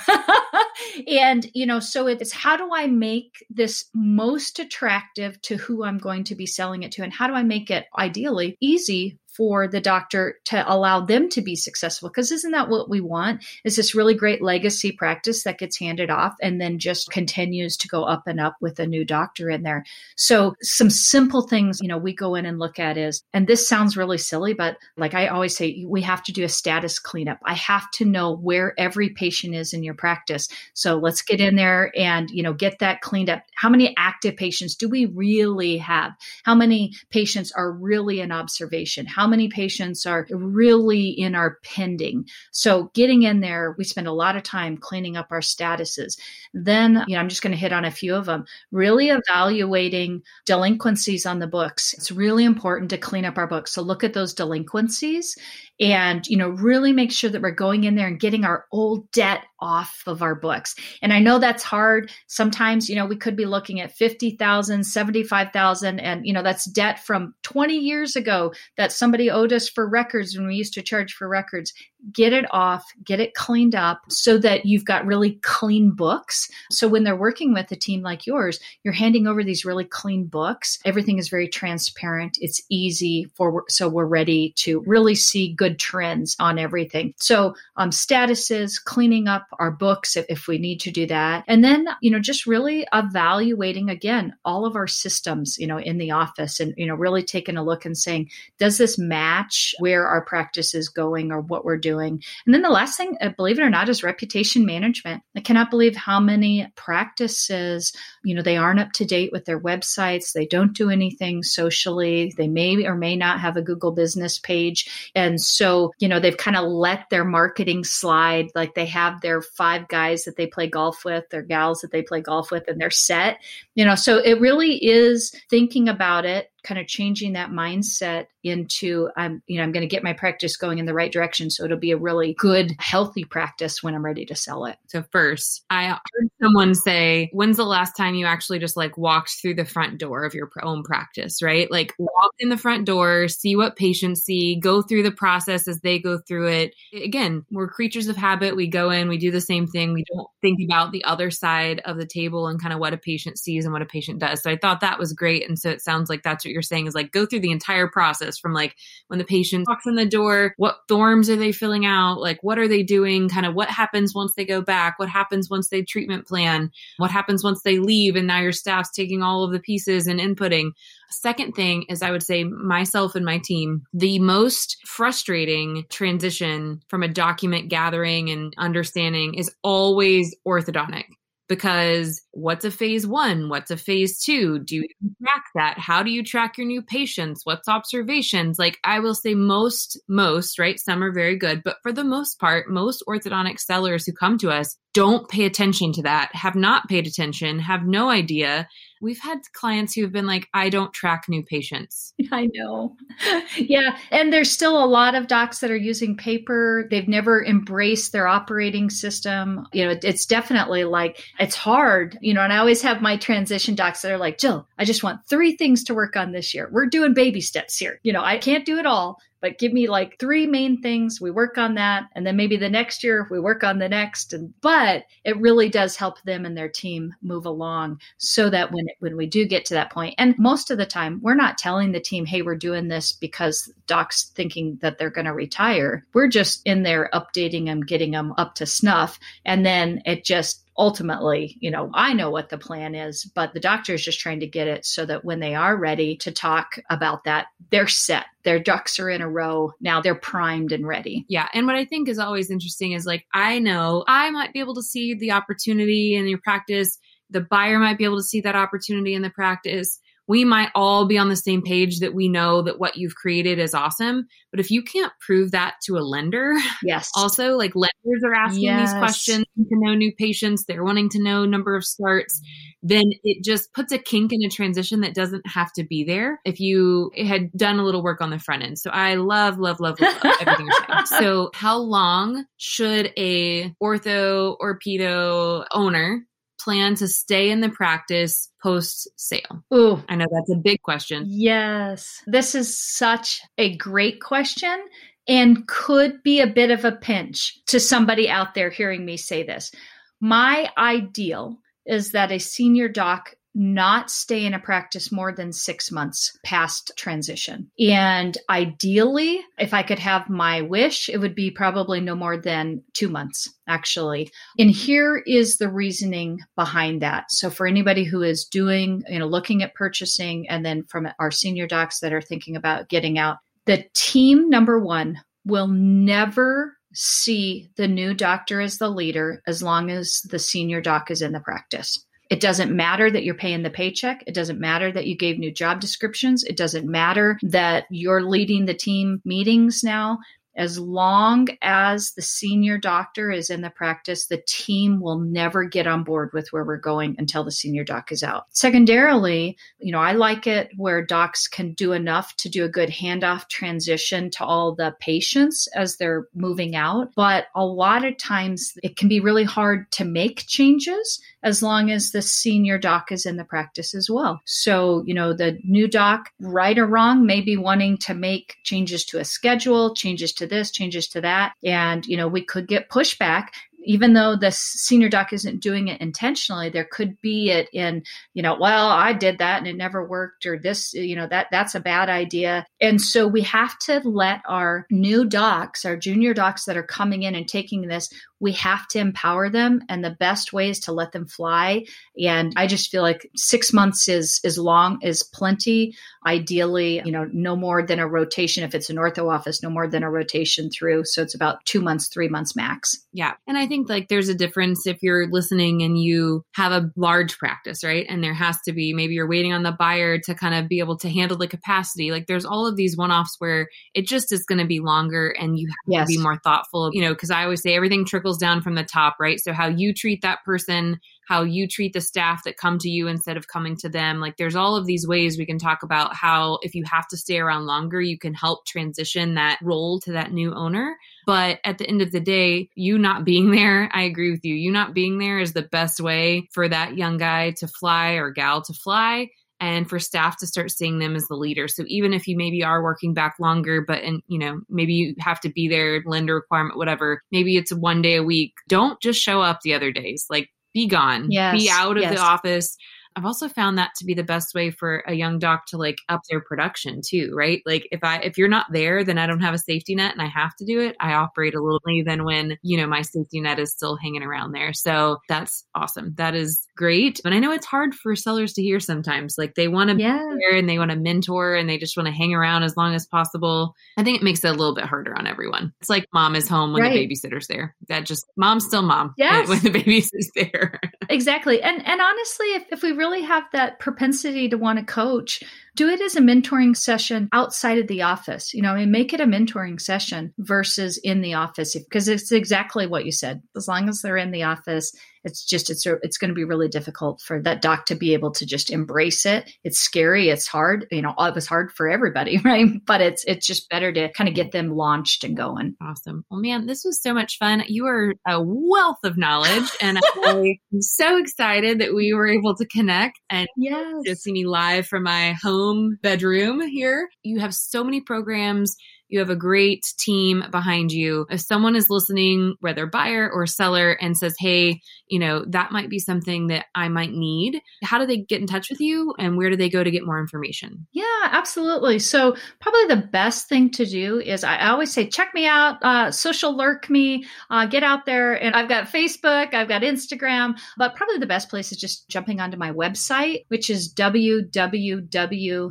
and, 1.08 1.50
you 1.54 1.66
know, 1.66 1.80
so 1.80 2.08
it's 2.08 2.32
how 2.32 2.58
do 2.58 2.70
I 2.74 2.88
make 2.88 3.46
this 3.50 3.86
most 3.94 4.60
attractive 4.60 5.42
to 5.44 5.58
who 5.58 5.84
I'm 5.84 5.98
going 5.98 6.24
to 6.26 6.36
be 6.36 6.46
selling 6.46 6.84
it 6.84 6.92
to? 6.94 7.04
And 7.04 7.14
how 7.14 7.28
do 7.28 7.34
I 7.34 7.44
make 7.44 7.72
it 7.72 7.86
ideally 7.98 8.58
easy 8.62 9.18
for 9.36 9.68
the 9.68 9.82
doctor 9.82 10.40
to 10.46 10.72
allow 10.72 11.02
them 11.02 11.30
to 11.30 11.42
be 11.42 11.56
successful 11.56 12.10
because 12.10 12.32
isn't 12.32 12.52
that 12.52 12.70
what 12.70 12.90
we 12.90 13.02
want? 13.02 13.44
Is 13.64 13.76
this 13.76 13.96
really 13.96 14.14
great 14.14 14.42
legacy 14.42 14.92
practice 14.92 15.44
that 15.44 15.60
gets 15.60 15.80
handed 15.80 16.10
off 16.10 16.36
and 16.42 16.60
then 16.60 16.80
just 16.80 17.12
continues 17.12 17.78
to 17.78 17.88
go 17.88 18.04
up 18.04 18.28
and 18.28 18.40
up 18.40 18.56
with 18.62 18.80
a 18.80 18.88
new 18.88 19.06
doctor 19.06 19.50
in 19.50 19.64
there. 19.64 19.86
So 20.16 20.56
some 20.62 20.90
simple 20.90 21.42
things 21.42 21.80
you 21.82 21.88
know 21.88 21.98
we 21.98 22.14
go 22.14 22.36
in 22.36 22.46
and 22.46 22.60
look 22.60 22.80
at 22.80 22.98
is 22.98 23.24
and 23.34 23.48
this 23.48 23.68
sounds 23.68 23.98
really 23.98 24.18
silly 24.18 24.54
but 24.54 24.78
like 24.98 25.14
i 25.14 25.28
always 25.28 25.56
say 25.56 25.84
we 25.88 26.02
have 26.02 26.24
to 26.24 26.32
do 26.32 26.44
a 26.44 26.50
status 26.50 27.00
cleanup. 27.00 27.40
I 27.46 27.54
have 27.54 27.90
to 27.92 28.06
know 28.06 28.36
where 28.36 28.74
every 28.80 29.10
patient 29.10 29.56
is 29.56 29.74
in 29.74 29.84
your 29.84 29.94
practice. 29.94 30.48
So 30.74 30.98
let's 30.98 31.22
get 31.22 31.40
in 31.40 31.56
there 31.56 31.92
and 31.96 32.30
you 32.30 32.44
know 32.44 32.54
get 32.54 32.80
that 32.80 33.02
cleaned 33.02 33.30
up. 33.30 33.44
How 33.56 33.70
many 33.70 33.94
active 33.98 34.36
patients 34.36 34.76
do 34.76 34.90
we 34.90 35.06
really 35.06 35.78
have? 35.78 36.14
How 36.44 36.56
many 36.56 36.94
patients 37.10 37.52
are 37.52 37.72
really 37.72 38.20
in 38.22 38.32
observation? 38.32 39.06
How 39.06 39.23
how 39.24 39.28
many 39.30 39.48
patients 39.48 40.06
are 40.06 40.28
really 40.32 41.08
in 41.08 41.34
our 41.34 41.58
pending. 41.64 42.28
So 42.52 42.92
getting 42.94 43.24
in 43.24 43.40
there, 43.40 43.74
we 43.78 43.86
spend 43.86 44.06
a 44.06 44.12
lot 44.12 44.36
of 44.36 44.44
time 44.44 44.76
cleaning 44.76 45.16
up 45.16 45.28
our 45.32 45.40
statuses. 45.40 46.20
Then, 46.54 47.06
you 47.08 47.16
know, 47.16 47.22
I'm 47.22 47.30
just 47.30 47.42
going 47.42 47.54
to 47.54 47.58
hit 47.58 47.72
on 47.72 47.86
a 47.86 47.92
few 47.92 48.16
of 48.16 48.26
them. 48.26 48.44
Really 48.74 49.12
evaluating 49.12 50.24
delinquencies 50.46 51.26
on 51.26 51.40
the 51.40 51.48
books. 51.48 51.94
It's 51.94 52.12
really 52.12 52.44
important 52.44 52.90
to 52.90 52.98
clean 52.98 53.24
up 53.24 53.38
our 53.38 53.48
books. 53.48 53.72
So 53.72 53.82
look 53.82 54.04
at 54.04 54.12
those 54.12 54.34
delinquencies 54.34 55.38
and 55.80 56.28
you 56.28 56.38
know 56.38 56.50
really 56.50 56.94
make 56.94 57.12
sure 57.12 57.30
that 57.30 57.42
we're 57.42 57.52
going 57.52 57.84
in 57.84 57.96
there 57.96 58.08
and 58.08 58.20
getting 58.20 58.46
our 58.46 58.66
old 58.72 59.10
debt 59.12 59.44
off 59.60 60.04
of 60.06 60.22
our 60.22 60.36
books 60.36 60.76
and 61.02 61.12
i 61.12 61.20
know 61.20 61.40
that's 61.40 61.64
hard 61.64 62.12
sometimes 62.28 62.90
you 62.90 62.96
know 62.96 63.06
we 63.06 63.16
could 63.16 63.36
be 63.36 63.46
looking 63.46 63.80
at 63.80 63.92
50,000 63.92 64.84
75,000 64.84 66.00
and 66.00 66.26
you 66.26 66.34
know 66.34 66.44
that's 66.44 66.66
debt 66.66 67.04
from 67.04 67.34
20 67.44 67.76
years 67.76 68.16
ago 68.16 68.54
that 68.78 68.92
somebody 68.92 69.32
owed 69.32 69.52
us 69.52 69.68
for 69.68 69.88
records 69.90 70.38
when 70.38 70.48
we 70.48 70.56
used 70.56 70.74
to 70.74 70.82
charge 70.82 71.14
for 71.14 71.28
records 71.28 71.74
get 72.12 72.34
it 72.34 72.46
off, 72.52 72.92
get 73.04 73.20
it 73.20 73.34
cleaned 73.34 73.76
up 73.76 74.02
so 74.10 74.38
that 74.38 74.66
you've 74.66 74.86
got 74.86 75.06
really 75.06 75.40
clean 75.42 75.92
books. 75.92 76.50
So 76.70 76.88
when 76.88 77.04
they're 77.04 77.16
working 77.16 77.54
with 77.54 77.72
a 77.72 77.76
team 77.76 78.02
like 78.02 78.28
yours, 78.28 78.60
you're 78.84 78.94
handing 78.94 79.28
over 79.28 79.44
these 79.44 79.64
really 79.64 79.86
clean 79.86 80.26
books. 80.26 80.78
Everything 80.86 81.18
is 81.18 81.30
very 81.30 81.48
transparent. 81.48 82.38
It's 82.42 82.62
easy 82.70 83.28
for 83.36 83.64
so 83.70 83.88
we're 83.88 84.06
ready 84.06 84.54
to 84.58 84.82
really 84.86 85.16
see 85.16 85.54
good 85.54 85.73
trends 85.74 86.36
on 86.40 86.60
everything. 86.60 87.14
So 87.18 87.56
um, 87.76 87.90
statuses, 87.90 88.84
cleaning 88.84 89.28
up 89.28 89.48
our 89.60 89.72
books 89.72 90.16
if, 90.16 90.26
if 90.30 90.48
we 90.48 90.58
need 90.58 90.82
to 90.82 90.92
do 90.92 91.08
that, 91.08 91.46
and 91.48 91.64
then 91.64 91.88
you 92.02 92.12
know 92.12 92.20
just 92.20 92.46
really 92.46 92.86
evaluating 92.94 93.90
again 93.90 94.36
all 94.46 94.66
of 94.66 94.76
our 94.76 94.88
systems 94.88 95.58
you 95.58 95.68
know 95.68 95.80
in 95.80 95.98
the 95.98 96.12
office 96.12 96.60
and 96.60 96.74
you 96.78 96.86
know 96.86 96.96
really 96.96 97.24
taking 97.24 97.58
a 97.58 97.64
look 97.64 97.86
and 97.86 97.98
saying 97.98 98.30
does 98.60 98.78
this 98.78 98.98
match 98.98 99.74
where 99.80 100.08
our 100.08 100.24
practice 100.24 100.74
is 100.74 100.90
going 100.90 101.32
or 101.32 101.42
what 101.42 101.66
we're 101.66 101.78
doing 101.78 101.94
doing. 101.94 102.24
And 102.46 102.54
then 102.54 102.62
the 102.62 102.70
last 102.70 102.98
thing, 102.98 103.18
uh, 103.22 103.30
believe 103.30 103.60
it 103.60 103.64
or 103.64 103.70
not, 103.70 103.90
is 103.90 104.04
reputation 104.04 104.66
management. 104.66 105.24
I 105.36 105.42
cannot 105.42 105.70
believe 105.70 105.96
how 105.96 106.20
many 106.20 106.68
practices, 106.76 107.94
you 108.24 108.36
know, 108.36 108.42
they 108.42 108.58
aren't 108.58 108.80
up 108.80 108.92
to 108.94 109.06
date 109.06 109.32
with 109.32 109.46
their 109.46 109.60
websites. 109.60 110.34
They 110.34 110.46
don't 110.46 110.74
do 110.74 110.90
anything 110.90 111.44
socially. 111.44 112.34
They 112.36 112.48
may 112.48 112.86
or 112.86 112.96
may 112.96 113.16
not 113.16 113.40
have 113.40 113.58
a 113.58 113.62
Google 113.62 113.92
business 113.92 114.40
page. 114.40 115.12
And 115.16 115.40
so, 115.40 115.53
you 116.00 116.08
know, 116.08 116.20
they've 116.20 116.38
kind 116.38 116.56
of 116.56 116.66
let 116.66 117.10
their 117.10 117.26
marketing 117.26 117.84
slide. 117.84 118.50
Like 118.56 118.76
they 118.76 118.86
have 118.88 119.22
their 119.22 119.42
five 119.42 119.88
guys 119.88 120.24
that 120.24 120.36
they 120.36 120.48
play 120.48 120.68
golf 120.68 121.04
with, 121.04 121.30
their 121.30 121.42
gals 121.42 121.82
that 121.82 121.92
they 121.92 122.02
play 122.02 122.22
golf 122.22 122.52
with, 122.52 122.68
and 122.68 122.80
they're 122.80 122.90
set. 122.90 123.40
You 123.76 123.86
know, 123.86 123.96
so 123.96 124.18
it 124.20 124.40
really 124.40 124.84
is 124.84 125.34
thinking 125.50 125.90
about 125.90 126.26
it 126.26 126.53
kind 126.64 126.80
of 126.80 126.88
changing 126.88 127.34
that 127.34 127.52
mindset 127.52 128.28
into 128.44 129.10
I'm 129.16 129.42
you 129.48 129.58
know 129.58 129.64
I'm 129.64 129.72
going 129.72 129.88
to 129.88 129.94
get 129.94 130.04
my 130.04 130.14
practice 130.14 130.58
going 130.58 130.78
in 130.78 130.86
the 130.86 130.94
right 130.94 131.12
direction 131.12 131.50
so 131.50 131.64
it'll 131.64 131.78
be 131.78 131.92
a 131.92 131.98
really 131.98 132.36
good 132.38 132.74
healthy 132.78 133.24
practice 133.24 133.82
when 133.82 133.96
I'm 133.96 134.04
ready 134.04 134.26
to 134.26 134.36
sell 134.36 134.66
it. 134.66 134.78
So 134.88 135.04
first, 135.12 135.64
I 135.70 135.88
heard 135.88 136.30
someone 136.42 136.76
say, 136.76 137.30
"When's 137.32 137.58
the 137.58 137.64
last 137.64 137.96
time 137.96 138.16
you 138.16 138.26
actually 138.26 138.60
just 138.60 138.76
like 138.76 138.98
walked 138.98 139.32
through 139.42 139.56
the 139.56 139.66
front 139.66 139.98
door 139.98 140.26
of 140.26 140.34
your 140.34 140.50
own 140.62 140.84
practice, 140.84 141.42
right? 141.42 141.72
Like 141.72 141.94
walk 141.98 142.32
in 142.40 142.50
the 142.50 142.58
front 142.58 142.86
door, 142.86 143.28
see 143.28 143.56
what 143.56 143.76
patients 143.76 144.24
see, 144.24 144.60
go 144.60 144.82
through 144.82 145.04
the 145.04 145.12
process 145.12 145.68
as 145.68 145.80
they 145.82 146.00
go 146.00 146.20
through 146.28 146.48
it. 146.48 146.76
Again, 146.94 147.46
we're 147.52 147.68
creatures 147.68 148.08
of 148.08 148.18
habit. 148.18 148.56
We 148.56 148.68
go 148.68 148.90
in, 148.90 149.08
we 149.08 149.18
do 149.18 149.32
the 149.32 149.42
same 149.42 149.68
thing. 149.68 149.94
We 149.94 150.06
don't 150.14 150.28
think 150.42 150.60
about 150.64 150.92
the 150.92 151.04
other 151.06 151.32
side 151.32 151.82
of 151.86 151.98
the 151.98 152.06
table 152.06 152.48
and 152.48 152.62
kind 152.62 152.74
of 152.74 152.80
what 152.80 152.94
a 152.94 152.98
patient 152.98 153.40
sees 153.40 153.66
and 153.66 153.74
what 153.74 153.82
a 153.82 153.86
patient 153.88 154.20
does. 154.20 154.42
So 154.42 154.52
I 154.52 154.58
thought 154.58 154.82
that 154.82 155.00
was 155.00 155.14
great 155.14 155.48
and 155.48 155.58
so 155.58 155.70
it 155.70 155.82
sounds 155.82 156.10
like 156.10 156.24
that's 156.24 156.46
what 156.46 156.53
you're 156.54 156.62
saying 156.62 156.88
is 156.88 156.96
like 156.96 157.12
go 157.12 157.26
through 157.26 157.42
the 157.42 157.52
entire 157.52 157.88
process 157.88 158.38
from 158.38 158.54
like 158.54 158.76
when 159.08 159.20
the 159.20 159.26
patient 159.26 159.66
walks 159.68 159.86
in 159.86 159.96
the 159.96 160.06
door, 160.06 160.54
what 160.58 160.78
forms 160.88 161.30
are 161.30 161.36
they 161.36 161.52
filling 161.52 161.86
out? 161.86 162.20
Like 162.20 162.40
what 162.42 162.60
are 162.60 162.68
they 162.68 162.84
doing? 162.84 163.30
Kind 163.30 163.46
of 163.46 163.54
what 163.56 163.70
happens 163.70 164.14
once 164.16 164.34
they 164.36 164.46
go 164.46 164.62
back? 164.62 165.00
What 165.00 165.10
happens 165.10 165.50
once 165.50 165.70
they 165.70 165.82
treatment 165.82 166.28
plan? 166.28 166.72
What 166.98 167.12
happens 167.12 167.44
once 167.44 167.62
they 167.64 167.80
leave 167.80 168.16
and 168.16 168.28
now 168.28 168.40
your 168.40 168.52
staff's 168.52 168.92
taking 168.92 169.22
all 169.22 169.44
of 169.44 169.52
the 169.52 169.60
pieces 169.60 170.08
and 170.08 170.20
inputting? 170.20 170.72
Second 171.10 171.54
thing 171.54 171.84
is 171.90 172.02
I 172.02 172.12
would 172.12 172.24
say 172.24 172.44
myself 172.44 173.16
and 173.16 173.26
my 173.26 173.40
team, 173.44 173.84
the 173.94 174.20
most 174.20 174.78
frustrating 174.86 175.86
transition 175.90 176.82
from 176.88 177.04
a 177.04 177.08
document 177.08 177.70
gathering 177.70 178.30
and 178.30 178.54
understanding 178.58 179.36
is 179.36 179.54
always 179.64 180.36
orthodontic 180.48 181.06
because 181.48 182.22
what's 182.32 182.66
a 182.66 182.72
phase 182.72 183.06
one? 183.06 183.50
What's 183.50 183.72
a 183.72 183.78
phase 183.78 184.22
two? 184.22 184.60
Do 184.60 184.76
you 184.78 184.88
track 185.22 185.44
that? 185.56 185.78
How 185.78 186.04
do 186.04 186.12
you 186.12 186.24
track 186.24 186.58
your 186.58 186.68
new 186.68 186.82
patients? 186.82 187.42
What's 187.44 187.68
observations? 187.68 188.58
Like 188.58 188.80
I 188.84 189.00
will 189.00 189.16
say 189.16 189.36
most, 189.36 190.00
most, 190.08 190.58
right? 190.60 190.80
Some 190.80 191.04
are 191.04 191.12
very 191.12 191.38
good, 191.38 191.62
but 191.64 191.78
for 191.84 191.92
the 191.92 192.04
most 192.04 192.40
part, 192.40 192.70
most 192.70 193.04
orthodontic 193.08 193.60
sellers 193.60 194.06
who 194.06 194.14
come 194.14 194.38
to 194.40 194.52
us 194.52 194.78
don't 194.94 195.28
pay 195.28 195.46
attention 195.46 195.92
to 195.94 196.04
that, 196.04 196.30
have 196.34 196.56
not 196.56 196.88
paid 196.88 197.08
attention, 197.08 197.60
have 197.60 197.86
no 197.86 198.10
idea. 198.10 198.68
We've 199.04 199.20
had 199.20 199.40
clients 199.54 199.94
who 199.94 200.02
have 200.02 200.12
been 200.12 200.26
like, 200.26 200.50
I 200.54 200.70
don't 200.70 200.94
track 200.94 201.26
new 201.28 201.44
patients. 201.44 202.14
I 202.32 202.50
know. 202.54 202.96
yeah. 203.58 203.98
And 204.10 204.34
there's 204.34 204.50
still 204.50 204.84
a 204.84 204.88
lot 204.88 205.14
of 205.14 205.28
docs 205.28 205.60
that 205.60 205.70
are 205.70 205.76
using 205.76 206.18
paper. 206.18 206.88
They've 206.90 207.08
never 207.08 207.46
embraced 207.46 208.12
their 208.12 208.28
operating 208.28 208.90
system. 208.90 209.68
You 209.74 209.86
know, 209.86 209.96
it's 210.02 210.26
definitely 210.26 210.86
like, 210.86 211.24
it's 211.40 211.56
hard 211.56 212.18
you 212.22 212.34
know, 212.34 212.42
and 212.42 212.54
I 212.54 212.58
always 212.58 212.82
have 212.82 213.02
my 213.02 213.18
transition 213.18 213.76
docs 213.76 214.02
that 214.02 214.12
are 214.12 214.18
like, 214.18 214.38
Jill, 214.38 214.68
I 214.78 214.86
just 214.86 215.04
want 215.04 215.28
three 215.28 215.56
things 215.56 215.84
to 215.86 215.94
work 215.94 216.16
on 216.16 216.32
this 216.32 216.54
year. 216.54 216.70
We're 216.72 216.86
doing 216.86 217.14
baby 217.14 217.42
steps 217.42 217.78
here. 217.78 218.00
You 218.04 218.14
know, 218.14 218.24
I 218.24 218.38
can't 218.38 218.66
do 218.66 218.78
it 218.78 218.86
all, 218.86 219.20
but 219.44 219.60
give 219.60 219.74
me 219.74 219.90
like 219.90 220.18
three 220.20 220.48
main 220.48 220.82
things. 220.82 221.20
We 221.20 221.30
work 221.30 221.58
on 221.58 221.76
that. 221.76 222.06
And 222.14 222.26
then 222.26 222.38
maybe 222.38 222.56
the 222.56 222.70
next 222.70 223.04
year 223.04 223.28
we 223.30 223.42
work 223.42 223.62
on 223.62 223.78
the 223.78 223.90
next. 223.90 224.32
And, 224.32 224.54
but 224.62 225.04
it 225.26 225.38
really 225.38 225.68
does 225.68 225.98
help 225.98 226.22
them 226.22 226.46
and 226.46 226.56
their 226.56 226.70
team 226.70 227.14
move 227.22 227.46
along 227.46 228.00
so 228.18 228.50
that 228.50 228.72
when, 228.72 228.88
when 229.00 229.18
we 229.18 229.26
do 229.26 229.46
get 229.46 229.66
to 229.66 229.74
that 229.74 229.92
point, 229.92 230.16
and 230.18 230.34
most 230.40 230.72
of 230.72 230.78
the 230.78 230.86
time 230.86 231.20
we're 231.22 231.36
not 231.36 231.58
telling 231.58 231.92
the 231.92 232.00
team, 232.00 232.26
Hey, 232.26 232.42
we're 232.42 232.56
doing 232.56 232.88
this 232.88 233.12
because 233.12 233.70
doc's 233.86 234.32
thinking 234.34 234.80
that 234.82 234.98
they're 234.98 235.10
going 235.10 235.26
to 235.26 235.34
retire. 235.34 236.06
We're 236.14 236.30
just 236.30 236.62
in 236.66 236.84
there 236.84 237.10
updating 237.14 237.66
them, 237.66 237.82
getting 237.82 238.12
them 238.12 238.34
up 238.38 238.56
to 238.56 238.66
snuff. 238.66 239.20
And 239.44 239.66
then 239.66 240.04
it 240.06 240.24
just 240.24 240.63
ultimately, 240.78 241.58
you 241.60 241.70
know, 241.70 241.90
I 241.94 242.14
know 242.14 242.30
what 242.30 242.50
the 242.50 242.58
plan 242.58 242.96
is, 242.96 243.24
but 243.36 243.54
the 243.54 243.60
doctor 243.60 243.94
is 243.94 244.04
just 244.04 244.20
trying 244.20 244.40
to 244.40 244.48
get 244.48 244.68
it 244.68 244.86
so 244.86 245.06
that 245.06 245.24
when 245.24 245.40
they 245.40 245.56
are 245.56 245.78
ready 245.78 246.18
to 246.18 246.32
talk 246.32 246.80
about 246.90 247.24
that, 247.26 247.48
they're 247.70 247.88
set. 247.88 248.26
Their 248.44 248.60
ducks 248.60 249.00
are 249.00 249.10
in 249.10 249.22
a 249.22 249.30
row. 249.30 249.74
Now 249.80 250.02
they're 250.02 250.16
primed 250.16 250.72
and 250.72 250.88
ready. 250.88 251.26
Yeah. 251.30 251.48
And 251.54 251.68
what 251.68 251.76
I 251.76 251.86
think 251.86 252.10
is 252.10 252.20
always 252.20 252.50
interesting 252.50 252.94
is 252.94 253.06
like, 253.06 253.26
I 253.34 253.60
know 253.60 254.04
I 254.08 254.30
might 254.32 254.54
be 254.54 254.60
able 254.60 254.76
to 254.76 254.84
see 254.84 255.14
the 255.14 255.32
opportunity 255.32 256.16
in 256.16 256.28
your 256.28 256.40
practice. 256.40 256.98
The 257.30 257.42
buyer 257.42 257.80
might 257.80 257.98
be 257.98 258.06
able 258.06 258.18
to 258.18 258.24
see 258.24 258.42
that 258.42 258.56
opportunity 258.56 259.14
in 259.14 259.22
the 259.22 259.30
practice 259.30 260.00
we 260.28 260.46
might 260.46 260.70
all 260.74 261.06
be 261.06 261.18
on 261.18 261.30
the 261.30 261.36
same 261.36 261.62
page 261.62 262.00
that 262.00 262.14
we 262.14 262.30
know 262.30 262.62
that 262.62 262.80
what 262.80 262.98
you've 262.98 263.16
created 263.16 263.60
is 263.60 263.74
awesome. 263.74 264.26
But 264.52 264.60
if 264.60 264.72
you 264.72 264.82
can't 264.82 265.12
prove 265.20 265.52
that 265.52 265.76
to 265.86 265.98
a 265.98 266.00
lender, 266.00 266.54
yes, 266.84 267.10
also 267.16 267.58
like 267.58 267.76
lenders 267.76 268.24
are 268.26 268.34
asking 268.34 268.64
yes. 268.64 268.92
these 268.92 269.00
questions 269.00 269.46
to 269.58 269.66
know 269.72 269.96
new 269.96 270.14
patients, 270.18 270.66
they're 270.66 270.84
wanting 270.84 271.10
to 271.10 271.22
know 271.22 271.46
number 271.46 271.76
of 271.76 271.84
starts, 271.84 272.40
then 272.82 273.04
it 273.24 273.44
just 273.44 273.74
puts 273.74 273.92
a 273.92 273.98
kink 273.98 274.32
in 274.34 274.44
a 274.46 274.50
transition 274.50 275.02
that 275.02 275.14
doesn't 275.14 275.46
have 275.48 275.72
to 275.74 275.84
be 275.84 276.04
there 276.04 276.40
if 276.46 276.60
you 276.60 277.12
had 277.18 277.52
done 277.54 277.80
a 277.80 277.84
little 277.84 278.04
work 278.04 278.22
on 278.22 278.30
the 278.30 278.40
front 278.40 278.64
end. 278.64 278.80
So 278.80 278.90
I 278.92 279.16
love, 279.16 279.60
love, 279.60 279.80
love, 279.80 280.00
love 280.00 280.18
everything 280.42 280.68
you're 280.68 281.06
saying. 281.06 281.06
So 281.22 281.52
how 281.54 281.78
long 281.78 282.46
should 282.58 283.12
a 283.18 283.72
ortho 283.82 284.56
or 284.60 284.80
pedo 284.80 285.66
owner 285.72 286.26
plan 286.64 286.96
to 286.96 287.08
stay 287.08 287.50
in 287.50 287.62
the 287.62 287.70
practice 287.70 288.50
post 288.62 289.08
sale? 289.18 289.64
Ooh, 289.74 290.04
I 290.08 290.16
know 290.16 290.28
that's 290.32 290.52
a 290.52 290.56
big 290.56 290.82
question. 290.82 291.26
Yes. 291.28 292.22
This 292.26 292.56
is 292.56 292.78
such 292.78 293.42
a 293.58 293.76
great 293.78 294.22
question 294.22 294.84
and 295.28 295.68
could 295.68 296.22
be 296.24 296.40
a 296.40 296.48
bit 296.48 296.72
of 296.72 296.86
a 296.86 296.92
pinch 296.92 297.60
to 297.68 297.80
somebody 297.80 298.30
out 298.30 298.54
there 298.54 298.70
hearing 298.70 299.06
me 299.06 299.18
say 299.18 299.44
this. 299.44 299.72
My 300.20 300.70
ideal 300.78 301.60
is 301.86 302.12
that 302.12 302.32
a 302.32 302.40
senior 302.40 302.88
doc 302.88 303.36
not 303.56 304.10
stay 304.10 304.46
in 304.46 304.54
a 304.54 304.60
practice 304.60 305.12
more 305.12 305.32
than 305.32 305.54
six 305.54 305.92
months 305.92 306.38
past 306.44 306.92
transition. 306.98 307.70
And 307.80 308.38
ideally, 308.50 309.42
if 309.60 309.74
I 309.74 309.84
could 309.84 310.00
have 310.00 310.30
my 310.30 310.62
wish, 310.62 311.10
it 311.10 311.18
would 311.18 311.36
be 311.36 311.52
probably 311.52 312.00
no 312.00 312.16
more 312.16 312.38
than 312.38 312.84
two 312.94 313.10
months, 313.10 313.54
actually. 313.68 314.32
And 314.58 314.72
here 314.72 315.24
is 315.26 315.58
the 315.58 315.70
reasoning 315.70 316.40
behind 316.56 317.02
that. 317.02 317.26
So, 317.30 317.50
for 317.50 317.68
anybody 317.68 318.04
who 318.04 318.22
is 318.24 318.46
doing, 318.46 319.04
you 319.08 319.20
know, 319.20 319.28
looking 319.28 319.62
at 319.64 319.76
purchasing, 319.76 320.50
and 320.50 320.66
then 320.66 320.84
from 320.84 321.08
our 321.20 321.32
senior 321.32 321.68
docs 321.68 322.00
that 322.00 322.14
are 322.14 322.22
thinking 322.22 322.56
about 322.56 322.90
getting 322.90 323.18
out, 323.18 323.38
the 323.66 323.86
team 323.94 324.50
number 324.50 324.80
one 324.80 325.20
will 325.46 325.68
never 325.68 326.76
see 326.94 327.70
the 327.76 327.88
new 327.88 328.14
doctor 328.14 328.62
as 328.62 328.78
the 328.78 328.90
leader 328.90 329.42
as 329.48 329.64
long 329.64 329.90
as 329.90 330.22
the 330.30 330.40
senior 330.40 330.80
doc 330.80 331.10
is 331.10 331.22
in 331.22 331.32
the 331.32 331.40
practice. 331.40 332.06
It 332.34 332.40
doesn't 332.40 332.76
matter 332.76 333.12
that 333.12 333.24
you're 333.24 333.36
paying 333.36 333.62
the 333.62 333.70
paycheck. 333.70 334.24
It 334.26 334.34
doesn't 334.34 334.60
matter 334.60 334.92
that 334.92 335.06
you 335.06 335.16
gave 335.16 335.38
new 335.38 335.52
job 335.52 335.80
descriptions. 335.80 336.44
It 336.44 336.58
doesn't 336.58 336.90
matter 336.90 337.38
that 337.44 337.86
you're 337.92 338.24
leading 338.24 338.66
the 338.66 338.74
team 338.74 339.22
meetings 339.24 339.84
now. 339.84 340.18
As 340.56 340.78
long 340.78 341.48
as 341.62 342.12
the 342.12 342.22
senior 342.22 342.78
doctor 342.78 343.32
is 343.32 343.50
in 343.50 343.62
the 343.62 343.70
practice, 343.70 344.28
the 344.28 344.44
team 344.48 345.02
will 345.02 345.20
never 345.20 345.64
get 345.66 345.88
on 345.88 346.04
board 346.04 346.32
with 346.34 346.48
where 346.52 346.64
we're 346.64 346.78
going 346.78 347.16
until 347.18 347.44
the 347.44 347.52
senior 347.52 347.84
doc 347.84 348.12
is 348.12 348.24
out. 348.24 348.46
Secondarily, 348.52 349.58
you 349.80 349.92
know, 349.92 350.00
I 350.00 350.14
like 350.14 350.48
it 350.48 350.70
where 350.78 351.06
docs 351.06 351.48
can 351.48 351.74
do 351.74 351.92
enough 351.92 352.36
to 352.38 352.50
do 352.50 352.64
a 352.64 352.70
good 352.70 352.90
handoff 352.90 353.50
transition 353.50 354.30
to 354.32 354.44
all 354.44 354.76
the 354.76 354.96
patients 355.00 355.68
as 355.76 355.98
they're 355.98 356.28
moving 356.34 356.76
out. 356.76 357.10
But 357.16 357.48
a 357.56 357.66
lot 357.66 358.06
of 358.06 358.18
times 358.18 358.74
it 358.84 358.96
can 358.96 359.08
be 359.08 359.20
really 359.20 359.44
hard 359.44 359.92
to 359.94 360.06
make 360.06 360.46
changes 360.48 361.22
as 361.44 361.62
long 361.62 361.92
as 361.92 362.12
the 362.12 362.22
senior 362.22 362.78
doc 362.78 363.12
is 363.12 363.26
in 363.26 363.38
the 363.38 363.44
practice 363.44 363.94
as 363.94 364.10
well. 364.10 364.42
So, 364.46 365.04
you 365.06 365.14
know, 365.14 365.34
the 365.34 365.60
new 365.64 365.88
doc, 365.88 366.30
right 366.40 366.78
or 366.78 366.86
wrong, 366.86 367.26
may 367.26 367.42
be 367.42 367.58
wanting 367.58 367.98
to 368.00 368.14
make 368.14 368.56
changes 368.64 369.04
to 369.06 369.20
a 369.20 369.26
schedule, 369.26 369.94
changes 369.94 370.32
to 370.34 370.43
this, 370.48 370.72
changes 370.72 371.08
to 371.10 371.22
that. 371.22 371.54
And, 371.64 372.06
you 372.06 372.18
know, 372.18 372.28
we 372.28 372.44
could 372.44 372.68
get 372.68 372.90
pushback 372.90 373.48
even 373.86 374.14
though 374.14 374.36
the 374.36 374.52
senior 374.52 375.10
doc 375.10 375.34
isn't 375.34 375.62
doing 375.62 375.88
it 375.88 376.00
intentionally 376.02 376.70
there 376.70 376.88
could 376.90 377.20
be 377.22 377.50
it 377.50 377.70
in 377.74 378.04
you 378.34 378.42
know 378.42 378.56
well 378.60 378.90
i 378.90 379.14
did 379.14 379.38
that 379.38 379.60
and 379.60 379.68
it 379.68 379.76
never 379.76 380.08
worked 380.08 380.46
or 380.46 380.58
this 380.58 380.94
you 380.94 381.16
know 381.16 381.28
that 381.28 381.48
that's 381.52 381.76
a 381.76 381.80
bad 381.80 382.10
idea 382.10 382.66
and 382.82 383.02
so 383.02 383.28
we 383.28 383.42
have 383.42 383.78
to 383.80 384.00
let 384.08 384.42
our 384.48 384.86
new 384.90 385.26
docs 385.26 385.86
our 385.86 385.98
junior 385.98 386.34
docs 386.34 386.66
that 386.66 386.78
are 386.78 386.84
coming 386.84 387.24
in 387.24 387.36
and 387.36 387.48
taking 387.48 387.88
this 387.88 388.10
we 388.44 388.52
have 388.52 388.88
to 388.90 389.00
empower 389.00 389.50
them 389.50 389.82
and 389.90 390.04
the 390.04 390.16
best 390.20 390.54
way 390.54 390.70
is 390.70 390.80
to 390.82 390.92
let 390.92 391.12
them 391.12 391.26
fly. 391.26 391.86
And 392.22 392.54
i 392.56 392.68
just 392.68 392.92
feel 392.92 393.02
like 393.02 393.30
six 393.36 393.74
months 393.74 394.08
is 394.08 394.40
is 394.44 394.58
long 394.58 395.00
is 395.02 395.24
plenty. 395.24 395.96
Ideally 396.26 397.02
you 397.06 397.12
know 397.12 397.28
no 397.32 397.56
more 397.56 397.82
than 397.82 398.00
a 398.00 398.08
rotation. 398.08 398.64
If 398.64 398.76
it's 398.76 398.90
an 398.90 398.98
ortho 398.98 399.32
office 399.32 399.64
no 399.64 399.70
more 399.70 399.88
than 399.88 400.04
a 400.04 400.12
rotation 400.12 400.70
through. 400.70 401.06
So 401.06 401.22
it's 401.22 401.36
about 401.36 401.66
two 401.66 401.82
months 401.82 402.08
three 402.08 402.28
months 402.28 402.56
max. 402.56 402.98
Yeah. 403.14 403.34
And 403.48 403.58
i 403.58 403.66
think 403.66 403.90
like 403.90 404.10
there's 404.10 404.30
a 404.30 404.36
difference 404.36 404.86
if 404.86 405.02
you're 405.02 405.28
listening 405.28 405.82
and 405.82 405.98
you 405.98 406.44
have 406.54 406.72
a 406.72 406.92
large 406.96 407.38
practice 407.38 407.84
right? 407.84 408.06
And 408.10 408.24
there 408.24 408.34
has 408.34 408.60
to 408.62 408.74
be 408.74 408.94
maybe 408.94 409.14
you're 409.14 409.28
waiting 409.28 409.54
on 409.54 409.64
the 409.64 409.72
buyer 409.72 410.20
to 410.20 410.36
kind 410.36 410.54
of 410.54 410.68
be 410.68 410.80
able 410.80 410.98
to 410.98 411.10
handle 411.10 411.38
the 411.38 411.48
capacity. 411.48 412.12
Like 412.12 412.28
there's 412.28 412.46
all 412.46 412.68
of 412.68 412.76
these 412.76 412.98
one-offs 412.98 413.36
where 413.40 413.70
it 413.94 414.06
just 414.06 414.32
is 414.32 414.46
going 414.46 414.60
to 414.60 414.66
be 414.66 414.80
longer 414.80 415.30
and 415.30 415.58
you 415.58 415.68
have 415.68 415.76
yes. 415.88 416.08
to 416.08 416.18
be 416.18 416.22
more 416.22 416.38
thoughtful 416.44 416.90
you 416.94 417.02
know 417.02 417.14
because 417.14 417.32
i 417.32 417.44
always 417.44 417.62
say 417.62 417.76
everything 417.76 418.06
trickles 418.06 418.33
trickles 418.34 418.38
down 418.38 418.62
from 418.62 418.76
the 418.76 418.84
top, 418.84 419.16
right? 419.20 419.40
So 419.40 419.54
how 419.54 419.68
you 419.68 419.94
treat 419.94 420.22
that 420.22 420.44
person, 420.46 421.00
how 421.28 421.44
you 421.44 421.68
treat 421.68 421.94
the 421.94 422.02
staff 422.02 422.44
that 422.44 422.58
come 422.58 422.78
to 422.80 422.90
you 422.90 423.08
instead 423.08 423.38
of 423.38 423.48
coming 423.48 423.76
to 423.78 423.90
them. 423.90 424.20
Like 424.20 424.38
there's 424.38 424.56
all 424.56 424.76
of 424.76 424.86
these 424.86 425.08
ways 425.08 425.38
we 425.38 425.46
can 425.46 425.58
talk 425.58 425.84
about 425.84 426.16
how 426.16 426.60
if 426.62 426.76
you 426.76 426.84
have 426.86 427.08
to 427.10 427.18
stay 427.18 427.40
around 427.40 427.66
longer, 427.66 428.02
you 428.02 428.18
can 428.18 428.34
help 428.34 428.66
transition 428.66 429.36
that 429.36 429.60
role 429.62 430.00
to 430.02 430.14
that 430.14 430.32
new 430.32 430.54
owner. 430.54 430.98
But 431.26 431.60
at 431.64 431.78
the 431.78 431.88
end 431.88 432.02
of 432.02 432.12
the 432.12 432.20
day, 432.20 432.70
you 432.76 432.98
not 432.98 433.26
being 433.26 433.52
there, 433.56 433.90
I 433.94 434.04
agree 434.04 434.32
with 434.32 434.44
you. 434.44 434.56
You 434.56 434.72
not 434.72 434.94
being 434.94 435.18
there 435.18 435.40
is 435.40 435.54
the 435.54 435.68
best 435.72 436.00
way 436.00 436.48
for 436.52 436.68
that 436.68 436.98
young 436.98 437.18
guy 437.18 437.52
to 437.58 437.68
fly 437.68 438.14
or 438.14 438.32
gal 438.32 438.62
to 438.64 438.74
fly 438.74 439.30
and 439.64 439.90
for 439.90 439.98
staff 439.98 440.38
to 440.38 440.46
start 440.46 440.72
seeing 440.72 441.00
them 441.00 441.16
as 441.16 441.26
the 441.30 441.36
leader. 441.36 441.70
So 441.70 441.86
even 441.88 442.14
if 442.14 442.28
you 442.28 442.36
maybe 442.36 442.64
are 442.64 442.84
working 442.84 443.14
back 443.14 443.36
longer, 443.40 443.82
but 443.82 444.04
and 444.04 444.22
you 444.28 444.38
know 444.38 444.60
maybe 444.70 444.94
you 444.94 445.16
have 445.20 445.40
to 445.40 445.50
be 445.50 445.70
there, 445.70 446.04
lender 446.06 446.36
requirement, 446.36 446.78
whatever. 446.78 447.22
Maybe 447.32 447.56
it's 447.56 447.72
one 447.72 448.02
day 448.02 448.18
a 448.18 448.24
week. 448.24 448.54
Don't 448.68 449.02
just 449.02 449.22
show 449.22 449.42
up 449.42 449.62
the 449.64 449.74
other 449.74 449.92
days. 449.92 450.26
Like 450.30 450.50
be 450.74 450.86
gone. 450.86 451.32
Yes. 451.32 451.62
Be 451.62 451.70
out 451.70 451.96
of 451.96 452.04
yes. 452.04 452.14
the 452.14 452.22
office. 452.22 452.76
I've 453.16 453.26
also 453.26 453.48
found 453.48 453.78
that 453.78 453.92
to 453.98 454.06
be 454.06 454.14
the 454.14 454.24
best 454.24 454.54
way 454.54 454.72
for 454.72 455.04
a 455.08 455.14
young 455.14 455.40
doc 455.40 455.66
to 455.68 455.78
like 455.78 455.98
up 456.10 456.22
their 456.30 456.42
production 456.42 457.02
too, 457.06 457.32
right? 457.34 457.62
Like 457.66 457.88
if 457.92 458.04
I 458.04 458.18
if 458.18 458.38
you're 458.38 458.48
not 458.48 458.68
there, 458.72 459.04
then 459.04 459.18
I 459.18 459.28
don't 459.28 459.42
have 459.42 459.54
a 459.54 459.60
safety 459.60 459.96
net 459.96 460.14
and 460.14 460.22
I 460.22 460.28
have 460.28 460.56
to 460.58 460.66
do 460.66 460.80
it. 460.80 460.96
I 461.00 461.14
operate 461.14 461.56
a 461.56 461.62
little 461.62 461.80
than 462.06 462.24
when, 462.24 462.58
you 462.62 462.78
know, 462.78 462.88
my 462.88 463.02
safety 463.02 463.40
net 463.40 463.60
is 463.60 463.72
still 463.72 463.98
hanging 463.98 464.24
around 464.24 464.54
there. 464.54 464.74
So 464.74 465.18
that's 465.30 465.66
awesome. 465.76 466.14
That 466.18 466.34
is 466.34 466.66
great. 466.76 467.20
And 467.26 467.34
I 467.34 467.40
know 467.40 467.52
it's 467.52 467.66
hard 467.66 467.94
for 467.94 468.16
sellers 468.16 468.54
to 468.54 468.62
hear 468.62 468.80
sometimes. 468.80 469.36
Like 469.38 469.56
they 469.56 469.68
want 469.68 469.90
to 469.90 469.98
yeah. 469.98 470.18
be 470.18 470.40
there 470.40 470.58
and 470.58 470.68
they 470.68 470.80
want 470.80 470.92
to 470.92 470.98
mentor 470.98 471.56
and 471.56 471.70
they 471.70 471.78
just 471.78 471.98
want 471.98 472.08
to 472.08 472.14
hang 472.14 472.34
around 472.34 472.64
as 472.64 472.76
long 472.78 472.96
as 472.96 473.06
possible. 473.06 473.76
I 473.98 474.04
think 474.04 474.18
it 474.18 474.24
makes 474.24 474.44
it 474.44 474.48
a 474.48 474.54
little 474.54 474.74
bit 474.74 474.86
harder 474.86 475.16
on 475.16 475.28
everyone. 475.28 475.74
It's 475.82 475.90
like 475.90 476.08
mom 476.14 476.36
is 476.36 476.48
home 476.48 476.74
when 476.74 476.82
right. 476.82 477.08
the 477.08 477.16
babysitter's 477.16 477.48
there. 477.48 477.76
That 477.90 478.06
just 478.06 478.26
mom's 478.38 478.66
still 478.66 478.82
mom 478.82 479.14
yes. 479.18 479.48
when 479.48 479.60
the 479.60 479.70
babysitter's 479.80 480.32
there. 480.36 480.80
exactly. 481.10 481.62
And 481.62 481.86
and 481.86 482.02
honestly, 482.02 482.48
if, 482.48 482.64
if 482.72 482.84
we 482.84 482.92
really 482.92 483.03
have 483.12 483.44
that 483.52 483.80
propensity 483.80 484.50
to 484.50 484.58
want 484.58 484.80
to 484.80 484.86
coach, 484.86 485.44
do 485.76 485.90
it 485.90 486.02
as 486.02 486.16
a 486.16 486.22
mentoring 486.22 486.76
session 486.76 487.30
outside 487.34 487.78
of 487.78 487.88
the 487.88 488.02
office. 488.02 488.54
You 488.54 488.62
know, 488.62 488.72
I 488.72 488.78
mean, 488.78 488.92
make 488.92 489.14
it 489.14 489.22
a 489.22 489.26
mentoring 489.26 489.80
session 489.80 490.34
versus 490.38 490.98
in 490.98 491.22
the 491.22 491.34
office 491.34 491.76
because 491.76 492.08
it's 492.08 492.32
exactly 492.32 492.88
what 492.88 493.06
you 493.06 493.12
said. 493.12 493.42
As 493.56 493.68
long 493.68 493.90
as 493.90 494.02
they're 494.02 494.18
in 494.18 494.32
the 494.32 494.44
office 494.44 494.96
it's 495.24 495.46
just 495.46 495.70
it's 495.70 495.86
it's 495.86 496.18
going 496.18 496.30
to 496.30 496.36
be 496.36 496.44
really 496.44 496.68
difficult 496.68 497.22
for 497.22 497.42
that 497.42 497.62
doc 497.62 497.86
to 497.86 497.96
be 497.96 498.14
able 498.14 498.32
to 498.32 498.46
just 498.46 498.70
embrace 498.70 499.26
it. 499.26 499.50
It's 499.64 499.80
scary, 499.80 500.30
it's 500.30 500.48
hard, 500.48 500.88
you 500.92 501.02
know, 501.02 501.14
it 501.18 501.36
was 501.36 501.48
hard 501.48 501.72
for 501.72 501.90
everybody, 501.90 502.38
right? 502.44 502.68
But 502.86 503.02
it's 503.02 503.24
it's 503.26 503.46
just 503.46 503.70
better 503.70 503.92
to 503.92 504.12
kind 504.14 504.28
of 504.28 504.36
get 504.36 504.52
them 504.52 504.72
launched 504.72 505.24
and 505.24 505.38
going. 505.38 505.76
Awesome. 505.82 506.26
Well, 506.30 506.40
man, 506.40 506.66
this 506.66 506.84
was 506.84 507.02
so 507.02 507.14
much 507.14 507.38
fun. 507.38 507.64
You 507.68 507.88
are 507.88 508.14
a 508.28 508.42
wealth 508.42 509.00
of 509.04 509.18
knowledge, 509.18 509.70
and 509.82 510.00
I'm 510.24 510.56
so 510.82 511.18
excited 511.18 511.80
that 511.80 511.94
we 511.94 512.14
were 512.14 512.28
able 512.28 512.56
to 512.56 512.66
connect 512.66 513.20
and 513.30 513.48
yes. 513.58 514.04
to 514.06 514.16
see 514.16 514.32
me 514.32 514.46
live 514.46 514.88
from 514.88 515.04
my 515.04 515.34
home 515.42 515.98
bedroom 516.02 516.62
here. 516.62 517.08
You 517.24 517.40
have 517.40 517.54
so 517.54 517.84
many 517.84 518.02
programs 518.02 518.76
you 519.14 519.20
have 519.20 519.30
a 519.30 519.36
great 519.36 519.86
team 520.00 520.44
behind 520.50 520.92
you. 520.92 521.28
If 521.30 521.42
someone 521.42 521.76
is 521.76 521.88
listening, 521.88 522.56
whether 522.62 522.88
buyer 522.88 523.30
or 523.32 523.46
seller, 523.46 523.92
and 523.92 524.18
says, 524.18 524.34
hey, 524.40 524.82
you 525.14 525.20
know, 525.20 525.46
that 525.50 525.72
might 525.72 525.92
be 525.92 526.00
something 526.00 526.48
that 526.48 526.66
I 526.74 526.90
might 526.90 527.12
need, 527.12 527.62
how 527.84 528.00
do 528.00 528.08
they 528.08 528.18
get 528.18 528.42
in 528.42 528.48
touch 528.48 528.72
with 528.72 528.80
you 528.82 529.14
and 529.20 529.38
where 529.38 529.52
do 529.52 529.56
they 529.56 529.70
go 529.70 529.84
to 529.84 529.92
get 529.92 530.08
more 530.08 530.20
information? 530.20 530.88
Yeah, 530.92 531.04
absolutely. 531.26 532.00
So, 532.00 532.36
probably 532.60 532.86
the 532.88 533.08
best 533.12 533.48
thing 533.48 533.70
to 533.74 533.86
do 533.86 534.20
is 534.20 534.44
I 534.44 534.70
always 534.70 534.92
say, 534.92 535.08
check 535.08 535.36
me 535.36 535.46
out, 535.46 535.78
uh, 535.84 536.10
social 536.10 536.58
lurk 536.58 536.90
me, 536.90 537.26
uh, 537.52 537.68
get 537.68 537.84
out 537.84 538.08
there. 538.08 538.34
And 538.34 538.56
I've 538.56 538.68
got 538.68 538.88
Facebook, 538.88 539.54
I've 539.54 539.68
got 539.68 539.84
Instagram, 539.84 540.58
but 540.80 540.96
probably 540.96 541.20
the 541.20 541.28
best 541.28 541.48
place 541.48 541.72
is 541.72 541.78
just 541.78 542.10
jumping 542.10 542.40
onto 542.40 542.58
my 542.58 542.72
website, 542.72 543.46
which 543.50 543.70
is 543.70 543.94
www 543.94 545.70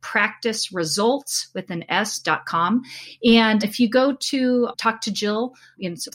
practice 0.00 0.72
results 0.72 1.48
with 1.54 1.70
an 1.70 1.84
s.com 1.88 2.82
and 3.24 3.64
if 3.64 3.78
you 3.78 3.88
go 3.88 4.14
to 4.14 4.68
talk 4.78 5.00
to 5.00 5.12
jill 5.12 5.54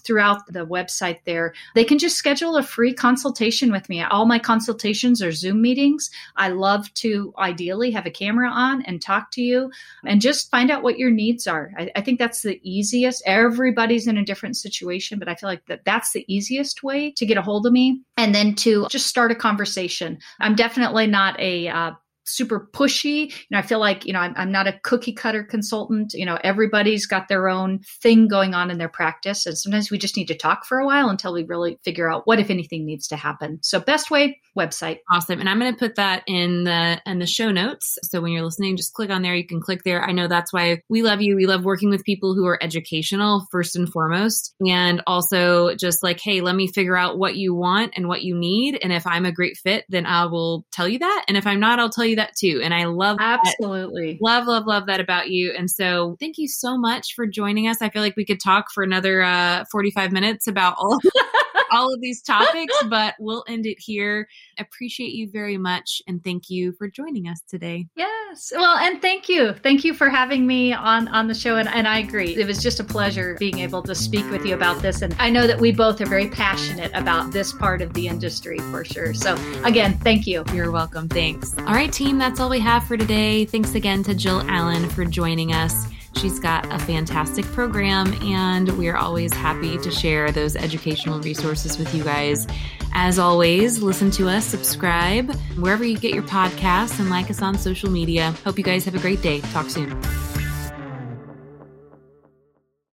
throughout 0.04 0.42
the 0.48 0.66
website 0.66 1.20
there 1.26 1.54
they 1.74 1.84
can 1.84 1.98
just 1.98 2.16
schedule 2.16 2.56
a 2.58 2.64
free 2.64 2.94
consultation 2.94 3.72
with 3.72 3.88
me. 3.90 4.04
All 4.04 4.26
my 4.26 4.40
consultations 4.40 5.22
are 5.22 5.32
zoom 5.32 5.62
meetings. 5.62 6.10
I 6.36 6.50
love 6.50 6.94
to 6.96 7.34
ideally 7.38 7.92
have 7.92 8.06
a 8.06 8.12
camera 8.12 8.50
on 8.50 8.82
and 8.84 9.02
talk 9.02 9.32
to 9.32 9.42
you 9.42 9.72
and 10.06 10.22
just 10.22 10.52
find 10.52 10.72
out 10.72 10.84
what 10.84 10.98
your 10.98 11.12
needs 11.12 11.48
are. 11.48 11.72
I, 11.78 11.92
I 11.96 12.02
think 12.02 12.20
that's 12.20 12.42
the 12.42 12.60
easiest. 12.64 13.24
Everybody's 13.26 14.08
in 14.08 14.18
a 14.18 14.26
different 14.26 14.58
situation 14.58 15.20
but 15.20 15.28
i 15.28 15.36
feel 15.36 15.50
like 15.50 15.66
that 15.68 15.86
that's 15.86 16.12
the 16.12 16.26
easiest 16.28 16.84
way 16.84 17.12
to 17.12 17.26
get 17.26 17.38
a 17.38 17.42
hold 17.42 17.66
of 17.66 17.74
me. 17.74 18.02
And 18.18 18.34
then 18.34 18.56
to 18.56 18.88
just 18.90 19.08
start 19.08 19.32
a 19.32 19.36
conversation. 19.36 20.20
I'm 20.40 20.56
definitely 20.56 21.08
not 21.08 21.40
a 21.40 21.68
uh, 21.68 21.92
super 22.26 22.70
pushy. 22.74 23.30
You 23.30 23.48
know, 23.52 23.60
I 23.60 23.62
feel 23.62 23.80
like, 23.80 24.06
you 24.06 24.14
know, 24.14 24.20
I'm, 24.20 24.34
I'm, 24.36 24.52
not 24.52 24.68
a 24.68 24.80
cookie 24.84 25.14
cutter 25.14 25.44
consultant. 25.44 26.14
You 26.14 26.26
know, 26.26 26.38
everybody's 26.44 27.06
got 27.06 27.28
their 27.28 27.48
own 27.48 27.80
thing 28.02 28.28
going 28.28 28.54
on 28.54 28.72
in 28.72 28.78
their 28.78 28.90
practice. 28.90 29.46
And 29.46 29.58
sometimes 29.58 29.92
we 29.92 29.98
just 29.98 30.18
need 30.18 30.28
to 30.28 30.36
talk 30.36 30.66
for 30.66 30.80
a 30.80 30.86
while 30.86 31.10
until 31.10 31.34
we 31.34 31.44
really 31.44 31.80
figure 31.84 32.12
out 32.12 32.26
what, 32.26 32.40
if 32.40 32.50
anything, 32.50 32.86
needs 32.86 33.08
to 33.10 33.16
happen. 33.16 33.60
So 33.62 33.80
best 33.80 34.10
way, 34.12 34.40
website. 34.58 35.00
Awesome. 35.12 35.40
And 35.40 35.50
I'm 35.50 35.60
going 35.60 35.74
to 35.74 35.80
put 35.80 35.96
that 35.96 36.24
in 36.28 36.64
the, 36.64 37.02
in 37.06 37.20
the 37.20 37.26
show 37.26 37.52
notes. 37.52 37.98
So 38.04 38.22
when 38.22 38.32
you're 38.32 38.44
listening, 38.44 38.78
just 38.78 38.94
click 38.94 39.10
on 39.10 39.22
there. 39.22 39.36
You 39.36 39.46
can 39.46 39.62
click 39.62 39.84
there. 39.84 40.04
I 40.04 40.12
know 40.12 40.28
that's 40.28 40.54
why 40.54 40.82
we 40.90 41.04
love 41.04 41.22
you. 41.22 41.36
We 41.36 41.46
love 41.46 41.64
working 41.64 41.90
with 41.90 42.04
people 42.04 42.36
who 42.36 42.46
are 42.46 42.62
educational 42.62 43.46
first 43.52 43.76
and 43.76 43.92
foremost. 43.92 44.54
And 44.66 45.02
also 45.08 45.76
just 45.76 46.04
like, 46.04 46.20
Hey, 46.20 46.42
let 46.42 46.56
me 46.56 46.68
figure 46.68 46.98
out 46.98 47.18
what 47.18 47.36
you 47.36 47.54
want 47.54 47.94
and 47.96 48.08
what 48.08 48.24
you 48.24 48.36
need. 48.36 48.80
And 48.82 48.92
if 48.92 49.06
I'm 49.06 49.26
a 49.26 49.32
great 49.32 49.58
fit, 49.58 49.86
then 49.90 50.06
I 50.06 50.26
will 50.26 50.66
tell 50.72 50.88
you 50.88 51.00
that. 51.00 51.26
And 51.28 51.38
if 51.38 51.46
I'm 51.48 51.60
not, 51.60 51.80
I'll 51.80 51.90
tell 51.90 52.06
you 52.06 52.18
that 52.18 52.36
too. 52.36 52.62
And 52.64 52.74
I 52.74 52.86
love 52.86 53.18
absolutely 53.20 54.14
that. 54.14 54.22
love, 54.22 54.48
love, 54.48 54.66
love 54.66 54.88
that 54.88 55.00
about 55.00 55.30
you. 55.30 55.54
And 55.58 55.70
so 55.70 56.16
thank 56.20 56.38
you 56.38 56.48
so 56.48 56.78
much 56.78 57.14
for 57.16 57.28
joining 57.28 57.68
us. 57.68 57.82
I 57.82 57.90
feel 57.90 58.02
like 58.02 58.16
we 58.16 58.26
could 58.26 58.40
talk 58.40 58.68
for 58.74 58.84
another 58.84 59.22
uh, 59.22 59.66
45 59.72 60.12
minutes 60.12 60.48
about 60.48 60.76
all 60.78 61.00
all 61.76 61.94
of 61.94 62.02
these 62.02 62.22
topics, 62.22 62.74
but 62.90 63.16
we'll 63.20 63.44
end 63.48 63.66
it 63.66 63.78
here. 63.80 64.28
Appreciate 64.58 65.14
you 65.14 65.30
very 65.30 65.58
much 65.58 66.02
and 66.08 66.24
thank 66.24 66.50
you 66.50 66.72
for 66.74 66.88
joining 66.90 67.28
us 67.28 67.42
today. 67.48 67.88
Yes. 67.96 68.52
Well, 68.56 68.78
and 68.78 69.02
thank 69.02 69.30
you. 69.30 69.54
Thank 69.54 69.84
you 69.84 69.94
for 69.94 70.10
having 70.10 70.48
me 70.48 70.74
on 70.74 71.08
on 71.10 71.28
the 71.28 71.34
show 71.34 71.58
and, 71.58 71.70
and 71.70 71.88
I 71.88 72.00
agree. 72.00 72.36
It 72.36 72.48
was 72.48 72.62
just 72.62 72.80
a 72.80 72.84
pleasure 72.84 73.36
being 73.40 73.60
able 73.60 73.82
to 73.84 73.96
speak 73.96 74.30
with 74.32 74.46
you 74.46 74.56
about 74.56 74.82
this 74.82 75.02
and 75.02 75.16
I 75.20 75.30
know 75.30 75.48
that 75.48 75.60
we 75.60 75.72
both 75.72 76.02
are 76.02 76.06
very 76.06 76.30
passionate 76.30 76.92
about 76.94 77.32
this 77.32 77.54
part 77.54 77.82
of 77.82 77.94
the 77.94 78.08
industry 78.08 78.60
for 78.72 78.84
sure. 78.84 79.14
So, 79.14 79.36
again, 79.64 79.98
thank 80.00 80.26
you. 80.28 80.44
You're 80.54 80.72
welcome. 80.72 81.10
Thanks. 81.10 81.58
All 81.60 81.74
right, 81.74 81.92
team, 81.92 82.18
that's 82.18 82.40
all 82.40 82.50
we 82.50 82.60
have 82.60 82.86
for 82.86 82.98
today. 82.98 83.46
Thanks 83.46 83.76
again 83.76 84.04
to 84.04 84.16
Jill 84.16 84.42
Allen 84.50 84.90
for 84.90 85.06
joining 85.06 85.54
us. 85.54 85.88
She's 86.18 86.40
got 86.40 86.72
a 86.74 86.80
fantastic 86.80 87.46
program, 87.46 88.14
and 88.24 88.70
we're 88.78 88.96
always 88.96 89.34
happy 89.34 89.78
to 89.78 89.92
share 89.92 90.32
those 90.32 90.56
educational 90.56 91.20
resources 91.20 91.78
with 91.78 91.94
you 91.94 92.04
guys. 92.04 92.48
As 92.94 93.20
always, 93.20 93.84
listen 93.84 94.10
to 94.12 94.30
us, 94.30 94.46
subscribe 94.46 95.36
wherever 95.58 95.84
you 95.84 95.98
get 95.98 96.14
your 96.14 96.24
podcasts, 96.24 97.00
and 97.00 97.10
like 97.10 97.30
us 97.30 97.42
on 97.42 97.58
social 97.58 97.92
media. 97.92 98.34
Hope 98.44 98.58
you 98.58 98.64
guys 98.64 98.86
have 98.86 98.96
a 98.96 99.00
great 99.00 99.22
day. 99.22 99.42
Talk 99.42 99.70
soon. 99.70 100.02